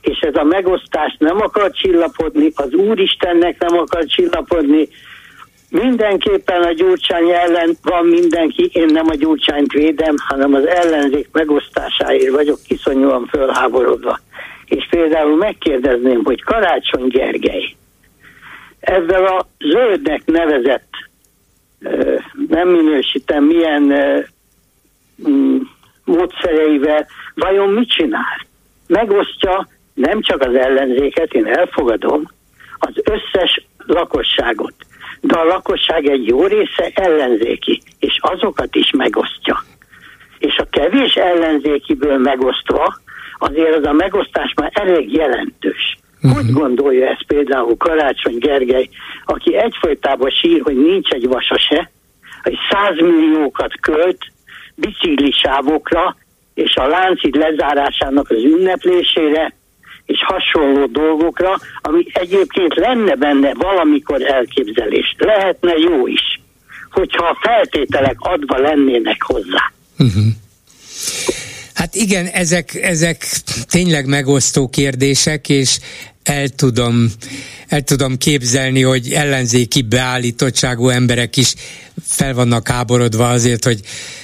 [0.00, 4.88] És ez a megosztás nem akar csillapodni, az Úristennek nem akar csillapodni,
[5.70, 12.34] Mindenképpen a Gyurcsány ellen van mindenki, én nem a Gyurcsányt védem, hanem az ellenzék megosztásáért
[12.34, 14.18] vagyok kiszonyúan fölháborodva.
[14.64, 17.74] És például megkérdezném, hogy Karácsony Gergely
[18.80, 20.88] ezzel a zöldnek nevezett,
[22.48, 23.82] nem minősítem, milyen
[25.28, 25.56] mm,
[26.04, 28.46] módszereivel vajon mit csinál?
[28.86, 32.30] Megosztja nem csak az ellenzéket, én elfogadom,
[32.78, 34.74] az összes lakosságot
[35.20, 39.64] de a lakosság egy jó része ellenzéki, és azokat is megosztja.
[40.38, 42.98] És a kevés ellenzékiből megosztva,
[43.38, 45.98] azért az a megosztás már elég jelentős.
[46.22, 46.40] Uh-huh.
[46.40, 48.88] Hogy gondolja ezt például Karácsony Gergely,
[49.24, 51.90] aki egyfolytában sír, hogy nincs egy vasa se,
[52.42, 54.18] hogy százmilliókat költ
[54.74, 56.16] biciklisávokra
[56.54, 59.54] és a láncid lezárásának az ünneplésére,
[60.10, 65.14] és hasonló dolgokra, ami egyébként lenne benne valamikor elképzelés.
[65.18, 66.40] Lehetne jó is,
[66.90, 69.72] hogyha a feltételek adva lennének hozzá.
[69.98, 70.24] Uh-huh.
[71.74, 73.26] Hát igen, ezek, ezek
[73.68, 75.78] tényleg megosztó kérdések, és
[76.30, 77.12] el tudom,
[77.68, 81.54] el tudom képzelni, hogy ellenzéki beállítottságú emberek is
[82.06, 83.80] fel vannak háborodva azért, hogy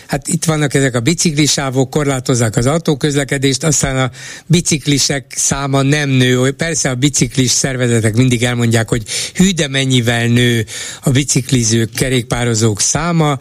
[0.06, 4.10] hát itt vannak ezek a biciklisávok, korlátozzák az autóközlekedést, aztán a
[4.46, 6.50] biciklisek száma nem nő.
[6.50, 9.02] Persze a biciklis szervezetek mindig elmondják, hogy
[9.34, 10.66] hű, de mennyivel nő
[11.02, 13.38] a biciklizők, kerékpározók száma,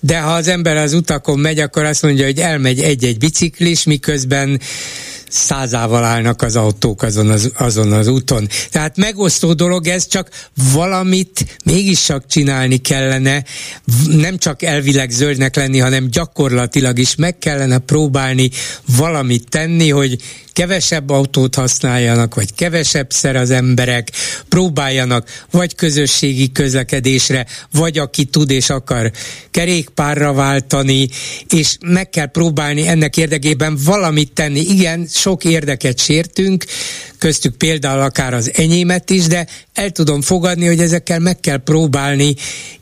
[0.00, 4.60] de ha az ember az utakon megy, akkor azt mondja, hogy elmegy egy-egy biciklis, miközben
[5.34, 8.48] százával állnak az autók azon az, azon az úton.
[8.70, 10.28] Tehát megosztó dolog ez, csak
[10.72, 13.44] valamit mégis csak csinálni kellene,
[14.06, 18.50] nem csak elvileg zöldnek lenni, hanem gyakorlatilag is meg kellene próbálni
[18.96, 20.18] valamit tenni, hogy
[20.54, 24.10] kevesebb autót használjanak, vagy kevesebb szer az emberek,
[24.48, 29.12] próbáljanak vagy közösségi közlekedésre, vagy aki tud és akar
[29.50, 31.08] kerékpárra váltani,
[31.48, 34.60] és meg kell próbálni ennek érdekében valamit tenni.
[34.60, 36.64] Igen, sok érdeket sértünk,
[37.18, 42.34] köztük például akár az enyémet is, de el tudom fogadni, hogy ezekkel meg kell próbálni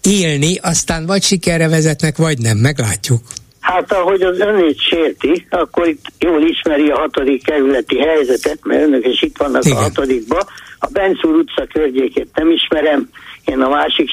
[0.03, 3.23] élni, aztán vagy sikerre vezetnek, vagy nem, meglátjuk.
[3.63, 9.07] Hát ahogy az önét sérti, akkor itt jól ismeri a hatodik kerületi helyzetet, mert önök
[9.07, 9.77] is itt vannak Igen.
[9.77, 10.39] a hatodikba.
[10.79, 13.09] A Bencúr utca környékét nem ismerem,
[13.45, 14.11] én a másik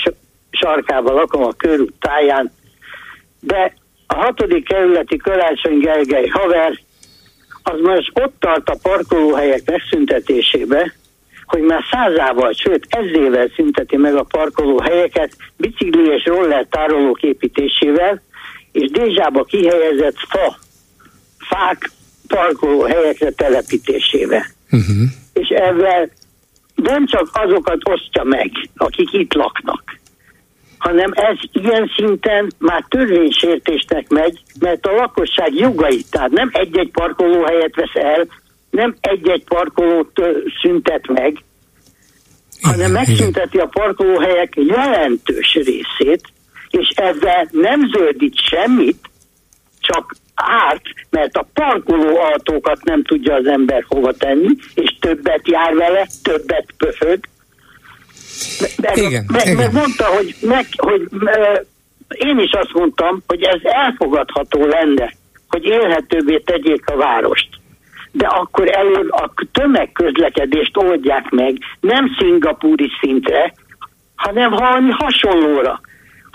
[0.52, 2.52] sarkában lakom a körút táján,
[3.40, 3.74] de
[4.08, 6.80] a hatodik kerületi Karácsony Gergely haver,
[7.64, 10.94] az most ott tart a parkolóhelyek megszüntetésébe,
[11.46, 18.22] hogy már százával, sőt ezével szünteti meg a parkolóhelyeket bicikli és roller tárolók építésével,
[18.72, 20.58] és Dézsába kihelyezett fa,
[21.38, 21.92] fák
[22.28, 24.46] parkoló helyekre telepítésével.
[24.72, 25.08] Uh-huh.
[25.34, 26.10] És ezzel
[26.76, 30.00] nem csak azokat osztja meg, akik itt laknak,
[30.78, 37.76] hanem ez ilyen szinten már törvénysértésnek megy, mert a lakosság jogait, tehát nem egy-egy parkolóhelyet
[37.76, 38.28] vesz el,
[38.70, 40.22] nem egy-egy parkolót
[40.62, 41.44] szüntet meg,
[42.62, 46.22] hanem megszünteti a parkolóhelyek jelentős részét,
[46.70, 49.10] és ezzel nem zöldít semmit,
[49.80, 55.76] csak árt, mert a parkoló autókat nem tudja az ember hova tenni, és többet jár
[55.76, 57.20] vele, többet pöfög,
[58.78, 59.56] Meg, igen, meg, igen.
[59.56, 61.08] meg mondta, hogy, meg, hogy
[62.08, 65.14] én is azt mondtam, hogy ez elfogadható lenne,
[65.50, 67.50] hogy élhetőbbé tegyék a várost.
[68.12, 73.54] De akkor előbb a tömegközlekedést oldják meg, nem szingapúri szintre,
[74.16, 75.82] hanem valami hasonlóra.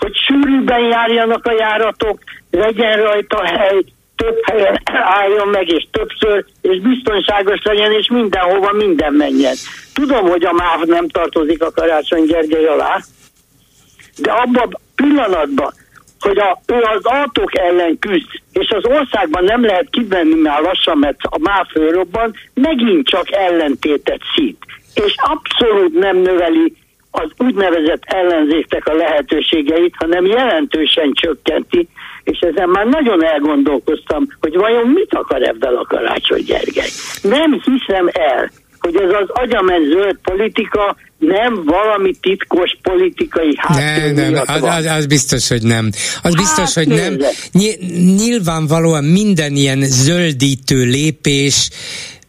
[0.05, 2.19] Hogy sűrűbben járjanak a járatok,
[2.51, 3.83] legyen rajta hely,
[4.15, 4.81] több helyen
[5.19, 9.55] álljon meg, és többször, és biztonságos legyen, és mindenhova minden menjen.
[9.93, 12.99] Tudom, hogy a MÁV nem tartozik a Karácsony Gergely alá,
[14.17, 15.73] de abban a pillanatban,
[16.19, 20.97] hogy a, ő az autók ellen küzd, és az országban nem lehet kivenni már lassan,
[20.97, 24.65] mert a MÁV fölrobban, megint csak ellentétet szít.
[24.93, 26.73] És abszolút nem növeli
[27.15, 31.87] az úgynevezett ellenzéktek a lehetőségeit, hanem jelentősen csökkenti,
[32.23, 36.89] és ezen már nagyon elgondolkoztam, hogy vajon mit akar ebből a Karácsony Gergely.
[37.21, 44.31] Nem hiszem el, hogy ez az agyament zöld politika nem valami titkos politikai háttér nem,
[44.31, 45.89] nem, az, az, az biztos, hogy nem.
[45.93, 47.17] Az hát biztos, hogy nem.
[48.15, 51.69] Nyilvánvalóan minden ilyen zöldítő lépés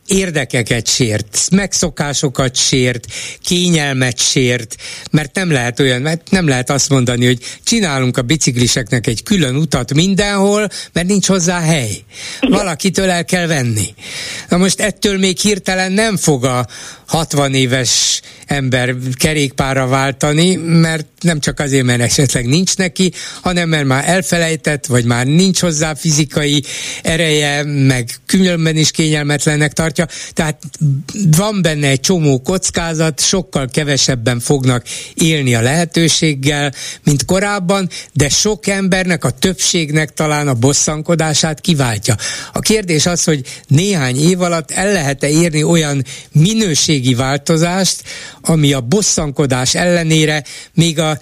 [0.07, 3.07] érdekeket sért, megszokásokat sért,
[3.41, 4.77] kényelmet sért,
[5.11, 9.57] mert nem lehet olyan, mert nem lehet azt mondani, hogy csinálunk a bicikliseknek egy külön
[9.57, 12.05] utat mindenhol, mert nincs hozzá hely.
[12.41, 13.95] Valakitől el kell venni.
[14.49, 16.67] Na most ettől még hirtelen nem fog a
[17.07, 23.85] 60 éves ember kerékpára váltani, mert nem csak azért, mert esetleg nincs neki, hanem mert
[23.85, 26.63] már elfelejtett, vagy már nincs hozzá fizikai
[27.03, 30.07] ereje, meg különben is kényelmetlennek tartja.
[30.33, 30.63] Tehát
[31.37, 34.85] van benne egy csomó kockázat, sokkal kevesebben fognak
[35.15, 36.73] élni a lehetőséggel,
[37.05, 42.15] mint korábban, de sok embernek, a többségnek talán a bosszankodását kiváltja.
[42.53, 46.05] A kérdés az, hogy néhány év alatt el lehet-e érni olyan
[46.97, 48.03] minőségi változást,
[48.43, 50.43] ami a bosszankodás ellenére
[50.75, 51.19] még a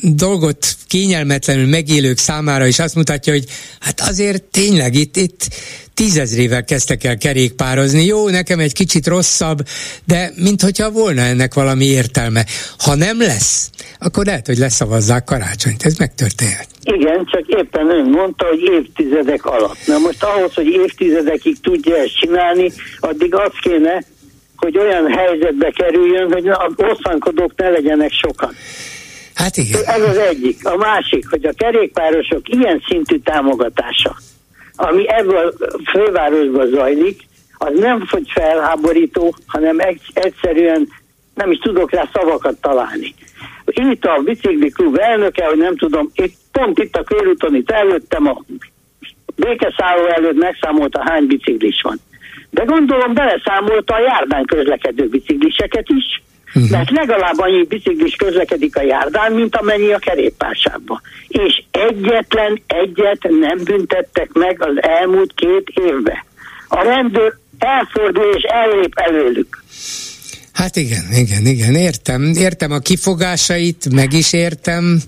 [0.00, 3.44] dolgot kényelmetlenül megélők számára is azt mutatja, hogy
[3.80, 5.48] hát azért tényleg itt, itt
[5.94, 8.04] tízezrével kezdtek el kerékpározni.
[8.04, 9.58] Jó, nekem egy kicsit rosszabb,
[10.04, 12.44] de minthogyha volna ennek valami értelme.
[12.78, 15.82] Ha nem lesz, akkor lehet, hogy leszavazzák karácsonyt.
[15.82, 16.68] Ez megtörténhet.
[16.82, 19.86] Igen, csak éppen ön mondta, hogy évtizedek alatt.
[19.86, 24.04] Na most ahhoz, hogy évtizedekig tudja ezt csinálni, addig az kéne,
[24.64, 28.54] hogy olyan helyzetbe kerüljön, hogy a bosszankodók ne legyenek sokan.
[29.34, 29.80] Hát igen.
[29.84, 30.66] Ez az egyik.
[30.66, 34.16] A másik, hogy a kerékpárosok ilyen szintű támogatása,
[34.76, 37.22] ami ebből a fővárosban zajlik,
[37.58, 39.78] az nem hogy felháborító, hanem
[40.12, 40.88] egyszerűen
[41.34, 43.14] nem is tudok rá szavakat találni.
[43.66, 48.26] Itt a bicikli klub elnöke, hogy nem tudom, itt, pont itt a körúton, itt előttem
[48.26, 48.42] a
[49.36, 52.00] békeszálló előtt megszámolta hány biciklis van.
[52.54, 56.22] De gondolom beleszámolta a járdán közlekedő bicikliseket is,
[56.54, 56.70] uh-huh.
[56.70, 61.00] mert legalább annyi biciklis közlekedik a járdán, mint amennyi a kerékpársában.
[61.28, 66.24] És egyetlen egyet nem büntettek meg az elmúlt két évben.
[66.68, 69.62] A rendőr elfordul és ellép előlük.
[70.52, 72.22] Hát igen, igen, igen, értem.
[72.34, 75.00] Értem a kifogásait, meg is értem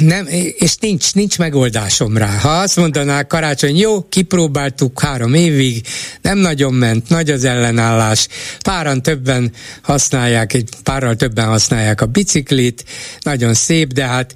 [0.00, 0.26] nem,
[0.58, 2.38] és nincs, nincs megoldásom rá.
[2.38, 5.86] Ha azt mondanák karácsony, jó, kipróbáltuk három évig,
[6.22, 8.28] nem nagyon ment, nagy az ellenállás,
[8.62, 9.52] páran többen
[9.82, 12.84] használják, egy párral többen használják a biciklit,
[13.20, 14.34] nagyon szép, de hát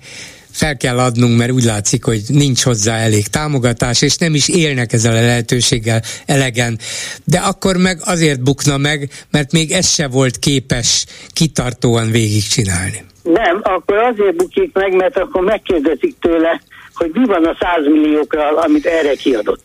[0.51, 4.93] fel kell adnunk, mert úgy látszik, hogy nincs hozzá elég támogatás, és nem is élnek
[4.93, 6.79] ezzel a lehetőséggel elegen.
[7.25, 13.05] De akkor meg azért bukna meg, mert még ez se volt képes kitartóan végigcsinálni.
[13.25, 16.61] Nem, akkor azért bukik meg, mert akkor megkérdezik tőle,
[16.95, 19.65] hogy mi van a 100 milliókra, amit erre kiadott.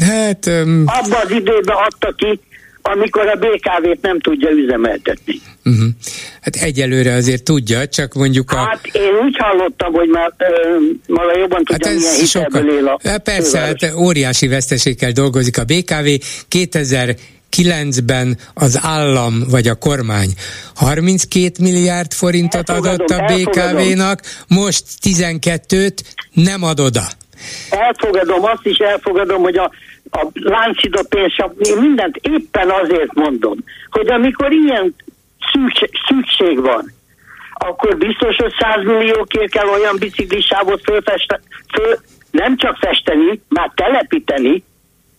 [0.00, 0.46] Hát...
[0.46, 0.84] Um...
[0.86, 2.40] Abban az időben adta ki,
[2.82, 5.40] amikor a BKV-t nem tudja üzemeltetni.
[5.64, 5.88] Uh-huh.
[6.40, 8.56] Hát egyelőre azért tudja, csak mondjuk a...
[8.56, 10.32] Hát én úgy hallottam, hogy már,
[11.06, 12.68] már jobban tudja, hát milyen sokkal...
[12.68, 16.08] él a hát Persze, hát óriási veszteséggel dolgozik a BKV.
[16.48, 17.16] 2000
[17.56, 20.30] 2009-ben az állam vagy a kormány
[20.74, 25.98] 32 milliárd forintot adott a BKV-nak, most 12-t
[26.32, 27.02] nem ad oda.
[27.70, 29.70] Elfogadom, azt is elfogadom, hogy a,
[30.10, 33.56] a láncida pénz, én mindent éppen azért mondom,
[33.90, 34.94] hogy amikor ilyen
[35.52, 36.92] szükség, szükség van,
[37.52, 41.40] akkor biztos, hogy 100 milliókért kell olyan biciklisávot fölfeste,
[41.74, 41.98] föl,
[42.30, 44.64] nem csak festeni, már telepíteni,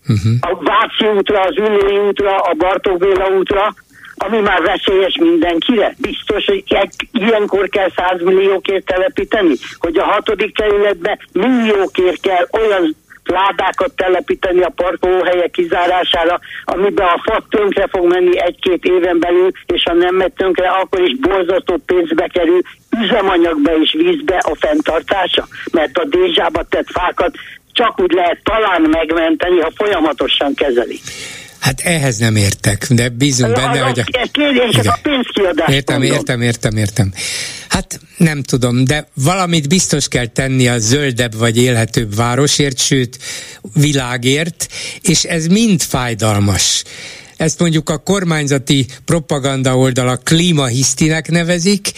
[0.07, 0.33] uh-huh.
[0.41, 3.73] a Váci útra, az Ülői útra, a Bartók Béla útra,
[4.17, 5.95] ami már veszélyes mindenkire.
[5.97, 6.63] Biztos, hogy
[7.11, 14.71] ilyenkor kell 100 milliókért telepíteni, hogy a hatodik kerületbe milliókért kell olyan ládákat telepíteni a
[14.75, 20.33] parkolóhelyek kizárására, amiben a fa tönkre fog menni egy-két éven belül, és ha nem megy
[20.33, 22.61] tönkre, akkor is borzasztó pénzbe kerül,
[23.01, 27.35] üzemanyagba és vízbe a fenntartása, mert a dézsába tett fákat
[27.73, 31.01] csak úgy lehet talán megmenteni, ha folyamatosan kezelik.
[31.63, 33.99] Hát ehhez nem értek, de bízunk benne, a, hogy...
[33.99, 35.73] A, a, a pénzkiadás.
[35.73, 36.17] Értem, mondom.
[36.17, 37.13] értem, értem, értem.
[37.69, 43.17] Hát nem tudom, de valamit biztos kell tenni a zöldebb vagy élhetőbb városért, sőt
[43.73, 44.67] világért,
[45.01, 46.83] és ez mind fájdalmas.
[47.43, 51.91] Ezt mondjuk a kormányzati propaganda oldala klímahisztinek nevezik,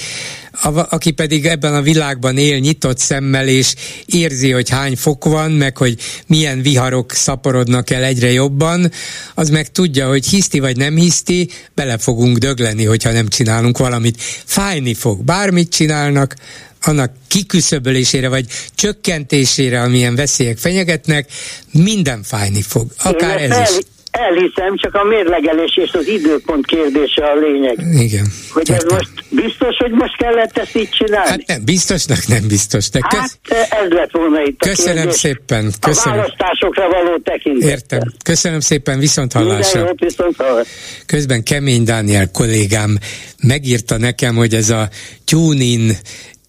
[0.51, 3.73] a, aki pedig ebben a világban él nyitott szemmel, és
[4.05, 8.91] érzi, hogy hány fok van, meg hogy milyen viharok szaporodnak el egyre jobban,
[9.33, 14.21] az meg tudja, hogy hiszti vagy nem hiszti, bele fogunk dögleni, hogyha nem csinálunk valamit.
[14.45, 15.23] Fájni fog.
[15.23, 16.35] Bármit csinálnak,
[16.81, 18.45] annak kiküszöbölésére vagy
[18.75, 21.31] csökkentésére, amilyen veszélyek fenyegetnek,
[21.71, 22.91] minden fájni fog.
[22.97, 23.77] Akár ez is.
[24.17, 27.77] Elhiszem, csak a mérlegelés és az időpont kérdése a lényeg.
[28.05, 28.27] Igen.
[28.49, 31.29] Hogy ez most biztos, hogy most kellett ezt így csinálni?
[31.29, 32.89] Hát nem, biztosnak nem biztos.
[32.89, 33.37] De köz...
[33.49, 35.19] Hát ez lett volna itt a Köszönöm kérdés.
[35.19, 35.73] szépen.
[35.79, 36.19] Köszönöm.
[36.19, 37.69] A választásokra való tekintet.
[37.69, 38.01] Értem.
[38.23, 39.79] Köszönöm szépen, viszont hallásra.
[39.79, 40.71] Jót, viszont hallásra.
[41.05, 42.97] Közben Kemény Dániel kollégám
[43.43, 44.89] megírta nekem, hogy ez a
[45.25, 45.97] TuneIn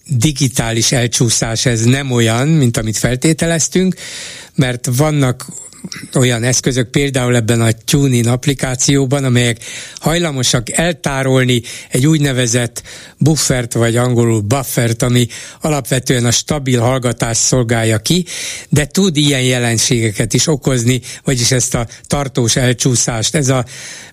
[0.09, 3.95] digitális elcsúszás, ez nem olyan, mint amit feltételeztünk,
[4.55, 5.45] mert vannak
[6.15, 9.65] olyan eszközök, például ebben a TuneIn applikációban, amelyek
[9.95, 12.83] hajlamosak eltárolni egy úgynevezett
[13.19, 15.27] buffert, vagy angolul buffert, ami
[15.61, 18.25] alapvetően a stabil hallgatást szolgálja ki,
[18.69, 23.35] de tud ilyen jelenségeket is okozni, vagyis ezt a tartós elcsúszást.
[23.35, 23.65] Ez a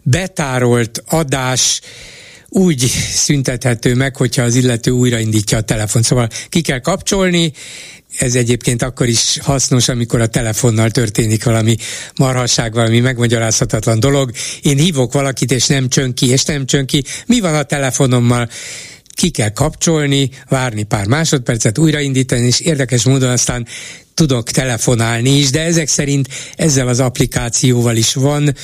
[0.03, 1.81] betárolt adás
[2.49, 2.79] úgy
[3.13, 6.01] szüntethető meg, hogyha az illető újraindítja a telefon.
[6.01, 7.51] Szóval ki kell kapcsolni,
[8.17, 11.75] ez egyébként akkor is hasznos, amikor a telefonnal történik valami
[12.15, 14.31] marhasság, valami megmagyarázhatatlan dolog.
[14.61, 17.03] Én hívok valakit, és nem csön ki, és nem csön ki.
[17.25, 18.49] Mi van a telefonommal?
[19.15, 23.67] ki kell kapcsolni, várni pár másodpercet, újraindítani, és érdekes módon aztán
[24.13, 28.55] tudok telefonálni is, de ezek szerint ezzel az applikációval is van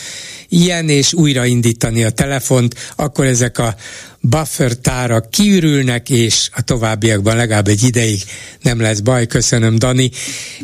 [0.47, 3.75] ilyen, és újraindítani a telefont, akkor ezek a
[4.21, 8.23] buffer tárak kiürülnek, és a továbbiakban legalább egy ideig
[8.61, 9.27] nem lesz baj.
[9.27, 10.11] Köszönöm, Dani,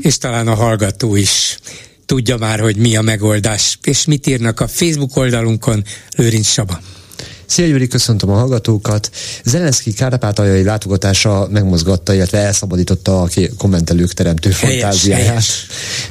[0.02, 1.58] és talán a hallgató is
[2.06, 5.84] tudja már, hogy mi a megoldás, és mit írnak a Facebook oldalunkon,
[6.16, 6.80] Lőrinc Saba.
[7.46, 9.10] Szia Gyuri, köszöntöm a hallgatókat.
[9.44, 15.44] Zelenszky kárpátaljai látogatása megmozgatta, illetve elszabadította a kommentelők teremtő fantáziáját.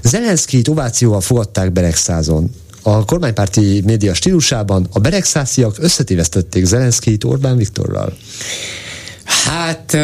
[0.03, 2.51] Zelenszky ovációval fogadták Beregszázon.
[2.87, 8.17] A kormánypárti média stílusában a beregszásziak összetévesztették Zelenszkijt Orbán Viktorral.
[9.25, 9.97] Hát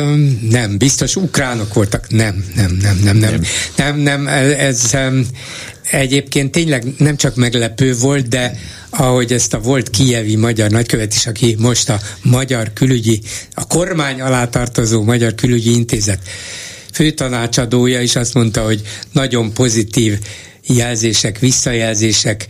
[0.51, 2.11] nem, biztos ukránok voltak.
[2.11, 3.43] Nem, nem, nem, nem, nem.
[3.77, 4.27] Nem, nem,
[4.59, 4.97] ez
[5.91, 8.59] egyébként tényleg nem csak meglepő volt, de
[8.91, 13.21] ahogy ezt a volt kijevi magyar nagykövet is, aki most a magyar külügyi,
[13.55, 16.21] a kormány alá tartozó magyar külügyi intézet
[16.93, 18.83] főtanácsadója is azt mondta, hogy
[19.13, 20.19] nagyon pozitív
[20.75, 22.47] jelzések, visszajelzések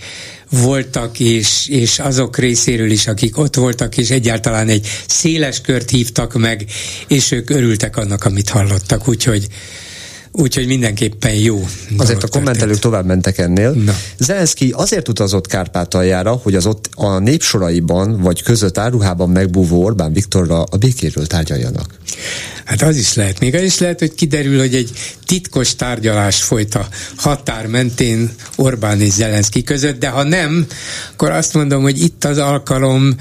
[0.50, 6.34] voltak, és, és azok részéről is, akik ott voltak, és egyáltalán egy széles kört hívtak
[6.34, 6.64] meg,
[7.08, 9.46] és ők örültek annak, amit hallottak, úgyhogy
[10.32, 11.66] Úgyhogy mindenképpen jó.
[11.96, 13.70] Azért a kommentelők tovább mentek ennél.
[13.70, 13.96] Na.
[14.18, 20.62] Zelenszky azért utazott Kárpátaljára, hogy az ott a népsoraiban vagy között áruhában megbúvó Orbán Viktorra
[20.62, 21.94] a békéről tárgyaljanak.
[22.64, 23.40] Hát az is lehet.
[23.40, 24.90] Még az is lehet, hogy kiderül, hogy egy
[25.26, 30.66] titkos tárgyalás folyt a határ mentén Orbán és Zelenszky között, de ha nem,
[31.12, 33.16] akkor azt mondom, hogy itt az alkalom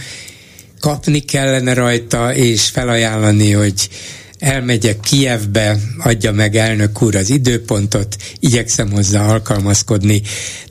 [0.80, 3.90] kapni kellene rajta, és felajánlani, hogy
[4.40, 10.22] elmegyek Kievbe, adja meg elnök úr az időpontot, igyekszem hozzá alkalmazkodni,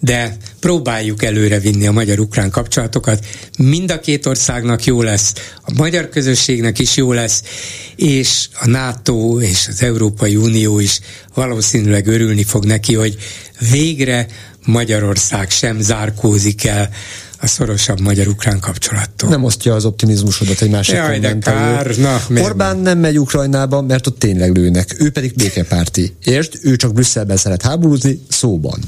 [0.00, 3.26] de próbáljuk előre vinni a magyar-ukrán kapcsolatokat.
[3.58, 5.32] Mind a két országnak jó lesz,
[5.62, 7.42] a magyar közösségnek is jó lesz,
[7.96, 11.00] és a NATO és az Európai Unió is
[11.34, 13.16] valószínűleg örülni fog neki, hogy
[13.70, 14.26] végre
[14.64, 16.90] Magyarország sem zárkózik el
[17.40, 19.28] a szorosabb magyar-ukrán kapcsolattól.
[19.28, 21.96] Nem osztja az optimizmusodat egy másik Jaj, de kár.
[21.96, 24.94] Na, Orbán nem megy Ukrajnába, mert ott tényleg lőnek.
[24.98, 26.14] Ő pedig békepárti.
[26.24, 26.58] Érт?
[26.62, 28.80] Ő csak Brüsszelben szeret háborúzni, szóban.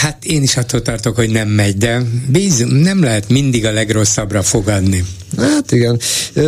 [0.00, 4.42] Hát én is attól tartok, hogy nem megy, de bízom, nem lehet mindig a legrosszabbra
[4.42, 5.04] fogadni.
[5.38, 6.00] Hát igen.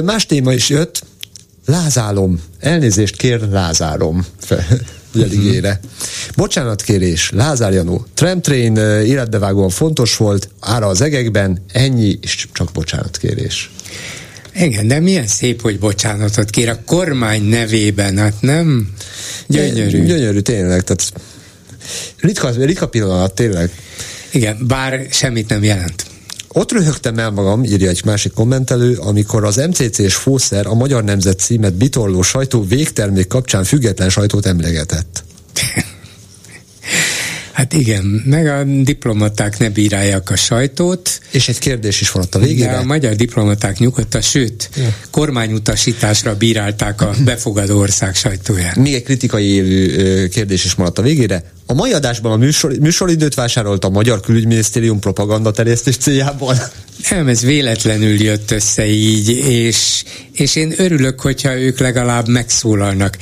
[0.04, 1.02] Más téma is jött.
[1.66, 2.40] Lázálom.
[2.60, 4.26] Elnézést kér, lázálom
[5.16, 5.80] jeligére.
[6.36, 13.70] Bocsánatkérés, Lázár Janó, tramtrain életbevágóan fontos volt, ára az egekben, ennyi, és csak bocsánatkérés.
[14.54, 18.92] Igen, de milyen szép, hogy bocsánatot kér a kormány nevében, hát nem?
[19.46, 20.04] Gyönyörű.
[20.04, 21.12] Gyönyörű, tényleg, tehát
[22.20, 23.70] ritka, ritka pillanat, tényleg.
[24.32, 26.06] Igen, bár semmit nem jelent.
[26.56, 31.38] Ott röhögtem el magam, írja egy másik kommentelő, amikor az MCC-s fószer a Magyar Nemzet
[31.38, 35.24] címet bitorló sajtó végtermék kapcsán független sajtót emlegetett.
[37.56, 41.20] Hát igen, meg a diplomaták ne bírálják a sajtót.
[41.30, 42.70] És egy kérdés is van ott a végére.
[42.70, 44.94] De a magyar diplomaták nyugodtan, sőt, ja.
[45.10, 48.76] kormányutasításra bírálták a befogadó ország sajtóját.
[48.76, 51.42] Még egy kritikai élő kérdés is maradt a végére.
[51.66, 56.54] A mai adásban a műsor, műsoridőt vásárolt a Magyar Külügyminisztérium propaganda terjesztés céljából.
[57.10, 63.16] Nem, ez véletlenül jött össze így, és, és én örülök, hogyha ők legalább megszólalnak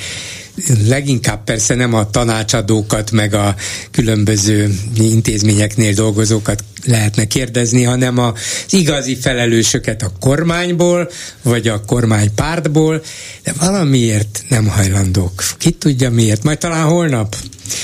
[0.89, 3.55] leginkább persze nem a tanácsadókat, meg a
[3.91, 8.33] különböző intézményeknél dolgozókat lehetne kérdezni, hanem az
[8.71, 11.11] igazi felelősöket a kormányból,
[11.43, 13.03] vagy a kormánypártból,
[13.43, 15.45] de valamiért nem hajlandók.
[15.59, 16.43] Ki tudja miért?
[16.43, 17.37] Majd talán holnap.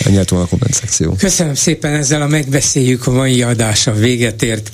[0.05, 1.15] Ennyi a komment szekció.
[1.19, 4.71] Köszönöm szépen, ezzel a megbeszéljük a mai adása véget ért.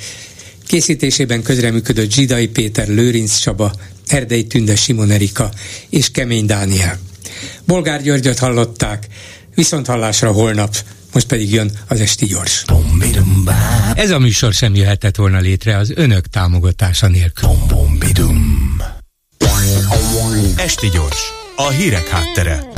[0.67, 3.73] Készítésében közreműködött Zsidai Péter, Lőrinc Csaba,
[4.07, 5.51] Erdei Tünde Simon Erika
[5.89, 6.99] és Kemény Dániel.
[7.65, 9.07] Bolgár Györgyöt hallották,
[9.55, 10.77] viszont hallásra holnap,
[11.13, 12.65] most pedig jön az Esti Gyors.
[13.95, 17.49] Ez a műsor sem jöhetett volna létre az önök támogatása nélkül.
[20.57, 22.69] Esti Gyors, a hírek háttere.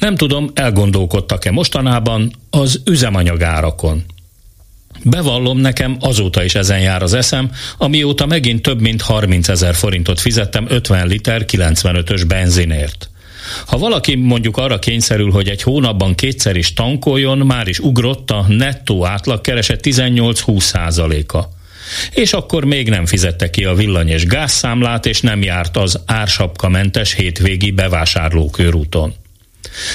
[0.00, 4.04] Nem tudom, elgondolkodtak-e mostanában az üzemanyagárakon.
[5.04, 10.20] Bevallom nekem, azóta is ezen jár az eszem, amióta megint több mint 30 ezer forintot
[10.20, 13.10] fizettem 50 liter 95-ös benzinért.
[13.66, 18.44] Ha valaki mondjuk arra kényszerül, hogy egy hónapban kétszer is tankoljon, már is ugrott a
[18.48, 21.48] nettó átlag keresett 18-20 százaléka.
[22.10, 27.14] És akkor még nem fizette ki a villany és gázszámlát, és nem járt az ársapkamentes
[27.14, 29.14] hétvégi bevásárlókörúton.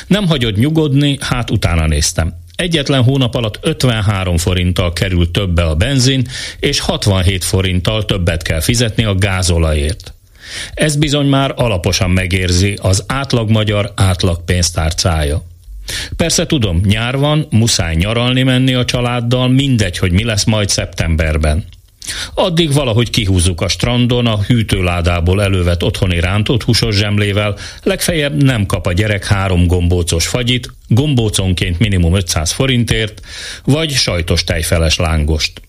[0.07, 2.33] Nem hagyott nyugodni, hát utána néztem.
[2.55, 6.27] Egyetlen hónap alatt 53 forinttal kerül többe a benzin,
[6.59, 10.14] és 67 forinttal többet kell fizetni a gázolajért.
[10.73, 15.43] Ez bizony már alaposan megérzi az átlag magyar átlag pénztárcája.
[16.15, 21.65] Persze tudom, nyár van, muszáj nyaralni menni a családdal, mindegy, hogy mi lesz majd szeptemberben.
[22.33, 28.87] Addig valahogy kihúzzuk a strandon a hűtőládából elővett otthoni rántott húsos zsemlével, legfeljebb nem kap
[28.87, 33.21] a gyerek három gombócos fagyit, gombóconként minimum 500 forintért,
[33.63, 35.61] vagy sajtos tejfeles lángost.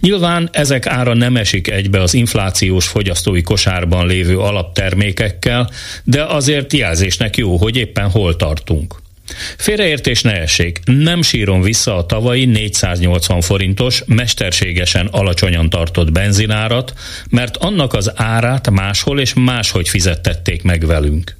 [0.00, 5.70] Nyilván ezek ára nem esik egybe az inflációs fogyasztói kosárban lévő alaptermékekkel,
[6.04, 9.00] de azért jelzésnek jó, hogy éppen hol tartunk.
[9.56, 16.92] Félreértés ne essék, nem sírom vissza a tavalyi 480 forintos, mesterségesen alacsonyan tartott benzinárat,
[17.30, 21.36] mert annak az árát máshol és máshogy fizettették meg velünk.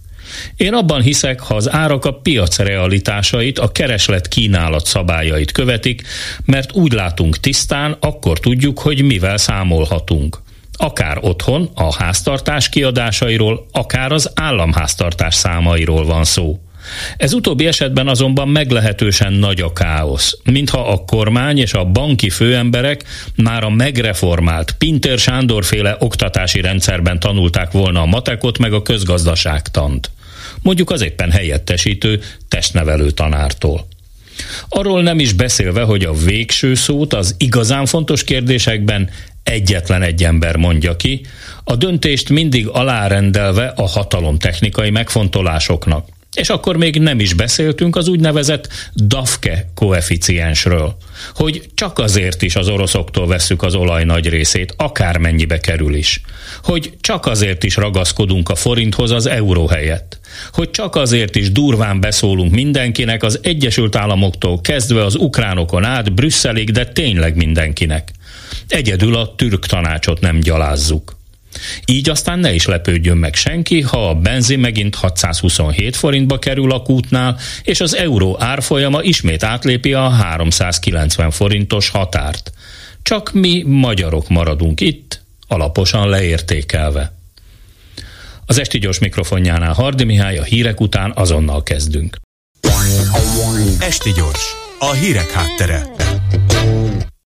[0.57, 6.03] Én abban hiszek, ha az árak a piac realitásait, a kereslet kínálat szabályait követik,
[6.45, 10.43] mert úgy látunk tisztán, akkor tudjuk, hogy mivel számolhatunk.
[10.73, 16.61] Akár otthon a háztartás kiadásairól, akár az államháztartás számairól van szó.
[17.17, 23.05] Ez utóbbi esetben azonban meglehetősen nagy a káosz, mintha a kormány és a banki főemberek
[23.37, 30.11] már a megreformált Pinter Sándor féle oktatási rendszerben tanulták volna a matekot meg a közgazdaságtant.
[30.63, 33.87] Mondjuk az éppen helyettesítő testnevelő tanártól.
[34.69, 39.11] Arról nem is beszélve, hogy a végső szót az igazán fontos kérdésekben
[39.43, 41.27] egyetlen egy ember mondja ki,
[41.65, 46.09] a döntést mindig alárendelve a hatalomtechnikai megfontolásoknak.
[46.35, 50.97] És akkor még nem is beszéltünk az úgynevezett DAFKE koeficiensről,
[51.35, 56.21] hogy csak azért is az oroszoktól vesszük az olaj nagy részét, akármennyibe kerül is.
[56.63, 60.21] Hogy csak azért is ragaszkodunk a forinthoz az euró helyett.
[60.53, 66.71] Hogy csak azért is durván beszólunk mindenkinek az Egyesült Államoktól kezdve az ukránokon át Brüsszelig,
[66.71, 68.11] de tényleg mindenkinek.
[68.69, 71.21] Egyedül a türk tanácsot nem gyalázzuk.
[71.85, 76.83] Így aztán ne is lepődjön meg senki, ha a benzin megint 627 forintba kerül a
[76.83, 82.53] kútnál, és az euró árfolyama ismét átlépi a 390 forintos határt.
[83.03, 87.13] Csak mi magyarok maradunk itt, alaposan leértékelve.
[88.47, 92.17] Az esti gyors mikrofonjánál Hardi Mihály a hírek után azonnal kezdünk.
[93.79, 95.87] Esti gyors, a hírek háttere.